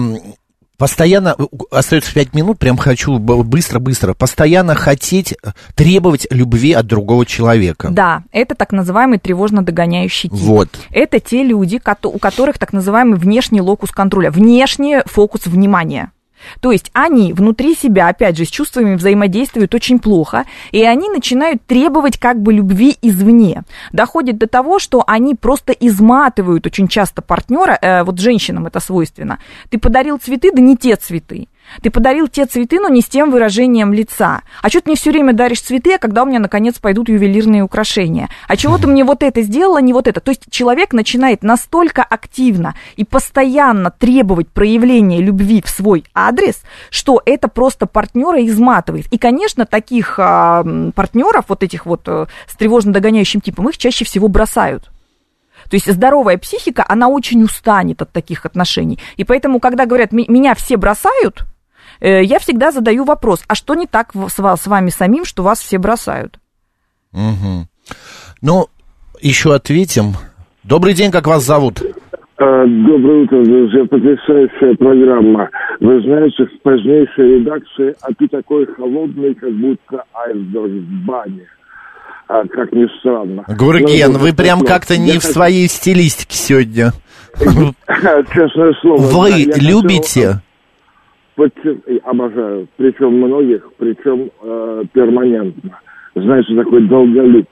постоянно, 0.79 1.37
остается 1.71 2.15
пять 2.15 2.33
минут, 2.35 2.59
прям 2.59 2.79
хочу 2.79 3.19
быстро-быстро, 3.19 4.15
постоянно 4.15 4.75
хотеть, 4.75 5.33
э, 5.33 5.51
требовать 5.75 6.27
любви 6.31 6.73
от 6.73 6.87
другого 6.87 7.27
человека. 7.27 7.89
Да, 7.91 8.23
это 8.33 8.55
так 8.55 8.73
называемый 8.73 9.19
тревожно 9.19 9.63
догоняющий 9.63 10.31
тип. 10.31 10.39
Вот. 10.39 10.69
Это 10.91 11.21
те 11.21 11.43
люди, 11.45 11.79
у 12.05 12.19
которых 12.19 12.59
так 12.59 12.73
называемый 12.73 13.19
внешний 13.19 13.61
локус 13.61 13.91
контроля, 13.91 14.31
внешний 14.31 15.03
фокус 15.05 15.47
внимания. 15.47 16.13
То 16.61 16.73
есть 16.73 16.91
они 16.93 17.33
внутри 17.33 17.75
себя, 17.75 18.09
опять 18.09 18.37
же, 18.37 18.45
с 18.45 18.49
чувствами 18.49 18.95
взаимодействуют 18.95 19.75
очень 19.75 19.99
плохо, 19.99 20.47
и 20.73 20.85
они 20.85 21.09
начинают 21.09 21.65
требовать 21.67 22.19
как 22.19 22.41
бы 22.41 22.53
любви 22.53 22.97
извне. 23.03 23.63
Доходит 23.93 24.39
до 24.39 24.47
того, 24.47 24.79
что 24.79 25.05
они 25.07 25.35
просто 25.35 25.73
изматывают 25.73 26.67
очень 26.67 26.89
часто 26.89 27.23
партнера, 27.23 27.79
э, 27.81 28.03
вот 28.05 28.19
женщинам 28.19 28.67
это 28.67 28.81
свойственно. 28.81 29.39
Ты 29.69 29.79
подарил 29.79 30.19
цветы, 30.19 30.51
да 30.53 30.61
не 30.61 30.77
те 30.77 30.97
цветы. 30.97 31.49
Ты 31.83 31.91
подарил 31.91 32.29
те 32.29 32.47
цветы, 32.47 32.81
но 32.81 32.89
не 32.89 33.01
с 33.01 33.07
тем 33.07 33.31
выражением 33.31 33.93
лица. 33.93 34.43
А 34.63 34.69
что 34.69 34.81
ты 34.81 34.91
мне 34.91 34.97
все 34.97 35.11
время 35.11 35.33
даришь 35.33 35.61
цветы, 35.61 35.95
а 35.95 35.99
когда 35.99 36.23
у 36.23 36.27
меня 36.27 36.39
наконец 36.39 36.79
пойдут 36.79 37.09
ювелирные 37.09 37.63
украшения? 37.63 38.29
А 38.49 38.57
чего 38.57 38.79
ты 38.79 38.87
мне 38.89 39.05
вот 39.05 39.23
это 39.23 39.43
сделала, 39.43 39.79
не 39.79 39.93
вот 39.93 40.09
это? 40.09 40.21
То 40.21 40.31
есть 40.31 40.51
человек 40.51 40.93
начинает 40.93 41.43
настолько 41.43 42.03
активно 42.03 42.75
и 42.97 43.05
постоянно 43.05 43.91
требовать 43.91 44.49
проявления 44.49 45.21
любви 45.21 45.63
в 45.65 45.69
свой 45.69 46.05
адрес, 46.15 46.63
что 46.91 47.23
это 47.25 47.49
просто 47.49 47.87
партнера 47.87 48.45
изматывает. 48.45 49.07
И, 49.11 49.19
конечно, 49.19 49.67
таких 49.67 50.19
а, 50.19 50.65
партнеров, 50.95 51.47
вот 51.49 51.63
этих 51.63 51.87
вот 51.87 52.03
э, 52.07 52.27
с 52.47 52.57
тревожно 52.57 52.93
догоняющим 52.93 53.41
типом, 53.41 53.69
их 53.69 53.79
чаще 53.79 54.05
всего 54.05 54.29
бросают. 54.29 54.91
То 55.69 55.77
есть 55.77 55.91
здоровая 55.91 56.39
психика, 56.39 56.85
она 56.87 57.09
очень 57.09 57.43
устанет 57.43 58.03
от 58.03 58.11
таких 58.13 58.47
отношений. 58.47 58.99
И 59.17 59.25
поэтому, 59.25 59.61
когда 59.61 59.87
говорят, 59.87 60.13
«Ми- 60.13 60.27
меня 60.29 60.55
все 60.55 60.77
бросают, 60.77 61.45
я 62.01 62.39
всегда 62.39 62.73
задаю 62.73 63.05
вопрос, 63.05 63.45
а 63.49 63.55
что 63.55 63.75
не 63.75 63.87
так 63.87 64.13
с 64.15 64.35
с 64.35 64.67
вами 64.67 64.91
самим, 64.91 65.25
что 65.25 65.43
вас 65.43 65.61
все 65.61 65.79
бросают? 65.79 66.39
Угу. 67.13 67.67
Ну, 68.43 68.67
еще 69.21 69.55
ответим. 69.55 70.15
Добрый 70.63 70.95
день, 70.95 71.11
как 71.11 71.27
вас 71.27 71.45
зовут? 71.45 71.83
А, 72.37 72.65
доброе 72.67 73.25
утро, 73.25 73.45
друзья. 73.45 73.85
Потрясающая 73.85 74.75
программа. 74.77 75.51
Вы 75.81 76.01
знаете, 76.03 76.47
в 76.47 76.63
позднейшей 76.63 77.41
редакции 77.41 77.95
«А 78.01 78.15
ты 78.19 78.29
такой 78.29 78.67
холодный, 78.67 79.35
как 79.35 79.53
будто 79.53 80.05
айсберг 80.15 80.71
в 80.71 81.05
бане». 81.07 81.47
А, 82.29 82.47
как 82.47 82.73
ни 82.73 82.87
странно. 83.01 83.45
Гурген, 83.49 84.13
вы 84.13 84.33
прям 84.33 84.61
как-то 84.61 84.97
не 84.97 85.19
в 85.19 85.25
своей 85.25 85.69
стилистике 85.69 86.37
сегодня. 86.37 86.93
Честное 87.39 88.73
слово. 88.81 89.03
Вы 89.03 89.53
любите? 89.57 90.41
Обожаю. 92.05 92.69
Причем 92.77 93.19
многих, 93.19 93.69
причем 93.79 94.31
э, 94.43 94.83
перманентно. 94.93 95.79
Знаете, 96.15 96.55
такой 96.57 96.87
долголюб, 96.87 97.47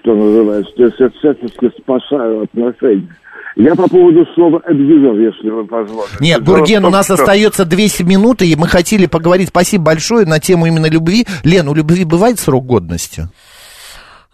что 0.00 0.14
называется. 0.14 0.72
То 0.76 0.84
есть 0.84 1.00
я 1.00 1.08
всячески 1.10 1.70
спасаю 1.80 2.42
отношения. 2.42 3.08
Я 3.56 3.74
по 3.74 3.88
поводу 3.88 4.26
слова 4.34 4.60
абьюзер, 4.64 5.20
если 5.20 5.50
вы 5.50 5.66
позволите. 5.66 6.16
Нет, 6.20 6.42
Гурген, 6.42 6.84
у 6.84 6.90
нас 6.90 7.06
что... 7.06 7.14
остается 7.14 7.64
200 7.64 8.02
минут, 8.02 8.42
и 8.42 8.56
мы 8.56 8.66
хотели 8.66 9.06
поговорить, 9.06 9.48
спасибо 9.48 9.84
большое, 9.84 10.26
на 10.26 10.40
тему 10.40 10.66
именно 10.66 10.86
любви. 10.86 11.26
Лен, 11.44 11.68
у 11.68 11.74
любви 11.74 12.04
бывает 12.04 12.38
срок 12.38 12.64
годности? 12.64 13.28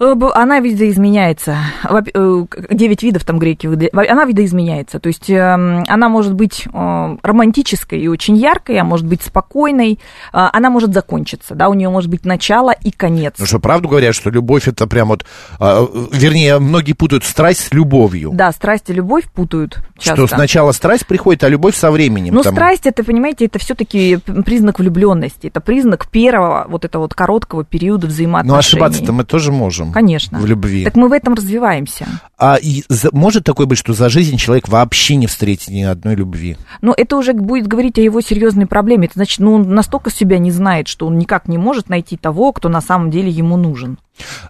Э, 0.01 0.15
она 0.35 0.61
видоизменяется. 0.61 1.59
Э, 1.85 2.45
девять 2.71 3.03
видов 3.03 3.25
там 3.25 3.39
греки. 3.39 3.67
Она 3.67 4.25
видоизменяется. 4.25 5.01
То 5.01 5.09
есть 5.09 5.29
эм, 5.29 5.85
она 5.89 6.09
может 6.09 6.35
быть 6.35 6.67
э, 6.73 7.17
романтической 7.23 8.01
и 8.01 8.09
очень 8.09 8.37
яркой, 8.37 8.79
а 8.79 8.85
может 8.85 9.07
быть 9.07 9.23
спокойной. 9.23 9.99
Она 10.33 10.71
может 10.71 10.95
закончиться. 10.95 11.55
Да, 11.55 11.69
у 11.69 11.75
нее 11.75 11.89
может 11.89 12.11
быть 12.11 12.25
начало 12.25 12.71
и 12.71 12.91
конец. 12.91 13.35
Ну 13.39 13.47
что, 13.47 13.59
правду 13.59 13.89
говорят, 13.89 14.15
что 14.15 14.31
любовь 14.31 14.69
это 14.69 14.87
прям 14.87 15.09
вот... 15.09 15.25
Вернее, 15.59 16.59
многие 16.59 16.93
путают 16.93 17.25
страсть 17.25 17.69
с 17.69 17.73
любовью. 17.73 18.31
Да, 18.33 18.53
страсть 18.53 18.91
и 18.91 18.93
любовь 18.93 19.25
путают 19.33 19.79
часто. 19.99 20.27
Что 20.27 20.37
сначала 20.37 20.73
страсть 20.73 21.07
приходит, 21.07 21.45
а 21.45 21.49
любовь 21.49 21.75
со 21.75 21.91
временем. 21.91 22.35
Ну, 22.35 22.43
там... 22.43 22.55
страсть, 22.55 22.87
это, 22.87 23.05
понимаете, 23.05 23.47
это 23.47 23.59
все-таки 23.59 24.19
признак 24.45 24.79
влюбленности. 24.79 25.49
Это 25.49 25.61
признак 25.61 26.09
первого 26.09 26.67
вот 26.69 26.85
этого 26.85 27.03
вот 27.03 27.15
короткого 27.15 27.65
периода 27.65 28.07
взаимоотношений. 28.07 28.53
Ну, 28.53 28.59
ошибаться-то 28.59 29.13
мы 29.13 29.25
тоже 29.25 29.53
можем 29.53 29.88
Конечно. 29.93 30.39
В 30.39 30.47
любви. 30.47 30.85
Так 30.85 30.97
мы 30.97 31.09
в 31.09 31.13
этом 31.13 31.35
развиваемся. 31.35 32.07
А 32.39 32.57
и 32.57 32.85
за, 32.89 33.11
может 33.13 33.45
такое 33.45 33.67
быть, 33.67 33.79
что 33.79 33.93
за 33.93 34.09
жизнь 34.09 34.37
человек 34.37 34.69
вообще 34.69 35.17
не 35.17 35.27
встретит 35.27 35.69
ни 35.69 35.83
одной 35.83 36.15
любви? 36.15 36.57
Ну, 36.83 36.93
это 36.97 37.17
уже 37.17 37.33
будет 37.33 37.67
говорить 37.67 37.99
о 37.99 38.03
его 38.03 38.21
серьезной 38.21 38.67
проблеме. 38.67 39.07
Это 39.07 39.15
значит, 39.17 39.39
ну, 39.39 39.55
он 39.55 39.75
настолько 39.75 40.11
себя 40.11 40.39
не 40.39 40.51
знает, 40.51 40.89
что 40.89 41.07
он 41.07 41.19
никак 41.19 41.49
не 41.49 41.59
может 41.59 41.89
найти 41.89 42.17
того, 42.17 42.53
кто 42.53 42.69
на 42.69 42.81
самом 42.81 43.11
деле 43.11 43.31
ему 43.31 43.57
нужен. 43.57 43.99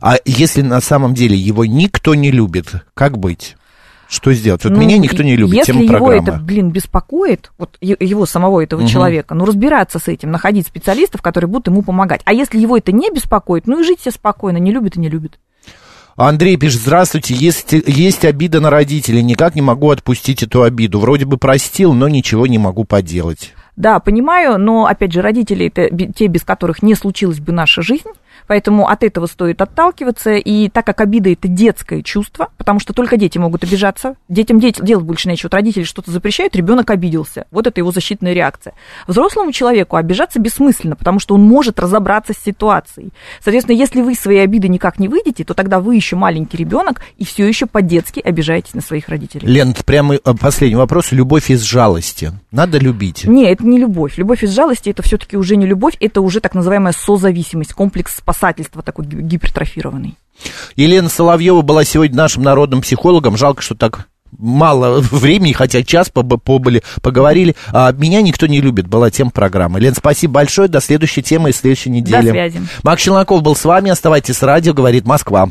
А 0.01 0.17
если 0.25 0.63
на 0.63 0.81
самом 0.81 1.15
деле 1.15 1.37
его 1.37 1.65
никто 1.65 2.15
не 2.15 2.31
любит, 2.31 2.87
как 2.95 3.19
быть? 3.19 3.57
Что 4.09 4.33
сделать? 4.33 4.65
Вот 4.65 4.73
ну, 4.73 4.81
меня 4.81 4.97
никто 4.97 5.23
не 5.23 5.37
любит, 5.37 5.55
если 5.55 5.73
тема 5.73 5.85
его 5.85 6.07
программы. 6.07 6.23
это, 6.23 6.43
блин, 6.43 6.71
беспокоит, 6.71 7.53
вот 7.59 7.77
его 7.81 8.25
самого 8.25 8.63
этого 8.63 8.81
угу. 8.81 8.89
человека, 8.89 9.35
ну, 9.35 9.45
разбираться 9.45 9.99
с 9.99 10.09
этим, 10.09 10.31
находить 10.31 10.67
специалистов, 10.67 11.21
которые 11.21 11.49
будут 11.49 11.67
ему 11.67 11.83
помогать. 11.83 12.23
А 12.25 12.33
если 12.33 12.59
его 12.59 12.79
это 12.79 12.91
не 12.91 13.11
беспокоит, 13.11 13.67
ну 13.67 13.81
и 13.81 13.85
жить 13.85 14.01
себе 14.01 14.13
спокойно, 14.13 14.57
не 14.57 14.73
любит 14.73 14.97
и 14.97 15.01
не 15.01 15.11
любит. 15.11 15.39
Андрей 16.17 16.57
пишет, 16.57 16.81
здравствуйте, 16.81 17.35
есть, 17.35 17.73
есть 17.73 18.25
обида 18.25 18.61
на 18.61 18.71
родителей, 18.71 19.23
никак 19.23 19.55
не 19.55 19.63
могу 19.63 19.91
отпустить 19.91 20.43
эту 20.43 20.65
обиду. 20.65 20.99
Вроде 20.99 21.27
бы 21.27 21.37
простил, 21.37 21.93
но 21.93 22.09
ничего 22.09 22.49
не 22.49 22.59
могу 22.59 22.83
поделать. 22.85 23.55
Да, 23.77 24.01
понимаю, 24.01 24.59
но, 24.59 24.87
опять 24.87 25.13
же, 25.13 25.23
родители 25.23 25.67
это 25.67 25.89
те, 26.13 26.27
без 26.27 26.43
которых 26.43 26.83
не 26.83 26.97
случилась 26.97 27.39
бы 27.39 27.53
наша 27.53 27.83
жизнь. 27.83 28.09
Поэтому 28.49 28.89
от 28.89 29.05
этого 29.05 29.27
стоит 29.27 29.61
отталкиваться. 29.61 30.33
И 30.33 30.69
так 30.71 30.85
как 30.87 31.01
обида 31.03 31.31
это 31.31 31.47
детское 31.47 32.03
чувство, 32.03 32.49
потому 32.57 32.81
что 32.81 32.93
только 32.95 33.17
дети 33.17 33.39
могут 33.39 33.63
обижаться, 33.63 34.17
детям 34.29 34.59
дети, 34.59 34.83
делать 34.83 35.05
больше 35.05 35.29
нечего. 35.29 35.49
Вот 35.49 35.55
родители 35.55 35.85
что-то 35.85 36.11
запрещают, 36.11 36.57
ребенок 36.57 36.91
обиделся. 36.91 37.47
Вот 37.51 37.67
это 37.67 37.79
его 37.79 37.93
защитная 37.93 38.33
реакция. 38.33 38.73
Взрослому 39.07 39.53
человеку 39.53 39.97
обижаться 39.97 40.41
бессмысленно, 40.41 40.97
потому 40.97 41.21
что 41.21 41.35
он 41.35 41.43
может 41.43 41.79
разобраться 41.79 42.33
с 42.33 42.43
ситуацией. 42.43 43.11
Соответственно, 43.45 43.77
если 43.77 44.01
вы 44.01 44.15
свои 44.15 44.39
обиды 44.39 44.69
никак 44.69 44.99
не 44.99 45.09
выйдете, 45.09 45.45
то 45.45 45.53
тогда 45.53 45.79
вы 45.79 45.97
еще 45.97 46.17
маленький 46.17 46.57
ребенок 46.57 47.03
и 47.19 47.25
все 47.25 47.47
еще 47.47 47.67
по-детски 47.67 48.21
обижаетесь 48.21 48.75
на 48.75 48.81
своих 48.81 49.11
родителей. 49.11 49.47
Лен, 49.47 49.75
прямо 49.85 50.15
э, 50.15 50.19
последний 50.41 50.77
вопрос. 50.77 51.13
Любовь 51.13 51.51
из 51.51 51.61
жалости. 51.63 52.33
Надо 52.51 52.79
любить? 52.79 53.25
Нет, 53.27 53.51
это 53.51 53.67
не 53.67 53.79
любовь. 53.79 54.17
Любовь 54.17 54.43
из 54.43 54.53
жалости 54.53 54.89
это 54.89 55.03
все-таки 55.03 55.37
уже 55.37 55.57
не 55.57 55.67
любовь, 55.67 55.97
это 56.01 56.23
уже 56.23 56.41
так 56.41 56.55
называемая 56.55 56.95
созависимость, 56.95 57.75
комплекс 57.75 58.17
спасения 58.17 58.38
спасательства 58.39 58.83
такой 58.83 59.05
гипертрофированный. 59.07 60.17
Елена 60.77 61.09
Соловьева 61.09 61.63
была 61.63 61.85
сегодня 61.85 62.17
нашим 62.17 62.45
народным 62.45 62.81
психологом. 62.81 63.37
Жалко, 63.37 63.63
что 63.63 63.75
так 63.75 64.07
мало 64.31 65.01
времени, 65.11 65.53
хотя 65.53 65.83
час 65.83 66.11
побыли, 66.11 66.83
поговорили. 67.03 67.57
А 67.73 67.91
меня 67.93 68.23
никто 68.23 68.47
не 68.47 68.61
любит, 68.61 68.87
была 68.87 69.11
тема 69.11 69.31
программы. 69.31 69.81
Лен, 69.81 69.95
спасибо 69.95 70.35
большое. 70.35 70.69
До 70.69 70.81
следующей 70.81 71.23
темы 71.23 71.51
и 71.51 71.53
следующей 71.53 71.91
недели. 71.91 72.27
До 72.27 72.31
связи. 72.31 72.61
Макс 72.85 73.03
Челноков 73.03 73.43
был 73.43 73.57
с 73.57 73.65
вами. 73.65 73.91
Оставайтесь 73.91 74.37
с 74.37 74.43
радио, 74.43 74.73
говорит 74.73 75.05
Москва. 75.05 75.51